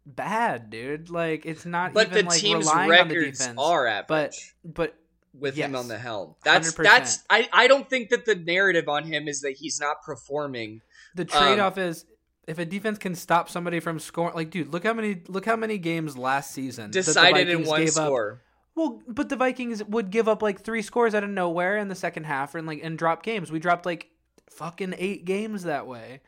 bad, 0.04 0.68
dude. 0.68 1.08
Like 1.08 1.46
it's 1.46 1.64
not 1.64 1.94
but 1.94 2.08
even 2.08 2.26
the 2.26 2.30
like 2.30 2.40
team's 2.40 2.66
relying 2.66 2.92
on 3.00 3.08
the 3.08 3.14
records 3.16 3.38
defense. 3.38 3.58
are 3.58 3.86
average. 3.86 4.06
but 4.08 4.34
but 4.74 4.94
with 5.38 5.54
him 5.56 5.74
on 5.76 5.88
the 5.88 5.98
helm. 5.98 6.34
That's 6.44 6.72
100%. 6.72 6.82
that's 6.82 7.24
I, 7.30 7.48
I 7.52 7.66
don't 7.68 7.88
think 7.88 8.10
that 8.10 8.24
the 8.26 8.34
narrative 8.34 8.88
on 8.88 9.04
him 9.04 9.28
is 9.28 9.40
that 9.42 9.52
he's 9.52 9.80
not 9.80 10.02
performing. 10.04 10.80
the 11.14 11.22
Um, 11.22 11.28
trade 11.28 11.58
off 11.58 11.78
is 11.78 12.04
if 12.46 12.58
a 12.58 12.64
defense 12.64 12.98
can 12.98 13.14
stop 13.14 13.48
somebody 13.50 13.80
from 13.80 13.98
scoring, 13.98 14.34
like 14.34 14.50
dude, 14.50 14.68
look 14.68 14.84
how 14.84 14.92
many 14.92 15.22
look 15.28 15.44
how 15.46 15.56
many 15.56 15.78
games 15.78 16.16
last 16.16 16.52
season 16.52 16.90
Decided 16.90 17.48
in 17.48 17.64
one 17.64 17.80
gave 17.80 17.88
up- 17.96 18.06
score. 18.06 18.42
Well, 18.74 19.00
but 19.08 19.30
the 19.30 19.36
Vikings 19.36 19.82
would 19.84 20.10
give 20.10 20.28
up 20.28 20.42
like 20.42 20.60
three 20.60 20.82
scores 20.82 21.14
out 21.14 21.24
of 21.24 21.30
nowhere 21.30 21.78
in 21.78 21.88
the 21.88 21.94
second 21.94 22.24
half, 22.24 22.54
and 22.54 22.66
like 22.66 22.80
and 22.84 22.98
drop 22.98 23.22
games. 23.22 23.50
We 23.50 23.58
dropped 23.58 23.86
like 23.86 24.10
fucking 24.50 24.94
eight 24.98 25.24
games 25.24 25.62
that 25.64 25.86
way. 25.86 26.20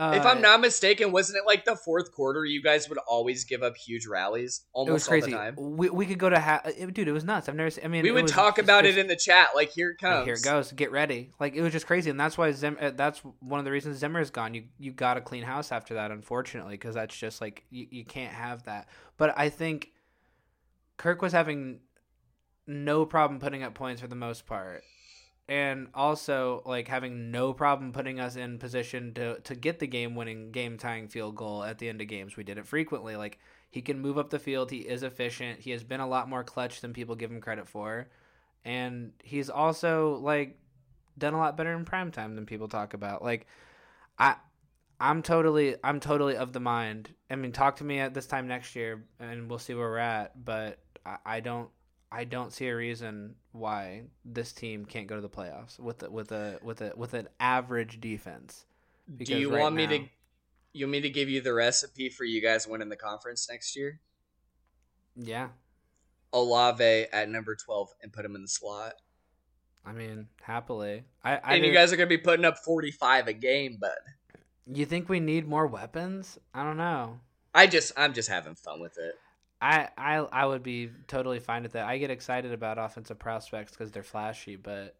Uh, 0.00 0.14
if 0.16 0.24
I'm 0.24 0.40
not 0.40 0.60
mistaken, 0.60 1.12
wasn't 1.12 1.36
it 1.38 1.44
like 1.46 1.64
the 1.66 1.76
fourth 1.76 2.10
quarter? 2.12 2.44
You 2.44 2.62
guys 2.62 2.88
would 2.88 2.98
always 3.06 3.44
give 3.44 3.62
up 3.62 3.76
huge 3.76 4.06
rallies 4.06 4.62
it 4.64 4.68
almost 4.72 4.92
was 4.94 5.08
crazy. 5.08 5.34
all 5.34 5.38
the 5.40 5.44
time. 5.52 5.76
We, 5.76 5.90
we 5.90 6.06
could 6.06 6.18
go 6.18 6.30
to 6.30 6.40
ha- 6.40 6.62
dude. 6.92 7.06
It 7.06 7.12
was 7.12 7.22
nuts. 7.24 7.48
I've 7.48 7.54
never. 7.54 7.68
Seen, 7.70 7.84
I 7.84 7.88
mean, 7.88 8.02
We 8.02 8.10
would 8.10 8.22
was 8.22 8.32
talk 8.32 8.58
about 8.58 8.84
crazy. 8.84 8.98
it 8.98 9.02
in 9.02 9.06
the 9.08 9.16
chat. 9.16 9.48
Like 9.54 9.70
here 9.70 9.90
it 9.90 10.02
Like, 10.02 10.12
comes. 10.12 10.24
here 10.24 10.34
it 10.34 10.42
goes. 10.42 10.72
Get 10.72 10.90
ready. 10.90 11.30
Like 11.38 11.54
it 11.54 11.60
was 11.62 11.72
just 11.72 11.86
crazy, 11.86 12.08
and 12.08 12.18
that's 12.18 12.38
why 12.38 12.50
Zim. 12.52 12.78
uh, 12.80 12.90
That's 12.90 13.18
one 13.40 13.58
of 13.58 13.64
the 13.66 13.70
reasons 13.70 13.98
Zimmer 13.98 14.20
is 14.20 14.30
gone. 14.30 14.54
You 14.54 14.64
you 14.78 14.92
got 14.92 15.14
to 15.14 15.20
clean 15.20 15.42
house 15.42 15.70
after 15.70 15.94
that, 15.94 16.10
unfortunately, 16.10 16.74
because 16.74 16.94
that's 16.94 17.14
just 17.16 17.40
like 17.42 17.64
you, 17.70 17.86
you 17.90 18.04
can't 18.04 18.32
have 18.32 18.62
that. 18.64 18.88
But 19.18 19.34
I 19.38 19.50
think 19.50 19.90
Kirk 20.96 21.20
was 21.20 21.32
having 21.32 21.80
no 22.66 23.04
problem 23.04 23.40
putting 23.40 23.62
up 23.62 23.74
points 23.74 24.00
for 24.00 24.06
the 24.06 24.14
most 24.16 24.46
part, 24.46 24.82
and 25.50 25.88
also 25.94 26.62
like 26.64 26.88
having 26.88 27.30
no 27.30 27.52
problem 27.52 27.92
putting 27.92 28.18
us 28.18 28.36
in 28.36 28.58
position 28.58 29.12
to 29.14 29.38
to 29.40 29.54
get 29.54 29.80
the 29.80 29.86
game 29.86 30.14
winning, 30.14 30.52
game 30.52 30.78
tying 30.78 31.08
field 31.08 31.36
goal 31.36 31.62
at 31.62 31.78
the 31.78 31.90
end 31.90 32.00
of 32.00 32.08
games. 32.08 32.36
We 32.38 32.44
did 32.44 32.56
it 32.56 32.66
frequently. 32.66 33.16
Like 33.16 33.38
he 33.70 33.82
can 33.82 34.00
move 34.00 34.16
up 34.16 34.30
the 34.30 34.38
field. 34.38 34.70
He 34.70 34.78
is 34.78 35.02
efficient. 35.02 35.60
He 35.60 35.72
has 35.72 35.84
been 35.84 36.00
a 36.00 36.08
lot 36.08 36.28
more 36.28 36.42
clutch 36.42 36.80
than 36.80 36.94
people 36.94 37.14
give 37.16 37.30
him 37.30 37.42
credit 37.42 37.68
for 37.68 38.08
and 38.64 39.12
he's 39.22 39.50
also 39.50 40.18
like 40.22 40.58
done 41.18 41.34
a 41.34 41.38
lot 41.38 41.56
better 41.56 41.72
in 41.74 41.84
prime 41.84 42.10
time 42.10 42.34
than 42.34 42.46
people 42.46 42.68
talk 42.68 42.94
about. 42.94 43.22
Like 43.22 43.46
I 44.18 44.36
I'm 44.98 45.22
totally 45.22 45.76
I'm 45.82 46.00
totally 46.00 46.36
of 46.36 46.52
the 46.52 46.60
mind. 46.60 47.14
I 47.30 47.36
mean, 47.36 47.52
talk 47.52 47.76
to 47.76 47.84
me 47.84 48.00
at 48.00 48.14
this 48.14 48.26
time 48.26 48.48
next 48.48 48.76
year 48.76 49.04
and 49.18 49.48
we'll 49.48 49.58
see 49.58 49.74
where 49.74 49.88
we're 49.88 49.98
at, 49.98 50.44
but 50.44 50.78
I, 51.06 51.16
I 51.24 51.40
don't 51.40 51.70
I 52.12 52.24
don't 52.24 52.52
see 52.52 52.66
a 52.66 52.74
reason 52.76 53.36
why 53.52 54.02
this 54.24 54.52
team 54.52 54.84
can't 54.84 55.06
go 55.06 55.14
to 55.14 55.20
the 55.20 55.28
playoffs 55.28 55.78
with 55.78 56.02
a, 56.02 56.10
with 56.10 56.32
a 56.32 56.58
with 56.62 56.80
a 56.80 56.92
with 56.96 57.14
an 57.14 57.28
average 57.38 58.00
defense. 58.00 58.64
Do 59.16 59.36
you 59.36 59.52
right 59.52 59.60
want 59.60 59.74
me 59.76 59.86
now- 59.86 59.92
to? 59.92 60.08
You 60.72 60.86
want 60.86 60.92
me 60.92 61.00
to 61.00 61.10
give 61.10 61.28
you 61.28 61.40
the 61.40 61.52
recipe 61.52 62.08
for 62.10 62.24
you 62.24 62.40
guys 62.40 62.66
winning 62.66 62.88
the 62.90 62.96
conference 62.96 63.48
next 63.50 63.74
year? 63.74 64.00
Yeah. 65.16 65.48
Olave 66.32 66.84
at 67.12 67.28
number 67.28 67.56
twelve 67.56 67.88
and 68.02 68.12
put 68.12 68.24
him 68.24 68.36
in 68.36 68.42
the 68.42 68.48
slot. 68.48 68.94
I 69.84 69.92
mean, 69.92 70.28
happily. 70.42 71.04
I, 71.24 71.36
I 71.38 71.54
and 71.56 71.64
you 71.64 71.72
guys 71.72 71.92
are 71.92 71.96
gonna 71.96 72.06
be 72.08 72.18
putting 72.18 72.44
up 72.44 72.58
forty 72.58 72.90
five 72.92 73.26
a 73.26 73.32
game, 73.32 73.78
bud. 73.80 73.90
you 74.72 74.86
think 74.86 75.08
we 75.08 75.18
need 75.20 75.48
more 75.48 75.66
weapons? 75.66 76.38
I 76.54 76.62
don't 76.62 76.76
know. 76.76 77.18
I 77.54 77.66
just 77.66 77.92
I'm 77.96 78.12
just 78.14 78.28
having 78.28 78.54
fun 78.54 78.80
with 78.80 78.96
it. 78.98 79.14
I, 79.60 79.88
I 79.96 80.16
I 80.16 80.46
would 80.46 80.62
be 80.62 80.90
totally 81.06 81.38
fine 81.38 81.62
with 81.62 81.72
that. 81.72 81.86
I 81.86 81.98
get 81.98 82.10
excited 82.10 82.52
about 82.52 82.78
offensive 82.78 83.18
prospects 83.18 83.72
because 83.72 83.90
they're 83.90 84.02
flashy, 84.02 84.56
but 84.56 84.96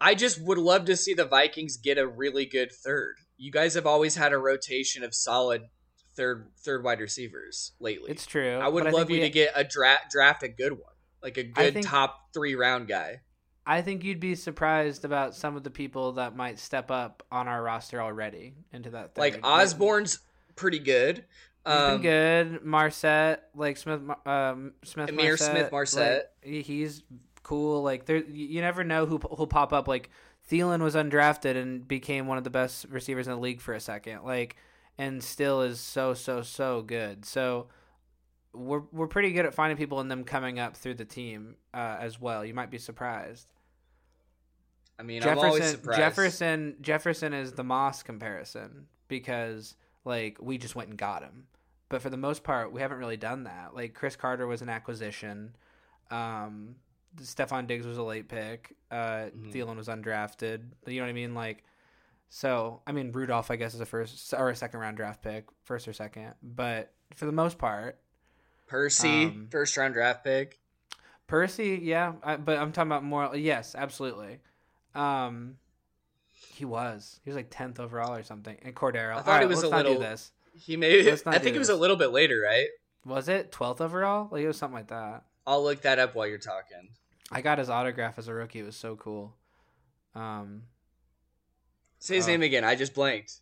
I 0.00 0.14
just 0.14 0.40
would 0.42 0.58
love 0.58 0.84
to 0.86 0.96
see 0.96 1.14
the 1.14 1.24
Vikings 1.24 1.76
get 1.78 1.96
a 1.98 2.06
really 2.06 2.44
good 2.44 2.70
third. 2.72 3.16
You 3.38 3.50
guys 3.50 3.74
have 3.74 3.86
always 3.86 4.16
had 4.16 4.32
a 4.32 4.38
rotation 4.38 5.02
of 5.04 5.14
solid 5.14 5.62
third 6.16 6.48
third 6.58 6.84
wide 6.84 7.00
receivers 7.00 7.72
lately. 7.80 8.10
it's 8.10 8.26
true. 8.26 8.58
I 8.58 8.68
would 8.68 8.84
love 8.84 9.08
think 9.08 9.10
you 9.10 9.16
we- 9.16 9.20
to 9.22 9.30
get 9.30 9.52
a 9.54 9.64
draft 9.64 10.10
draft 10.10 10.42
a 10.42 10.48
good 10.48 10.72
one, 10.72 10.94
like 11.22 11.38
a 11.38 11.44
good 11.44 11.74
think- 11.74 11.86
top 11.86 12.32
three 12.34 12.54
round 12.54 12.88
guy. 12.88 13.20
I 13.66 13.80
think 13.80 14.04
you'd 14.04 14.20
be 14.20 14.34
surprised 14.34 15.06
about 15.06 15.34
some 15.34 15.56
of 15.56 15.64
the 15.64 15.70
people 15.70 16.12
that 16.12 16.36
might 16.36 16.58
step 16.58 16.90
up 16.90 17.22
on 17.32 17.48
our 17.48 17.62
roster 17.62 18.02
already 18.02 18.52
into 18.74 18.90
that. 18.90 19.14
Third. 19.14 19.20
Like 19.22 19.40
Osborne's 19.42 20.18
pretty 20.54 20.78
good. 20.78 21.24
He's 21.66 21.74
Um, 21.74 21.90
been 21.92 22.02
good. 22.02 22.64
Marsette, 22.64 23.48
like 23.54 23.76
Smith, 23.76 24.00
um, 24.26 24.72
Smith, 24.84 25.10
Ihmir 25.10 25.38
Smith 25.38 25.72
Marsette. 25.72 26.32
like, 26.44 26.64
he's 26.64 27.02
cool. 27.42 27.82
Like 27.82 28.04
there, 28.06 28.18
you 28.18 28.60
never 28.60 28.84
know 28.84 29.06
who 29.06 29.18
who'll 29.18 29.46
pop 29.46 29.72
up. 29.72 29.88
Like 29.88 30.10
Thielen 30.50 30.80
was 30.82 30.94
undrafted 30.94 31.56
and 31.56 31.86
became 31.88 32.26
one 32.26 32.36
of 32.38 32.44
the 32.44 32.50
best 32.50 32.86
receivers 32.90 33.26
in 33.26 33.32
the 33.32 33.40
league 33.40 33.60
for 33.62 33.72
a 33.72 33.80
second. 33.80 34.24
Like, 34.24 34.56
and 34.98 35.22
still 35.24 35.62
is 35.62 35.80
so 35.80 36.12
so 36.14 36.42
so 36.42 36.82
good. 36.82 37.24
So 37.24 37.68
we're 38.52 38.82
we're 38.92 39.08
pretty 39.08 39.32
good 39.32 39.46
at 39.46 39.54
finding 39.54 39.76
people 39.78 40.00
and 40.00 40.10
them 40.10 40.24
coming 40.24 40.58
up 40.58 40.76
through 40.76 40.94
the 40.94 41.04
team 41.06 41.56
uh, 41.72 41.96
as 41.98 42.20
well. 42.20 42.44
You 42.44 42.52
might 42.54 42.70
be 42.70 42.78
surprised. 42.78 43.48
I 44.98 45.02
mean, 45.02 45.22
I'm 45.24 45.38
always 45.38 45.54
Jefferson 45.62 45.80
surprised. 45.80 45.98
Jefferson 45.98 46.76
Jefferson 46.82 47.32
is 47.32 47.52
the 47.52 47.64
Moss 47.64 48.02
comparison 48.02 48.86
because 49.08 49.74
like 50.04 50.36
we 50.40 50.58
just 50.58 50.76
went 50.76 50.90
and 50.90 50.98
got 50.98 51.22
him. 51.22 51.46
But 51.94 52.02
for 52.02 52.10
the 52.10 52.16
most 52.16 52.42
part, 52.42 52.72
we 52.72 52.80
haven't 52.80 52.98
really 52.98 53.16
done 53.16 53.44
that. 53.44 53.72
Like 53.72 53.94
Cris 53.94 54.16
Carter 54.16 54.48
was 54.48 54.62
an 54.62 54.68
acquisition. 54.68 55.54
Um 56.10 56.74
Stefon 57.22 57.68
Diggs 57.68 57.86
was 57.86 57.98
a 57.98 58.02
late 58.02 58.28
pick. 58.28 58.74
Uh 58.90 59.30
Mhm. 59.30 59.52
Thielen 59.52 59.76
was 59.76 59.86
undrafted. 59.86 60.64
You 60.88 60.96
know 60.96 61.04
what 61.04 61.10
I 61.10 61.12
mean? 61.12 61.34
Like 61.34 61.62
so, 62.28 62.80
I 62.84 62.90
mean 62.90 63.12
Rudolph 63.12 63.48
I 63.52 63.54
guess 63.54 63.74
is 63.74 63.80
a 63.80 63.86
first 63.86 64.34
or 64.36 64.50
a 64.50 64.56
second 64.56 64.80
round 64.80 64.96
draft 64.96 65.22
pick, 65.22 65.44
first 65.62 65.86
or 65.86 65.92
second. 65.92 66.34
But 66.42 66.92
for 67.14 67.26
the 67.26 67.32
most 67.32 67.58
part, 67.58 67.96
Percy, 68.66 69.26
um, 69.26 69.46
first 69.52 69.76
round 69.76 69.94
draft 69.94 70.24
pick. 70.24 70.58
Percy, 71.28 71.78
yeah, 71.80 72.14
I, 72.24 72.34
but 72.38 72.58
I'm 72.58 72.72
talking 72.72 72.90
about 72.90 73.04
more. 73.04 73.36
Yes, 73.36 73.76
absolutely. 73.78 74.40
Um, 74.96 75.58
he 76.32 76.64
was. 76.64 77.20
He 77.22 77.30
was 77.30 77.36
like 77.36 77.50
tenth 77.50 77.78
overall 77.78 78.14
or 78.14 78.24
something. 78.24 78.56
And 78.62 78.74
Cordarrelle. 78.74 79.18
I 79.18 79.22
thought 79.22 79.26
right, 79.28 79.42
he 79.42 79.46
was 79.46 79.62
a 79.62 79.68
little- 79.68 80.00
this. 80.00 80.32
He 80.56 80.76
made. 80.76 81.04
Let's 81.06 81.26
I 81.26 81.38
think 81.38 81.56
it 81.56 81.58
was 81.58 81.68
a 81.68 81.76
little 81.76 81.96
bit 81.96 82.10
later, 82.12 82.40
right? 82.44 82.68
Was 83.04 83.28
it 83.28 83.52
twelfth 83.52 83.80
overall? 83.80 84.28
Like 84.30 84.42
it 84.42 84.46
was 84.46 84.56
something 84.56 84.76
like 84.76 84.88
that. 84.88 85.24
I'll 85.46 85.62
look 85.62 85.82
that 85.82 85.98
up 85.98 86.14
while 86.14 86.26
you're 86.26 86.38
talking. 86.38 86.88
I 87.30 87.40
got 87.42 87.58
his 87.58 87.68
autograph 87.68 88.18
as 88.18 88.28
a 88.28 88.34
rookie. 88.34 88.60
It 88.60 88.64
was 88.64 88.76
so 88.76 88.96
cool. 88.96 89.34
Um, 90.14 90.62
Say 91.98 92.16
his 92.16 92.26
Uh, 92.26 92.30
name 92.32 92.42
again. 92.42 92.64
I 92.64 92.74
just 92.76 92.94
blanked. 92.94 93.40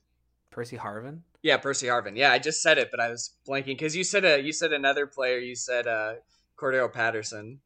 Percy 0.51 0.77
Harvin. 0.77 1.21
Yeah, 1.43 1.57
Percy 1.57 1.87
Harvin. 1.87 2.17
Yeah, 2.17 2.31
I 2.33 2.39
just 2.39 2.63
said 2.63 2.79
it, 2.79 2.89
but 2.91 3.01
I 3.01 3.09
was 3.09 3.35
blanking 3.49 3.67
because 3.79 3.97
you 3.97 4.05
said 4.05 4.25
a 4.25 4.41
you 4.41 4.53
said 4.53 4.73
another 4.73 5.07
player. 5.07 5.39
You 5.39 5.55
said 5.57 5.87
uh, 5.87 6.15
Cordarrelle 6.57 6.93
Patterson. 6.93 7.61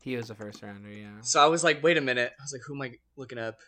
He 0.00 0.16
was 0.16 0.30
a 0.30 0.34
first 0.34 0.62
rounder. 0.62 0.88
Yeah. 0.90 1.20
So 1.20 1.40
I 1.42 1.46
was 1.46 1.62
like, 1.62 1.82
wait 1.82 1.96
a 1.96 2.00
minute. 2.00 2.32
I 2.38 2.42
was 2.42 2.52
like, 2.52 2.62
who 2.66 2.74
am 2.74 2.82
I 2.82 2.92
looking 3.16 3.38
up? 3.38 3.58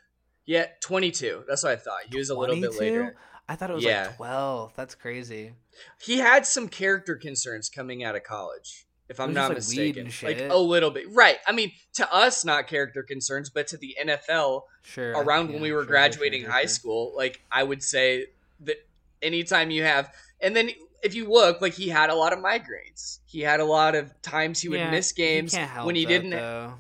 Yeah, 0.47 0.67
22. 0.81 1.45
That's 1.49 1.63
what 1.63 1.73
I 1.73 1.77
thought. 1.77 2.01
He 2.11 2.19
was 2.19 2.29
a 2.31 2.35
little 2.37 2.61
bit 2.61 2.75
later. 2.79 3.17
I 3.49 3.57
thought 3.57 3.71
it 3.71 3.75
was 3.75 3.85
Yeah. 3.85 4.07
like 4.07 4.17
twelve. 4.17 4.73
That's 4.77 4.95
crazy. 4.95 5.53
He 6.01 6.19
had 6.19 6.47
some 6.47 6.69
character 6.69 7.17
concerns 7.17 7.69
coming 7.69 8.03
out 8.05 8.15
of 8.17 8.23
college, 8.23 8.87
if 9.09 9.21
I'm 9.21 9.35
not 9.35 9.49
like, 9.49 9.59
mistaken. 9.59 10.11
Like 10.23 10.41
a 10.41 10.57
little 10.57 10.91
bit. 10.91 11.05
Right. 11.11 11.39
I 11.47 11.53
mean, 11.53 11.73
to 11.95 12.11
us, 12.15 12.45
not 12.45 12.67
character 12.69 13.03
concerns, 13.03 13.51
but 13.51 13.67
to 13.69 13.77
the 13.77 13.97
NFL, 14.01 14.63
Sure. 14.83 15.13
around 15.13 15.49
yeah, 15.49 15.53
when 15.55 15.63
we 15.63 15.73
were 15.73 15.83
sure, 15.83 15.87
graduating 15.89 16.43
sure, 16.43 16.51
high 16.51 16.67
school, 16.67 17.13
like 17.17 17.43
I 17.51 17.63
would 17.65 17.83
say 17.83 18.27
that 18.61 18.77
anytime 19.21 19.71
you 19.71 19.83
have, 19.83 20.15
and 20.41 20.55
then 20.57 20.71
if 21.03 21.15
you 21.15 21.29
look, 21.31 21.61
like 21.61 21.75
he 21.75 21.89
had 21.89 22.09
a 22.09 22.15
lot 22.15 22.33
of 22.33 22.39
migraines. 22.39 23.19
He 23.27 23.41
had 23.41 23.61
a 23.61 23.65
lot 23.65 23.95
of 23.95 24.11
times 24.23 24.61
he 24.61 24.69
would 24.71 24.79
Yeah, 24.81 24.91
miss 24.91 25.13
games 25.13 25.53
can't 25.53 25.85
when 25.85 25.97
he 25.97 26.05
that, 26.05 26.09
didn't. 26.09 26.31
Though. 26.31 26.75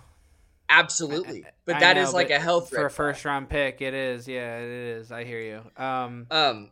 Absolutely, 0.69 1.45
but 1.65 1.77
I 1.77 1.81
that 1.81 1.97
is 1.99 2.11
know, 2.11 2.15
like 2.19 2.31
a 2.31 2.39
health 2.39 2.71
for 2.71 2.87
a 2.87 2.91
flag. 2.91 2.93
first 2.93 3.25
round 3.25 3.49
pick. 3.49 3.81
It 3.81 3.95
is. 3.95 4.27
Yeah, 4.27 4.59
it 4.59 4.69
is. 4.71 5.12
I 5.12 5.25
hear 5.25 5.41
you. 5.41 5.83
Um. 5.83 6.27
Um, 6.31 6.71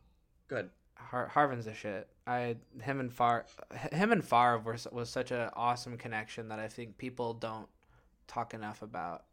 good. 0.49 0.71
Har- 0.95 1.29
Harvin's 1.29 1.67
a 1.67 1.75
shit. 1.75 2.09
I 2.27 2.57
him 2.81 3.01
and 3.01 3.13
Far 3.13 3.47
him 3.93 4.13
and 4.13 4.25
Favre 4.25 4.59
were, 4.59 4.77
was 4.93 5.11
such 5.11 5.31
an 5.31 5.51
awesome 5.55 5.99
connection 5.99 6.49
that 6.49 6.59
I 6.59 6.69
think 6.69 6.97
people 6.97 7.35
don't 7.35 7.69
talk 8.29 8.55
enough 8.55 8.83
about. 8.83 9.25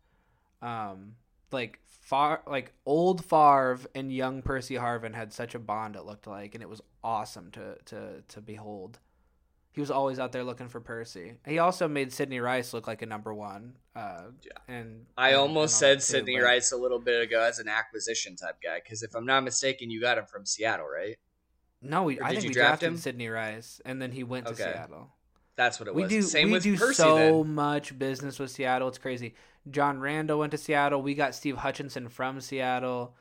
Um, 0.62 1.16
like 1.52 1.80
far 1.86 2.42
like 2.46 2.74
old 2.86 3.24
Favre 3.24 3.80
and 3.96 4.12
young 4.12 4.42
Percy 4.42 4.76
Harvin 4.76 5.14
had 5.14 5.32
such 5.32 5.56
a 5.56 5.60
bond. 5.60 5.96
It 5.96 6.06
looked 6.06 6.28
like, 6.28 6.54
and 6.54 6.62
it 6.62 6.70
was 6.70 6.82
awesome 7.04 7.52
to 7.52 7.78
to 7.86 8.24
to 8.28 8.42
behold. 8.42 9.00
He 9.72 9.82
was 9.82 9.92
always 9.92 10.18
out 10.20 10.32
there 10.32 10.44
looking 10.44 10.68
for 10.68 10.80
Percy. 10.82 11.36
He 11.46 11.60
also 11.60 11.88
made 11.88 12.12
Sidney 12.12 12.40
Rice 12.40 12.74
look 12.74 12.88
like 12.88 13.02
a 13.02 13.06
number 13.06 13.34
one. 13.34 13.76
Uh, 13.96 14.24
Yeah. 14.42 14.52
and 14.68 15.06
I 15.18 15.30
and- 15.30 15.38
almost 15.38 15.74
and 15.76 15.80
said 15.80 15.96
too, 16.00 16.20
Sidney 16.20 16.38
but- 16.38 16.44
Rice 16.46 16.72
a 16.72 16.78
little 16.78 17.00
bit 17.00 17.22
ago 17.22 17.42
as 17.42 17.60
an 17.60 17.68
acquisition 17.70 18.36
type 18.36 18.58
guy 18.64 18.80
because 18.84 19.04
if 19.04 19.16
I'm 19.16 19.26
not 19.26 19.44
mistaken, 19.44 19.90
you 19.92 20.02
got 20.02 20.18
him 20.18 20.26
from 20.26 20.46
Seattle, 20.46 20.88
right? 20.88 21.18
No, 21.82 22.04
we, 22.04 22.20
I 22.20 22.32
think 22.32 22.44
you 22.44 22.50
we 22.50 22.54
draft 22.54 22.82
drafted 22.82 22.88
him? 22.90 22.98
Sidney 22.98 23.30
Rice, 23.30 23.80
and 23.86 24.02
then 24.02 24.12
he 24.12 24.24
went 24.24 24.48
to 24.48 24.56
Seattle. 24.56 25.12
That's 25.56 25.80
what 25.80 25.88
it 25.88 25.96
we 25.96 26.04
was. 26.04 26.10
do 26.12 26.22
Same 26.24 26.48
we 26.48 26.54
with 26.54 26.64
do 26.64 26.78
Percy. 26.78 26.94
so 26.96 27.16
then. 27.44 27.54
much 27.54 27.98
business 27.98 28.40
with 28.40 28.50
Seattle. 28.52 28.88
It's 28.88 28.98
crazy. 28.98 29.36
John 29.70 30.00
Randle 30.00 30.40
went 30.40 30.52
to 30.52 30.58
Seattle. 30.58 31.02
We 31.02 31.14
got 31.16 31.36
Steve 31.36 31.58
Hutchinson 31.58 32.10
from 32.10 32.42
Seattle. 32.42 33.16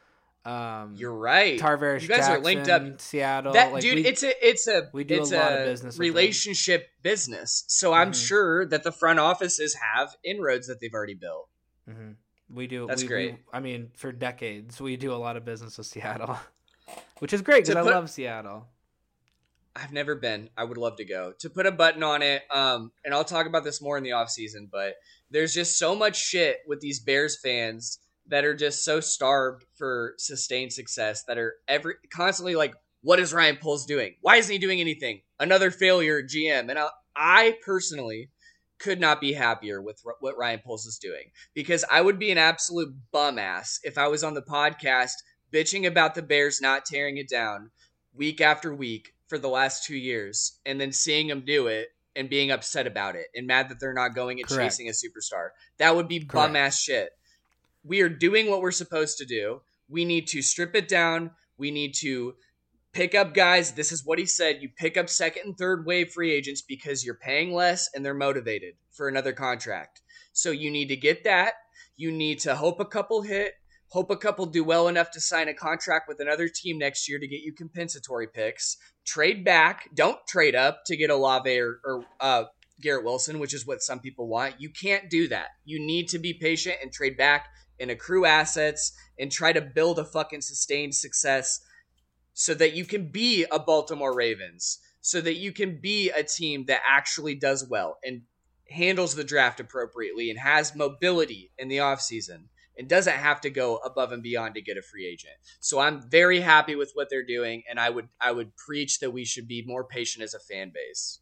Um, 0.44 0.94
You're 0.96 1.14
right. 1.14 1.60
Tarvaris 1.60 2.02
You 2.02 2.08
guys 2.08 2.28
are 2.28 2.38
linked 2.38 2.68
up. 2.68 3.00
Seattle. 3.00 3.52
That 3.52 3.72
Like, 3.72 3.82
dude, 3.82 3.96
we- 3.96 4.06
it's 4.06 4.22
a 4.22 4.46
it's 4.48 4.66
a 4.66 4.88
we 4.94 5.04
do 5.04 5.16
a 5.18 5.20
it's 5.22 5.32
lot 5.32 5.52
of 5.52 5.64
business 5.66 5.98
relationship 5.98 6.88
business. 7.02 7.64
So 7.68 7.92
I'm 7.92 8.12
Mhm. 8.12 8.26
sure 8.28 8.66
that 8.66 8.82
the 8.82 8.92
front 8.92 9.18
offices 9.18 9.74
have 9.74 10.16
inroads 10.24 10.66
that 10.68 10.80
they've 10.80 10.94
already 10.94 11.14
built. 11.14 11.48
Mm-hmm. 11.88 12.12
we 12.54 12.66
do. 12.66 12.86
That's 12.86 13.02
we, 13.02 13.08
great. 13.08 13.32
We, 13.32 13.38
I 13.52 13.60
mean, 13.60 13.90
for 13.96 14.10
decades, 14.10 14.80
we 14.80 14.96
do 14.96 15.12
a 15.12 15.16
lot 15.16 15.36
of 15.36 15.44
business 15.44 15.76
with 15.76 15.86
Seattle. 15.86 16.38
which 17.18 17.32
is 17.34 17.42
great 17.42 17.64
because 17.66 17.76
I 17.76 17.82
love 17.82 18.08
Seattle. 18.08 18.66
I've 19.76 19.92
never 19.92 20.14
been. 20.14 20.48
I 20.56 20.64
would 20.64 20.78
love 20.78 20.96
to 20.96 21.04
go. 21.04 21.34
To 21.40 21.50
put 21.50 21.66
a 21.66 21.70
button 21.70 22.02
on 22.02 22.22
it, 22.22 22.42
um, 22.50 22.90
and 23.04 23.12
I'll 23.14 23.24
talk 23.24 23.46
about 23.46 23.64
this 23.64 23.80
more 23.82 23.96
in 23.98 24.02
the 24.02 24.10
offseason, 24.10 24.70
but 24.70 24.94
there's 25.30 25.52
just 25.54 25.78
so 25.78 25.94
much 25.94 26.16
shit 26.16 26.60
with 26.66 26.80
these 26.80 27.00
Bears 27.00 27.38
fans 27.38 27.98
that 28.28 28.44
are 28.44 28.54
just 28.54 28.84
so 28.84 29.00
starved 29.00 29.64
for 29.76 30.14
sustained 30.18 30.72
success 30.72 31.24
that 31.24 31.38
are 31.38 31.54
every 31.66 31.94
constantly 32.10 32.54
like, 32.54 32.74
what 33.02 33.18
is 33.18 33.32
Ryan 33.32 33.56
Poles 33.56 33.86
doing? 33.86 34.14
Why 34.20 34.36
isn't 34.36 34.52
he 34.52 34.58
doing 34.58 34.80
anything? 34.80 35.22
Another 35.40 35.70
failure 35.70 36.22
GM. 36.22 36.68
And 36.68 36.78
I, 36.78 36.88
I 37.16 37.56
personally 37.64 38.30
could 38.78 39.00
not 39.00 39.20
be 39.20 39.32
happier 39.32 39.80
with 39.82 40.00
r- 40.06 40.16
what 40.20 40.38
Ryan 40.38 40.60
Poles 40.64 40.86
is 40.86 40.98
doing 40.98 41.30
because 41.54 41.84
I 41.90 42.00
would 42.00 42.18
be 42.18 42.30
an 42.30 42.38
absolute 42.38 42.94
bum 43.12 43.38
ass 43.38 43.80
if 43.82 43.98
I 43.98 44.08
was 44.08 44.22
on 44.22 44.34
the 44.34 44.42
podcast 44.42 45.14
bitching 45.52 45.86
about 45.86 46.14
the 46.14 46.22
Bears 46.22 46.60
not 46.60 46.84
tearing 46.84 47.16
it 47.16 47.28
down 47.28 47.70
week 48.14 48.40
after 48.40 48.74
week 48.74 49.14
for 49.26 49.38
the 49.38 49.48
last 49.48 49.84
two 49.84 49.96
years 49.96 50.58
and 50.64 50.80
then 50.80 50.92
seeing 50.92 51.26
them 51.28 51.44
do 51.44 51.66
it 51.66 51.88
and 52.16 52.28
being 52.28 52.50
upset 52.50 52.86
about 52.86 53.14
it 53.14 53.26
and 53.34 53.46
mad 53.46 53.68
that 53.68 53.78
they're 53.80 53.94
not 53.94 54.14
going 54.14 54.40
and 54.40 54.48
Correct. 54.48 54.72
chasing 54.72 54.88
a 54.88 54.92
superstar. 54.92 55.50
That 55.78 55.94
would 55.94 56.08
be 56.08 56.20
bum 56.20 56.56
ass 56.56 56.78
shit. 56.78 57.10
We 57.84 58.00
are 58.00 58.08
doing 58.08 58.50
what 58.50 58.60
we're 58.60 58.70
supposed 58.70 59.18
to 59.18 59.24
do. 59.24 59.62
We 59.88 60.04
need 60.04 60.26
to 60.28 60.42
strip 60.42 60.74
it 60.74 60.88
down. 60.88 61.30
We 61.56 61.70
need 61.70 61.94
to 62.00 62.34
pick 62.92 63.14
up 63.14 63.34
guys. 63.34 63.72
This 63.72 63.92
is 63.92 64.04
what 64.04 64.18
he 64.18 64.26
said. 64.26 64.58
You 64.60 64.68
pick 64.76 64.96
up 64.96 65.08
second 65.08 65.42
and 65.44 65.58
third 65.58 65.86
wave 65.86 66.10
free 66.10 66.32
agents 66.32 66.62
because 66.62 67.04
you're 67.04 67.14
paying 67.14 67.52
less 67.52 67.88
and 67.94 68.04
they're 68.04 68.14
motivated 68.14 68.74
for 68.90 69.08
another 69.08 69.32
contract. 69.32 70.00
So 70.32 70.50
you 70.50 70.70
need 70.70 70.88
to 70.88 70.96
get 70.96 71.24
that. 71.24 71.54
You 71.96 72.12
need 72.12 72.40
to 72.40 72.54
hope 72.54 72.80
a 72.80 72.84
couple 72.84 73.22
hit, 73.22 73.54
hope 73.88 74.10
a 74.10 74.16
couple 74.16 74.46
do 74.46 74.62
well 74.62 74.88
enough 74.88 75.10
to 75.12 75.20
sign 75.20 75.48
a 75.48 75.54
contract 75.54 76.08
with 76.08 76.20
another 76.20 76.48
team 76.48 76.78
next 76.78 77.08
year 77.08 77.18
to 77.18 77.26
get 77.26 77.40
you 77.40 77.52
compensatory 77.52 78.28
picks. 78.28 78.76
Trade 79.04 79.44
back. 79.44 79.88
Don't 79.94 80.18
trade 80.28 80.54
up 80.54 80.82
to 80.86 80.96
get 80.96 81.10
Olave 81.10 81.58
or, 81.58 81.80
or 81.84 82.04
uh, 82.20 82.44
Garrett 82.80 83.04
Wilson, 83.04 83.38
which 83.38 83.54
is 83.54 83.66
what 83.66 83.82
some 83.82 84.00
people 84.00 84.28
want. 84.28 84.60
You 84.60 84.70
can't 84.70 85.10
do 85.10 85.28
that. 85.28 85.48
You 85.64 85.84
need 85.84 86.08
to 86.08 86.18
be 86.18 86.34
patient 86.34 86.76
and 86.82 86.92
trade 86.92 87.16
back 87.16 87.46
and 87.80 87.90
accrue 87.90 88.24
assets 88.24 88.92
and 89.18 89.30
try 89.30 89.52
to 89.52 89.60
build 89.60 89.98
a 89.98 90.04
fucking 90.04 90.40
sustained 90.40 90.94
success 90.94 91.60
so 92.34 92.54
that 92.54 92.74
you 92.74 92.84
can 92.84 93.10
be 93.10 93.44
a 93.50 93.58
Baltimore 93.58 94.14
Ravens, 94.14 94.78
so 95.00 95.20
that 95.20 95.36
you 95.36 95.52
can 95.52 95.80
be 95.80 96.10
a 96.10 96.22
team 96.22 96.66
that 96.66 96.82
actually 96.86 97.34
does 97.34 97.68
well 97.68 97.98
and 98.04 98.22
handles 98.70 99.14
the 99.14 99.24
draft 99.24 99.60
appropriately 99.60 100.30
and 100.30 100.38
has 100.38 100.74
mobility 100.74 101.50
in 101.58 101.68
the 101.68 101.78
offseason 101.78 102.44
and 102.76 102.88
doesn't 102.88 103.16
have 103.16 103.40
to 103.40 103.50
go 103.50 103.78
above 103.78 104.12
and 104.12 104.22
beyond 104.22 104.54
to 104.54 104.62
get 104.62 104.76
a 104.76 104.82
free 104.82 105.06
agent. 105.06 105.34
So 105.58 105.80
I'm 105.80 106.08
very 106.08 106.40
happy 106.40 106.76
with 106.76 106.92
what 106.94 107.08
they're 107.10 107.26
doing 107.26 107.64
and 107.68 107.80
I 107.80 107.90
would 107.90 108.08
I 108.20 108.30
would 108.30 108.56
preach 108.56 109.00
that 109.00 109.10
we 109.10 109.24
should 109.24 109.48
be 109.48 109.64
more 109.66 109.84
patient 109.84 110.22
as 110.22 110.34
a 110.34 110.38
fan 110.38 110.70
base. 110.72 111.18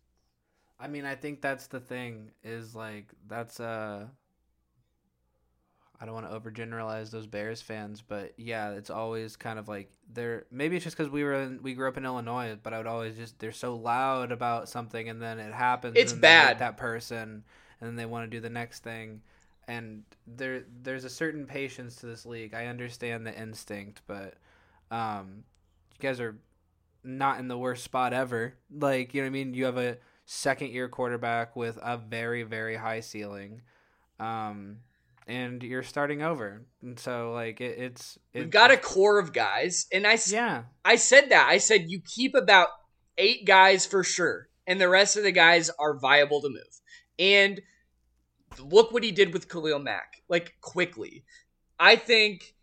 I 0.78 0.88
mean, 0.88 1.06
I 1.06 1.14
think 1.14 1.40
that's 1.40 1.68
the 1.68 1.80
thing 1.80 2.32
is 2.44 2.74
like 2.74 3.10
that's 3.26 3.58
uh 3.58 4.06
I 6.00 6.04
don't 6.04 6.14
want 6.14 6.30
to 6.30 6.38
overgeneralize 6.38 7.10
those 7.10 7.26
Bears 7.26 7.62
fans, 7.62 8.02
but 8.06 8.34
yeah, 8.36 8.72
it's 8.72 8.90
always 8.90 9.36
kind 9.36 9.58
of 9.58 9.66
like 9.66 9.90
they're 10.12 10.44
maybe 10.50 10.76
it's 10.76 10.84
just 10.84 10.96
because 10.96 11.10
we 11.10 11.24
were 11.24 11.34
in, 11.34 11.62
we 11.62 11.74
grew 11.74 11.88
up 11.88 11.96
in 11.96 12.04
Illinois, 12.04 12.56
but 12.62 12.74
I 12.74 12.78
would 12.78 12.86
always 12.86 13.16
just 13.16 13.38
they're 13.38 13.52
so 13.52 13.76
loud 13.76 14.30
about 14.30 14.68
something 14.68 15.08
and 15.08 15.22
then 15.22 15.38
it 15.38 15.54
happens. 15.54 15.94
It's 15.96 16.12
and 16.12 16.20
bad. 16.20 16.58
that 16.58 16.76
person, 16.76 17.44
and 17.80 17.88
then 17.88 17.96
they 17.96 18.04
want 18.04 18.30
to 18.30 18.36
do 18.36 18.40
the 18.40 18.50
next 18.50 18.82
thing, 18.82 19.22
and 19.66 20.02
there 20.26 20.64
there's 20.82 21.04
a 21.04 21.10
certain 21.10 21.46
patience 21.46 21.96
to 21.96 22.06
this 22.06 22.26
league. 22.26 22.52
I 22.52 22.66
understand 22.66 23.26
the 23.26 23.34
instinct, 23.34 24.02
but 24.06 24.34
um, 24.90 25.44
you 25.94 26.02
guys 26.02 26.20
are 26.20 26.36
not 27.02 27.38
in 27.38 27.48
the 27.48 27.56
worst 27.56 27.84
spot 27.84 28.12
ever. 28.12 28.54
Like 28.70 29.14
you 29.14 29.22
know 29.22 29.26
what 29.26 29.30
I 29.30 29.32
mean. 29.44 29.54
You 29.54 29.64
have 29.64 29.78
a 29.78 29.96
second 30.26 30.72
year 30.72 30.88
quarterback 30.88 31.56
with 31.56 31.78
a 31.82 31.96
very 31.96 32.42
very 32.42 32.76
high 32.76 33.00
ceiling. 33.00 33.62
Um, 34.20 34.78
and 35.26 35.62
you're 35.62 35.82
starting 35.82 36.22
over. 36.22 36.64
And 36.82 36.98
so 36.98 37.32
like 37.32 37.60
it, 37.60 37.78
it's 37.78 38.18
it, 38.32 38.40
We've 38.40 38.50
got 38.50 38.70
a 38.70 38.76
core 38.76 39.18
of 39.18 39.32
guys 39.32 39.86
and 39.92 40.06
I 40.06 40.18
yeah. 40.26 40.64
I 40.84 40.96
said 40.96 41.30
that. 41.30 41.48
I 41.48 41.58
said 41.58 41.86
you 41.88 42.00
keep 42.00 42.34
about 42.34 42.68
8 43.18 43.46
guys 43.46 43.86
for 43.86 44.04
sure 44.04 44.48
and 44.66 44.80
the 44.80 44.88
rest 44.88 45.16
of 45.16 45.22
the 45.22 45.32
guys 45.32 45.70
are 45.78 45.98
viable 45.98 46.40
to 46.42 46.48
move. 46.48 46.80
And 47.18 47.60
look 48.58 48.92
what 48.92 49.02
he 49.02 49.12
did 49.12 49.32
with 49.32 49.48
Khalil 49.48 49.78
Mack, 49.78 50.22
like 50.28 50.54
quickly. 50.60 51.24
I 51.78 51.96
think 51.96 52.54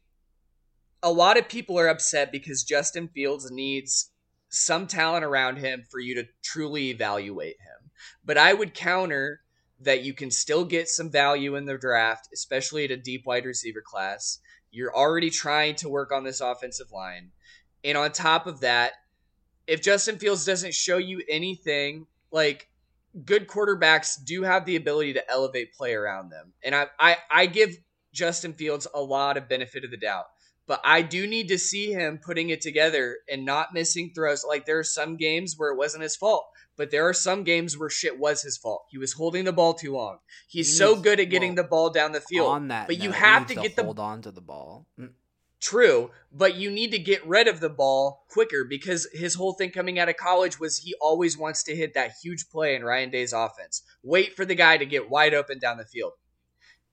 a 1.02 1.12
lot 1.12 1.38
of 1.38 1.50
people 1.50 1.78
are 1.78 1.88
upset 1.88 2.32
because 2.32 2.64
Justin 2.64 3.10
Fields 3.10 3.52
needs 3.52 4.12
some 4.50 4.88
talent 4.88 5.26
around 5.26 5.58
him 5.58 5.84
for 5.90 6.00
you 6.00 6.16
to 6.16 6.28
truly 6.44 6.90
evaluate 6.90 7.58
him. 7.60 7.92
But 8.24 8.38
I 8.38 8.54
would 8.54 8.74
counter 8.74 9.42
that 9.84 10.04
you 10.04 10.14
can 10.14 10.32
still 10.32 10.66
get 10.66 10.90
some 10.90 11.10
value 11.10 11.56
in 11.56 11.66
the 11.66 11.78
draft, 11.78 12.30
especially 12.34 12.86
at 12.86 12.92
a 12.92 12.98
deep 12.98 13.24
wide 13.26 13.46
receiver 13.46 13.82
class. 13.86 14.40
You're 14.72 14.96
already 14.96 15.30
trying 15.30 15.76
to 15.76 15.90
work 15.90 16.12
on 16.12 16.24
this 16.24 16.42
offensive 16.42 16.92
line. 16.92 17.32
And 17.84 17.98
on 17.98 18.12
top 18.12 18.48
of 18.48 18.62
that, 18.62 18.94
if 19.68 19.82
Justin 19.82 20.18
Fields 20.18 20.46
doesn't 20.46 20.74
show 20.74 20.98
you 20.98 21.22
anything, 21.30 22.08
like 22.32 22.68
good 23.26 23.48
quarterbacks 23.48 24.24
do 24.24 24.44
have 24.44 24.66
the 24.66 24.76
ability 24.76 25.14
to 25.14 25.32
elevate 25.32 25.74
play 25.74 25.94
around 25.94 26.30
them. 26.30 26.54
And 26.64 26.74
I, 26.74 26.88
I, 27.00 27.18
I 27.32 27.46
give 27.46 27.78
Justin 28.14 28.54
Fields 28.54 28.88
a 28.94 29.02
lot 29.02 29.38
of 29.38 29.50
benefit 29.50 29.84
of 29.84 29.92
the 29.92 29.98
doubt. 29.98 30.26
But 30.66 30.82
I 30.86 31.02
do 31.02 31.28
need 31.28 31.50
to 31.50 31.58
see 31.60 31.92
him 31.92 32.20
putting 32.24 32.50
it 32.50 32.62
together 32.62 33.18
and 33.30 33.46
not 33.46 33.74
missing 33.74 34.12
throws. 34.16 34.46
Like 34.48 34.66
there 34.66 34.80
are 34.80 34.84
some 34.84 35.18
games 35.18 35.56
where 35.58 35.72
it 35.72 35.78
wasn't 35.78 36.04
his 36.04 36.16
fault, 36.16 36.46
but 36.78 36.92
there 36.92 37.08
are 37.08 37.14
some 37.14 37.44
games 37.44 37.78
where 37.78 37.90
shit 37.90 38.18
was 38.20 38.42
his 38.42 38.58
fault. 38.58 38.86
He 38.90 38.98
was 38.98 39.14
holding 39.14 39.46
the 39.46 39.54
ball 39.54 39.74
too 39.74 39.94
long. 39.94 40.20
He's 40.48 40.70
He 40.70 40.76
so 40.78 40.90
needs- 40.92 41.02
good 41.02 41.20
at 41.20 41.30
getting 41.30 41.56
well, 41.56 41.64
the 41.64 41.70
ball 41.70 41.90
down 41.90 42.12
the 42.12 42.22
field. 42.22 42.50
On 42.50 42.68
that, 42.70 42.88
but 42.88 42.98
you 42.98 43.10
note, 43.10 43.16
he 43.16 43.22
have 43.22 43.42
needs 43.50 43.54
to 43.54 43.62
get 43.68 43.76
the 43.76 43.84
hold 43.84 44.00
on 44.00 44.22
to 44.24 44.32
the 44.32 44.42
ball. 44.42 44.88
Mm, 45.00 45.12
True, 45.62 46.12
but 46.30 46.56
you 46.56 46.70
need 46.70 46.92
to 46.92 47.00
get 47.00 47.26
rid 47.26 47.48
of 47.48 47.62
the 47.62 47.70
ball 47.70 48.26
quicker 48.30 48.66
because 48.66 49.08
his 49.14 49.36
whole 49.36 49.54
thing 49.54 49.70
coming 49.72 49.98
out 49.98 50.10
of 50.10 50.18
college 50.18 50.60
was 50.60 50.80
he 50.80 50.94
always 51.00 51.38
wants 51.38 51.64
to 51.64 51.76
hit 51.76 51.94
that 51.94 52.12
huge 52.22 52.50
play 52.50 52.76
in 52.76 52.84
Ryan 52.84 53.10
Day's 53.12 53.32
offense. 53.32 53.82
Wait 54.04 54.36
for 54.36 54.44
the 54.44 54.56
guy 54.56 54.76
to 54.76 54.86
get 54.86 55.10
wide 55.10 55.34
open 55.34 55.60
down 55.60 55.78
the 55.78 55.86
field. 55.86 56.12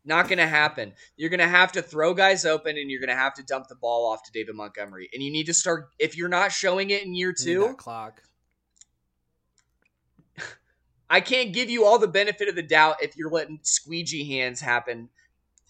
Not 0.04 0.28
going 0.28 0.38
to 0.38 0.46
happen. 0.46 0.92
You're 1.16 1.30
going 1.30 1.40
to 1.40 1.48
have 1.48 1.72
to 1.72 1.82
throw 1.82 2.14
guys 2.14 2.44
open 2.46 2.78
and 2.78 2.88
you're 2.90 3.00
going 3.00 3.10
to 3.10 3.14
have 3.16 3.34
to 3.34 3.42
dump 3.42 3.66
the 3.68 3.74
ball 3.74 4.06
off 4.10 4.22
to 4.22 4.32
David 4.32 4.54
Montgomery. 4.54 5.10
And 5.12 5.20
you 5.22 5.32
need 5.32 5.46
to 5.46 5.54
start, 5.54 5.88
if 5.98 6.16
you're 6.16 6.28
not 6.28 6.52
showing 6.52 6.90
it 6.90 7.02
in 7.02 7.12
year 7.14 7.34
two, 7.38 7.62
that 7.62 7.76
clock. 7.76 8.22
I 11.10 11.20
can't 11.20 11.52
give 11.52 11.68
you 11.68 11.84
all 11.84 11.98
the 11.98 12.06
benefit 12.08 12.48
of 12.48 12.54
the 12.54 12.62
doubt 12.62 13.02
if 13.02 13.16
you're 13.16 13.30
letting 13.30 13.58
squeegee 13.62 14.36
hands 14.38 14.60
happen 14.60 15.08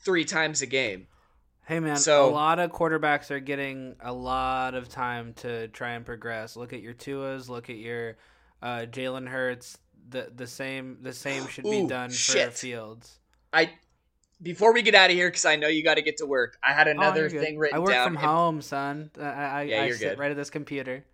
three 0.04 0.24
times 0.24 0.60
a 0.62 0.66
game. 0.66 1.06
Hey 1.66 1.80
man, 1.80 1.96
So- 1.96 2.28
a 2.28 2.30
lot 2.30 2.58
of 2.58 2.70
quarterbacks 2.72 3.30
are 3.30 3.40
getting 3.40 3.96
a 4.00 4.12
lot 4.12 4.74
of 4.74 4.88
time 4.88 5.34
to 5.34 5.68
try 5.68 5.92
and 5.92 6.04
progress. 6.04 6.56
Look 6.56 6.72
at 6.72 6.82
your 6.82 6.94
Tuas. 6.94 7.48
Look 7.48 7.70
at 7.70 7.76
your 7.76 8.16
uh, 8.62 8.86
Jalen 8.90 9.28
Hurts. 9.28 9.78
The 10.08 10.30
the 10.34 10.46
same 10.46 10.98
the 11.02 11.12
same 11.12 11.46
should 11.46 11.64
be 11.64 11.82
Ooh, 11.82 11.88
done 11.88 12.10
for. 12.10 12.50
Fields. 12.50 13.18
I 13.52 13.70
before 14.42 14.72
we 14.72 14.82
get 14.82 14.94
out 14.94 15.10
of 15.10 15.16
here 15.16 15.28
because 15.28 15.44
I 15.44 15.54
know 15.56 15.68
you 15.68 15.84
got 15.84 15.94
to 15.94 16.02
get 16.02 16.16
to 16.16 16.26
work. 16.26 16.56
I 16.62 16.72
had 16.72 16.88
Oh, 16.88 16.92
another 16.92 17.28
you're 17.28 17.40
thing 17.42 17.58
written 17.58 17.76
I 17.76 17.78
work 17.80 17.90
down. 17.90 18.06
from 18.06 18.16
home, 18.16 18.60
son. 18.62 19.10
I 19.20 19.22
I, 19.22 19.62
Yeah, 19.62 19.82
I 19.82 19.86
you're 19.86 19.96
sit 19.96 20.08
good. 20.10 20.18
right 20.18 20.30
at 20.30 20.36
this 20.36 20.50
computer. 20.50 21.04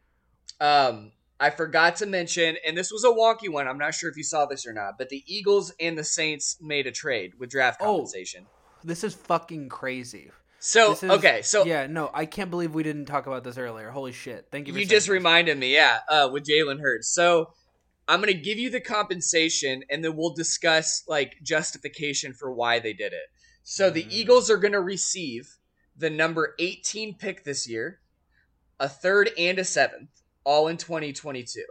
Um, 0.60 1.12
I 1.38 1.50
forgot 1.50 1.96
to 1.96 2.06
mention, 2.06 2.56
and 2.66 2.76
this 2.76 2.90
was 2.90 3.04
a 3.04 3.08
wonky 3.08 3.50
one. 3.52 3.68
I'm 3.68 3.76
not 3.78 3.94
sure 3.94 4.10
if 4.10 4.16
you 4.16 4.22
saw 4.22 4.46
this 4.46 4.66
or 4.66 4.72
not, 4.72 4.94
but 4.98 5.10
the 5.10 5.22
Eagles 5.26 5.72
and 5.78 5.96
the 5.98 6.04
Saints 6.04 6.56
made 6.60 6.86
a 6.86 6.92
trade 6.92 7.32
with 7.38 7.50
draft 7.50 7.80
Oh. 7.82 7.86
compensation. 7.96 8.46
This 8.82 9.04
is 9.04 9.14
fucking 9.14 9.68
crazy. 9.68 10.30
So 10.58 10.92
is, 10.92 11.04
okay, 11.04 11.42
so 11.42 11.64
yeah, 11.64 11.86
no, 11.86 12.10
I 12.14 12.24
can't 12.24 12.50
believe 12.50 12.74
we 12.74 12.82
didn't 12.82 13.04
talk 13.06 13.26
about 13.26 13.44
this 13.44 13.58
earlier. 13.58 13.90
Holy 13.90 14.12
shit! 14.12 14.46
Thank 14.50 14.66
you. 14.66 14.72
For 14.72 14.78
you 14.78 14.86
just 14.86 15.06
this. 15.06 15.08
reminded 15.12 15.58
me, 15.58 15.74
yeah, 15.74 15.98
uh, 16.08 16.28
with 16.32 16.44
Jalen 16.46 16.80
Hurts. 16.80 17.08
So 17.08 17.52
I'm 18.08 18.20
gonna 18.20 18.32
give 18.32 18.58
you 18.58 18.70
the 18.70 18.80
compensation, 18.80 19.82
and 19.90 20.02
then 20.02 20.16
we'll 20.16 20.32
discuss 20.34 21.02
like 21.06 21.34
justification 21.42 22.32
for 22.32 22.50
why 22.52 22.78
they 22.78 22.94
did 22.94 23.12
it. 23.12 23.26
So 23.62 23.90
the 23.90 24.04
Mhm. 24.04 24.12
Eagles 24.12 24.50
are 24.50 24.56
gonna 24.56 24.80
receive 24.80 25.58
the 25.94 26.08
number 26.10 26.54
18 26.58 27.16
pick 27.18 27.44
this 27.44 27.68
year, 27.68 28.00
a 28.80 28.88
third 28.88 29.32
and 29.36 29.58
a 29.58 29.64
seventh, 29.64 30.10
all 30.46 30.68
in 30.68 30.78
2022. 30.78 31.62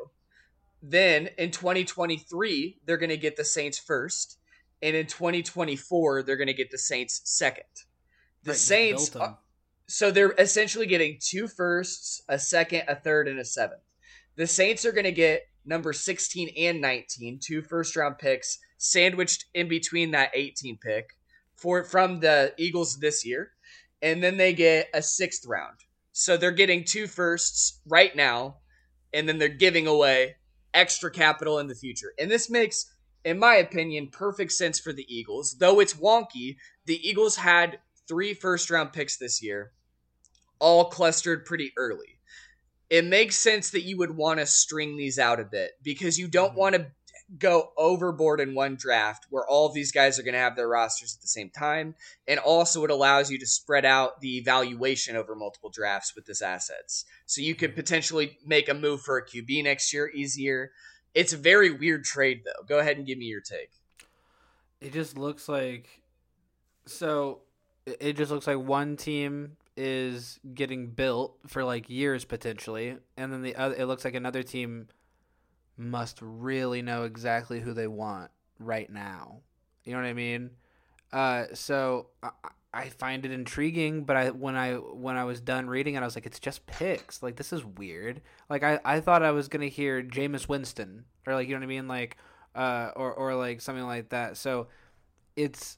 Then 0.84 1.30
in 1.40 1.50
2023, 1.50 2.82
they're 2.86 2.98
gonna 2.98 3.18
get 3.18 3.38
the 3.38 3.44
Saints 3.46 3.80
first, 3.80 4.38
and 4.82 4.96
in 4.96 5.08
2024, 5.08 6.22
they're 6.22 6.36
gonna 6.36 6.54
get 6.54 6.70
the 6.70 6.78
Saints 6.78 7.22
second. 7.24 7.64
The 8.44 8.52
Right, 8.52 8.60
Saints. 8.60 9.16
are- 9.16 9.40
so 9.88 10.12
they're 10.12 10.36
essentially 10.38 10.86
getting 10.86 11.18
two 11.20 11.48
firsts, 11.48 12.22
a 12.28 12.38
second, 12.38 12.84
a 12.88 12.96
third, 12.96 13.28
and 13.28 13.40
a 13.40 13.46
seventh. 13.46 13.82
The 14.36 14.48
Saints 14.48 14.84
are 14.86 14.92
going 14.92 15.06
to 15.06 15.12
get 15.12 15.44
number 15.64 15.94
16 15.94 16.50
and 16.58 16.82
19, 16.82 17.40
two 17.40 17.62
first 17.62 17.96
round 17.96 18.18
picks 18.18 18.60
sandwiched 18.78 19.46
in 19.54 19.68
between 19.68 20.12
that 20.12 20.32
18 20.34 20.78
pick 20.78 21.16
for 21.56 21.84
from 21.84 22.20
the 22.20 22.54
Eagles 22.58 23.00
this 23.00 23.26
year. 23.26 23.54
And 24.02 24.22
then 24.24 24.38
they 24.38 24.54
get 24.54 24.90
a 24.94 25.02
sixth 25.02 25.46
round. 25.46 25.80
So 26.12 26.36
they're 26.38 26.52
getting 26.52 26.84
two 26.84 27.08
firsts 27.08 27.80
right 27.88 28.16
now, 28.16 28.58
and 29.16 29.28
then 29.28 29.40
they're 29.40 29.50
giving 29.50 29.88
away 29.88 30.36
extra 30.74 31.10
capital 31.10 31.58
in 31.60 31.68
the 31.68 31.74
future. 31.74 32.14
And 32.20 32.30
this 32.30 32.50
makes, 32.50 32.94
in 33.24 33.40
my 33.40 33.56
opinion, 33.56 34.10
perfect 34.12 34.52
sense 34.52 34.80
for 34.80 34.92
the 34.94 35.06
Eagles. 35.08 35.56
Though 35.58 35.80
it's 35.80 35.94
wonky, 35.94 36.58
the 36.86 37.00
Eagles 37.08 37.38
had 37.38 37.80
three 38.08 38.34
first 38.34 38.70
round 38.70 38.94
picks 38.94 39.18
this 39.18 39.42
year, 39.42 39.72
all 40.60 40.90
clustered 40.90 41.46
pretty 41.46 41.72
early. 41.78 42.20
It 42.90 43.06
makes 43.06 43.38
sense 43.38 43.72
that 43.72 43.82
you 43.82 43.98
would 43.98 44.12
want 44.16 44.40
to 44.40 44.46
string 44.46 44.98
these 44.98 45.18
out 45.18 45.40
a 45.40 45.46
bit 45.46 45.72
because 45.82 46.20
you 46.20 46.28
don't 46.28 46.54
Mhm. 46.54 46.58
want 46.58 46.76
to 46.76 46.92
go 47.40 47.72
overboard 47.78 48.40
in 48.40 48.54
one 48.54 48.76
draft 48.76 49.26
where 49.30 49.48
all 49.48 49.68
of 49.68 49.74
these 49.74 49.92
guys 49.92 50.20
are 50.20 50.24
going 50.24 50.34
to 50.34 50.40
have 50.40 50.56
their 50.56 50.68
rosters 50.68 51.16
at 51.16 51.22
the 51.22 51.28
same 51.28 51.50
time. 51.50 51.96
And 52.28 52.40
also, 52.40 52.84
it 52.84 52.92
allows 52.92 53.32
you 53.32 53.40
to 53.40 53.48
spread 53.48 53.86
out 53.86 54.22
the 54.22 54.42
valuation 54.42 55.16
over 55.16 55.36
multiple 55.36 55.70
drafts 55.70 56.16
with 56.16 56.26
this 56.26 56.42
assets. 56.42 57.06
So 57.26 57.42
you 57.42 57.56
could 57.56 57.72
hmm. 57.72 57.78
potentially 57.78 58.38
make 58.46 58.70
a 58.70 58.74
move 58.74 59.02
for 59.02 59.18
a 59.18 59.26
QB 59.26 59.64
next 59.64 59.94
year 59.94 60.10
easier. 60.14 60.72
It's 61.14 61.34
a 61.34 61.38
very 61.38 61.72
weird 61.72 62.04
trade, 62.04 62.42
though. 62.46 62.64
Go 62.68 62.80
ahead 62.80 62.98
and 62.98 63.08
give 63.08 63.18
me 63.18 63.26
your 63.26 63.42
take. 63.42 63.72
It 64.82 64.94
just 64.94 65.18
looks 65.18 65.50
like 65.50 66.02
so 66.86 67.42
it- 67.86 67.98
it 68.00 68.18
just 68.18 68.32
looks 68.32 68.48
like 68.48 68.60
one 68.60 68.98
team 68.98 69.58
is 69.78 70.40
getting 70.54 70.88
built 70.88 71.38
for 71.48 71.64
like 71.64 71.90
years 71.90 72.24
potentially 72.24 72.98
and 73.18 73.34
then 73.34 73.42
the 73.42 73.56
other 73.56 73.76
it 73.76 73.86
looks 73.86 74.06
like 74.06 74.14
another 74.14 74.42
team 74.42 74.88
must 75.78 76.20
really 76.22 76.82
know 76.82 77.04
exactly 77.04 77.60
who 77.60 77.74
they 77.74 77.88
want 77.88 78.32
right 78.60 78.90
now. 78.90 79.42
You 79.84 79.94
know 79.94 80.00
what 80.00 80.08
I 80.08 80.14
mean? 80.14 80.52
Uh 81.12 81.46
so 81.54 82.08
I, 82.24 82.30
I 82.74 82.90
find 82.90 83.26
it 83.26 83.32
intriguing, 83.32 84.04
but 84.04 84.18
I 84.18 84.30
when 84.32 84.56
I 84.56 84.74
when 84.74 85.16
I 85.16 85.24
was 85.24 85.40
done 85.40 85.68
reading 85.68 85.96
it, 85.96 86.02
I 86.02 86.06
was 86.06 86.16
like, 86.16 86.26
it's 86.26 86.40
just 86.40 86.66
picks. 86.68 87.24
Like 87.24 87.38
this 87.38 87.54
is 87.54 87.64
weird. 87.64 88.22
Like 88.50 88.64
I, 88.64 88.80
I 88.84 89.00
thought 89.00 89.24
I 89.24 89.32
was 89.32 89.48
gonna 89.48 89.68
hear 89.68 90.04
Jameis 90.04 90.48
Winston 90.50 91.06
or 91.26 91.34
like 91.34 91.48
you 91.48 91.54
know 91.54 91.60
what 91.60 91.66
I 91.66 91.68
mean, 91.68 91.88
like 91.88 92.18
uh 92.54 92.92
or 92.96 93.14
or 93.14 93.36
like 93.36 93.62
something 93.62 93.86
like 93.86 94.10
that. 94.10 94.38
So 94.38 94.68
it's 95.36 95.78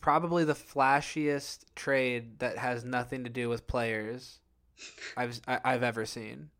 probably 0.00 0.44
the 0.44 0.54
flashiest 0.54 1.64
trade 1.74 2.38
that 2.38 2.56
has 2.58 2.84
nothing 2.84 3.24
to 3.24 3.30
do 3.30 3.48
with 3.48 3.66
players 3.66 4.40
I've 5.16 5.40
I, 5.46 5.60
I've 5.64 5.82
ever 5.82 6.06
seen. 6.06 6.50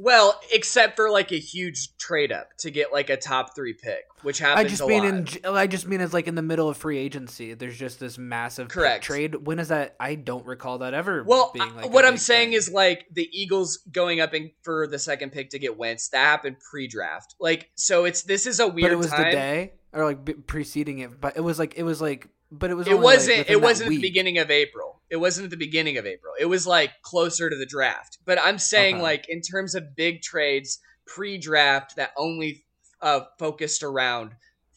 Well, 0.00 0.40
except 0.52 0.94
for 0.94 1.10
like 1.10 1.32
a 1.32 1.40
huge 1.40 1.96
trade 1.98 2.30
up 2.30 2.56
to 2.58 2.70
get 2.70 2.92
like 2.92 3.10
a 3.10 3.16
top 3.16 3.56
three 3.56 3.72
pick, 3.72 4.04
which 4.22 4.40
I 4.40 4.50
happens 4.50 4.70
just 4.70 4.82
a 4.82 4.86
mean 4.86 5.02
lot. 5.02 5.36
in 5.36 5.54
I 5.56 5.66
just 5.66 5.88
mean 5.88 6.00
it's 6.00 6.12
like 6.12 6.28
in 6.28 6.36
the 6.36 6.42
middle 6.42 6.68
of 6.68 6.76
free 6.76 6.98
agency. 6.98 7.52
There's 7.54 7.76
just 7.76 7.98
this 7.98 8.16
massive 8.16 8.68
Correct. 8.68 9.02
trade. 9.02 9.34
When 9.46 9.58
is 9.58 9.68
that? 9.68 9.96
I 9.98 10.14
don't 10.14 10.46
recall 10.46 10.78
that 10.78 10.94
ever. 10.94 11.24
Well, 11.24 11.50
being 11.52 11.74
like 11.74 11.90
what 11.90 12.04
I'm 12.04 12.16
saying 12.16 12.50
thing. 12.50 12.56
is 12.56 12.70
like 12.70 13.06
the 13.10 13.28
Eagles 13.32 13.78
going 13.90 14.20
up 14.20 14.34
in, 14.34 14.52
for 14.62 14.86
the 14.86 15.00
second 15.00 15.32
pick 15.32 15.50
to 15.50 15.58
get 15.58 15.76
Wentz. 15.76 16.10
That 16.10 16.24
happened 16.24 16.58
pre-draft. 16.60 17.34
Like, 17.40 17.68
so 17.74 18.04
it's 18.04 18.22
this 18.22 18.46
is 18.46 18.60
a 18.60 18.68
weird 18.68 18.82
but 18.82 18.92
it 18.92 18.98
was 18.98 19.10
time. 19.10 19.24
the 19.24 19.30
day 19.32 19.72
or 19.92 20.04
like 20.04 20.46
preceding 20.46 21.00
it. 21.00 21.20
But 21.20 21.36
it 21.36 21.40
was 21.40 21.58
like 21.58 21.76
it 21.76 21.82
was 21.82 22.00
like, 22.00 22.28
but 22.50 22.70
it 22.70 22.74
was 22.74 22.86
it 22.88 22.98
wasn't 22.98 23.38
within 23.38 23.52
it 23.52 23.60
wasn't 23.60 23.90
the 23.90 24.00
beginning 24.00 24.38
of 24.38 24.50
April. 24.50 25.02
It 25.10 25.16
wasn't 25.16 25.44
at 25.46 25.50
the 25.50 25.56
beginning 25.56 25.96
of 25.96 26.06
April. 26.06 26.34
It 26.38 26.46
was 26.46 26.66
like 26.66 26.90
closer 27.02 27.48
to 27.48 27.56
the 27.56 27.66
draft. 27.66 28.18
But 28.24 28.38
I'm 28.40 28.58
saying 28.58 28.96
Okay. 28.96 29.02
like 29.02 29.26
in 29.28 29.40
terms 29.40 29.74
of 29.74 29.94
big 29.96 30.22
trades 30.22 30.78
pre-draft 31.06 31.96
that 31.96 32.12
only 32.16 32.64
uh, 33.00 33.20
focused 33.38 33.82
around 33.82 34.32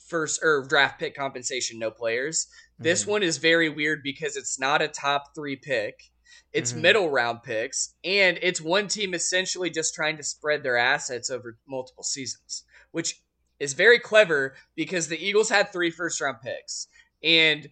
first 0.08 0.40
or 0.44 0.66
draft 0.68 1.00
pick 1.00 1.16
compensation, 1.16 1.80
no 1.80 1.90
players. 1.90 2.48
This 2.78 3.04
Mhm. 3.04 3.08
one 3.08 3.24
is 3.24 3.38
very 3.38 3.68
weird 3.70 4.04
because 4.04 4.36
it's 4.36 4.60
not 4.60 4.82
a 4.82 4.88
top 4.88 5.34
three 5.34 5.56
pick. 5.56 5.96
It's 6.54 6.72
Mhm. 6.74 6.82
middle 6.82 7.10
round 7.10 7.44
picks, 7.44 7.96
and 8.04 8.38
it's 8.42 8.62
one 8.62 8.88
team 8.88 9.14
essentially 9.14 9.70
just 9.70 9.96
trying 9.96 10.18
to 10.18 10.24
spread 10.24 10.64
their 10.64 10.78
assets 10.78 11.30
over 11.30 11.58
multiple 11.68 12.04
seasons, 12.04 12.64
which 12.92 13.22
is 13.60 13.74
very 13.74 14.00
clever 14.00 14.56
because 14.76 15.08
the 15.08 15.24
Eagles 15.24 15.50
had 15.50 15.72
three 15.72 15.90
first 15.92 16.20
round 16.22 16.38
picks. 16.44 16.88
And 17.24 17.70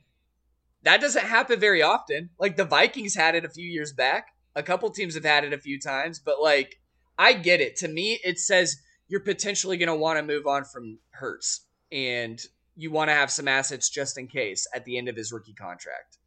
that 0.83 1.01
doesn't 1.01 1.25
happen 1.25 1.59
very 1.59 1.81
often. 1.81 2.29
Like 2.39 2.55
the 2.55 2.65
Vikings 2.65 3.15
had 3.15 3.35
it 3.35 3.45
a 3.45 3.49
few 3.49 3.67
years 3.67 3.93
back. 3.93 4.27
A 4.55 4.63
couple 4.63 4.89
teams 4.89 5.15
have 5.15 5.25
had 5.25 5.43
it 5.43 5.53
a 5.53 5.57
few 5.57 5.79
times, 5.79 6.19
but 6.19 6.41
like 6.41 6.79
I 7.17 7.33
get 7.33 7.61
it. 7.61 7.75
To 7.77 7.87
me, 7.87 8.19
it 8.23 8.39
says 8.39 8.77
you're 9.07 9.19
potentially 9.19 9.77
going 9.77 9.87
to 9.87 9.95
want 9.95 10.17
to 10.17 10.23
move 10.23 10.47
on 10.47 10.63
from 10.63 10.99
Hurts 11.11 11.65
and 11.91 12.39
you 12.75 12.91
want 12.91 13.09
to 13.09 13.13
have 13.13 13.31
some 13.31 13.47
assets 13.47 13.89
just 13.89 14.17
in 14.17 14.27
case 14.27 14.67
at 14.73 14.85
the 14.85 14.97
end 14.97 15.09
of 15.09 15.15
his 15.15 15.31
rookie 15.31 15.53
contract. 15.53 16.17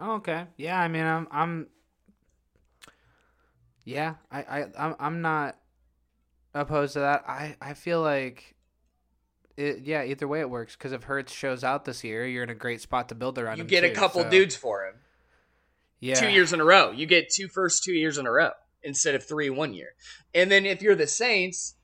Oh, 0.00 0.14
okay. 0.14 0.46
Yeah, 0.56 0.78
I 0.78 0.88
mean, 0.88 1.04
I'm, 1.04 1.28
I'm. 1.30 1.66
Yeah, 3.84 4.14
I, 4.30 4.38
I, 4.42 4.66
I'm, 4.78 4.96
I'm 4.98 5.20
not 5.20 5.56
opposed 6.54 6.94
to 6.94 7.00
that. 7.00 7.24
I, 7.28 7.56
I 7.60 7.74
feel 7.74 8.00
like, 8.00 8.54
it, 9.56 9.80
yeah, 9.84 10.04
either 10.04 10.26
way 10.28 10.40
it 10.40 10.50
works. 10.50 10.74
Because 10.76 10.92
if 10.92 11.04
Hurts 11.04 11.32
shows 11.32 11.64
out 11.64 11.84
this 11.84 12.04
year, 12.04 12.26
you're 12.26 12.42
in 12.42 12.50
a 12.50 12.54
great 12.54 12.80
spot 12.80 13.08
to 13.10 13.14
build 13.14 13.38
around 13.38 13.58
You 13.58 13.64
get 13.64 13.84
a 13.84 13.90
couple 13.90 14.22
so- 14.22 14.30
dudes 14.30 14.56
for 14.56 14.86
him. 14.86 14.94
Yeah. 16.00 16.16
Two 16.16 16.28
years 16.28 16.52
in 16.52 16.60
a 16.60 16.64
row. 16.64 16.90
You 16.90 17.06
get 17.06 17.30
two 17.30 17.48
first 17.48 17.82
two 17.82 17.94
years 17.94 18.18
in 18.18 18.26
a 18.26 18.30
row 18.30 18.50
instead 18.82 19.14
of 19.14 19.24
three 19.26 19.48
one 19.48 19.72
year. 19.72 19.94
And 20.34 20.50
then 20.50 20.66
if 20.66 20.82
you're 20.82 20.94
the 20.94 21.06
Saints, 21.06 21.76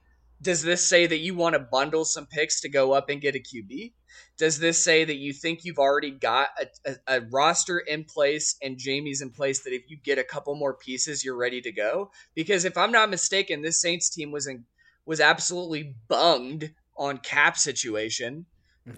does 0.42 0.62
this 0.62 0.86
say 0.86 1.06
that 1.06 1.18
you 1.18 1.34
want 1.34 1.54
to 1.54 1.58
bundle 1.58 2.04
some 2.04 2.26
picks 2.26 2.60
to 2.60 2.68
go 2.68 2.92
up 2.92 3.08
and 3.08 3.20
get 3.20 3.34
a 3.34 3.38
QB? 3.38 3.92
Does 4.36 4.58
this 4.58 4.82
say 4.82 5.04
that 5.04 5.16
you 5.16 5.32
think 5.32 5.60
you've 5.64 5.78
already 5.78 6.10
got 6.10 6.48
a, 6.60 6.90
a, 6.90 7.18
a 7.18 7.20
roster 7.30 7.78
in 7.78 8.04
place 8.04 8.56
and 8.62 8.76
Jameis 8.76 9.22
in 9.22 9.30
place 9.30 9.62
that 9.64 9.72
if 9.72 9.82
you 9.88 9.96
get 9.96 10.18
a 10.18 10.24
couple 10.24 10.54
more 10.54 10.74
pieces, 10.74 11.24
you're 11.24 11.36
ready 11.36 11.60
to 11.62 11.72
go? 11.72 12.10
Because 12.34 12.64
if 12.64 12.76
I'm 12.76 12.92
not 12.92 13.10
mistaken, 13.10 13.62
this 13.62 13.80
Saints 13.80 14.10
team 14.10 14.32
was 14.32 14.46
in, 14.46 14.64
was 15.06 15.20
absolutely 15.20 15.94
bunged 16.08 16.70
on 17.00 17.18
cap 17.18 17.56
situation. 17.56 18.46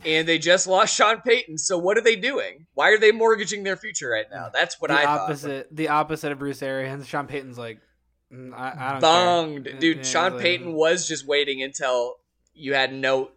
And 0.07 0.27
they 0.29 0.39
just 0.39 0.67
lost 0.67 0.95
Sean 0.95 1.21
Payton. 1.21 1.59
So 1.59 1.77
what 1.79 1.97
are 1.99 2.03
they 2.03 2.17
doing? 2.17 2.67
Why 2.75 2.91
are 2.91 2.99
they 2.99 3.13
mortgaging 3.13 3.63
their 3.63 3.77
future 3.77 4.09
right 4.09 4.27
now? 4.31 4.49
That's 4.53 4.81
what 4.81 4.89
the 4.89 4.99
I 4.99 5.03
thought. 5.05 5.21
opposite, 5.23 5.69
the 5.75 5.89
opposite 5.89 6.33
of 6.33 6.39
Bruce 6.39 6.63
Arians. 6.63 7.07
Sean 7.07 7.27
Payton's 7.27 7.59
like, 7.59 7.79
mm, 8.33 8.55
I, 8.55 8.75
I 8.79 8.91
don't 8.93 9.01
bunged, 9.01 9.67
care. 9.67 9.79
dude. 9.81 9.97
Yeah, 9.99 10.03
Sean 10.05 10.25
he's 10.25 10.33
like- 10.35 10.43
Payton 10.43 10.73
was 10.73 11.07
just 11.09 11.27
waiting 11.27 11.63
until 11.63 12.17
you 12.55 12.75
had 12.75 12.93
no. 12.95 13.31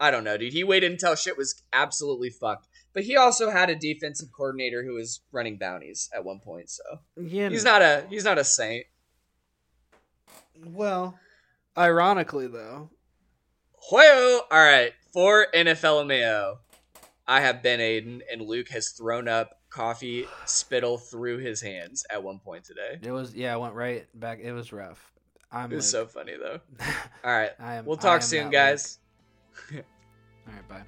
I 0.00 0.10
don't 0.10 0.24
know, 0.24 0.36
dude. 0.36 0.52
He 0.52 0.64
waited 0.64 0.90
until 0.90 1.14
shit 1.14 1.36
was 1.36 1.62
absolutely 1.72 2.30
fucked. 2.30 2.66
But 2.94 3.04
he 3.04 3.16
also 3.16 3.50
had 3.50 3.70
a 3.70 3.76
defensive 3.76 4.28
coordinator 4.36 4.82
who 4.84 4.94
was 4.94 5.20
running 5.30 5.56
bounties 5.56 6.10
at 6.14 6.24
one 6.24 6.40
point, 6.40 6.68
so 6.68 6.82
Yeah, 7.16 7.48
he's 7.48 7.64
not 7.64 7.80
a 7.80 8.06
he's 8.10 8.24
not 8.24 8.38
a 8.38 8.44
saint. 8.44 8.86
Well, 10.64 11.18
ironically 11.76 12.46
though, 12.48 12.90
Whoa! 13.90 14.40
All 14.50 14.58
right, 14.58 14.92
for 15.12 15.46
NFL 15.54 16.06
Mayo, 16.06 16.58
I 17.26 17.40
have 17.40 17.62
Ben 17.62 17.80
Aiden, 17.80 18.20
and 18.30 18.42
Luke 18.42 18.68
has 18.68 18.90
thrown 18.90 19.28
up 19.28 19.58
coffee 19.70 20.26
spittle 20.46 20.98
through 20.98 21.38
his 21.38 21.60
hands 21.60 22.04
at 22.10 22.22
one 22.22 22.38
point 22.38 22.64
today. 22.64 22.98
it 23.02 23.10
was 23.10 23.34
yeah, 23.34 23.54
it 23.54 23.58
went 23.60 23.74
right 23.74 24.06
back. 24.14 24.38
It 24.40 24.52
was 24.52 24.72
rough. 24.72 25.12
I'm 25.50 25.72
It 25.72 25.76
was 25.76 25.92
like, 25.92 26.02
so 26.02 26.06
funny 26.06 26.34
though. 26.36 26.60
All 27.24 27.32
right, 27.32 27.50
I 27.58 27.74
am. 27.74 27.84
we'll 27.84 27.98
I 27.98 28.02
talk 28.02 28.22
soon, 28.22 28.50
guys. 28.50 28.98
All 29.72 29.80
right, 30.46 30.68
bye. 30.68 30.82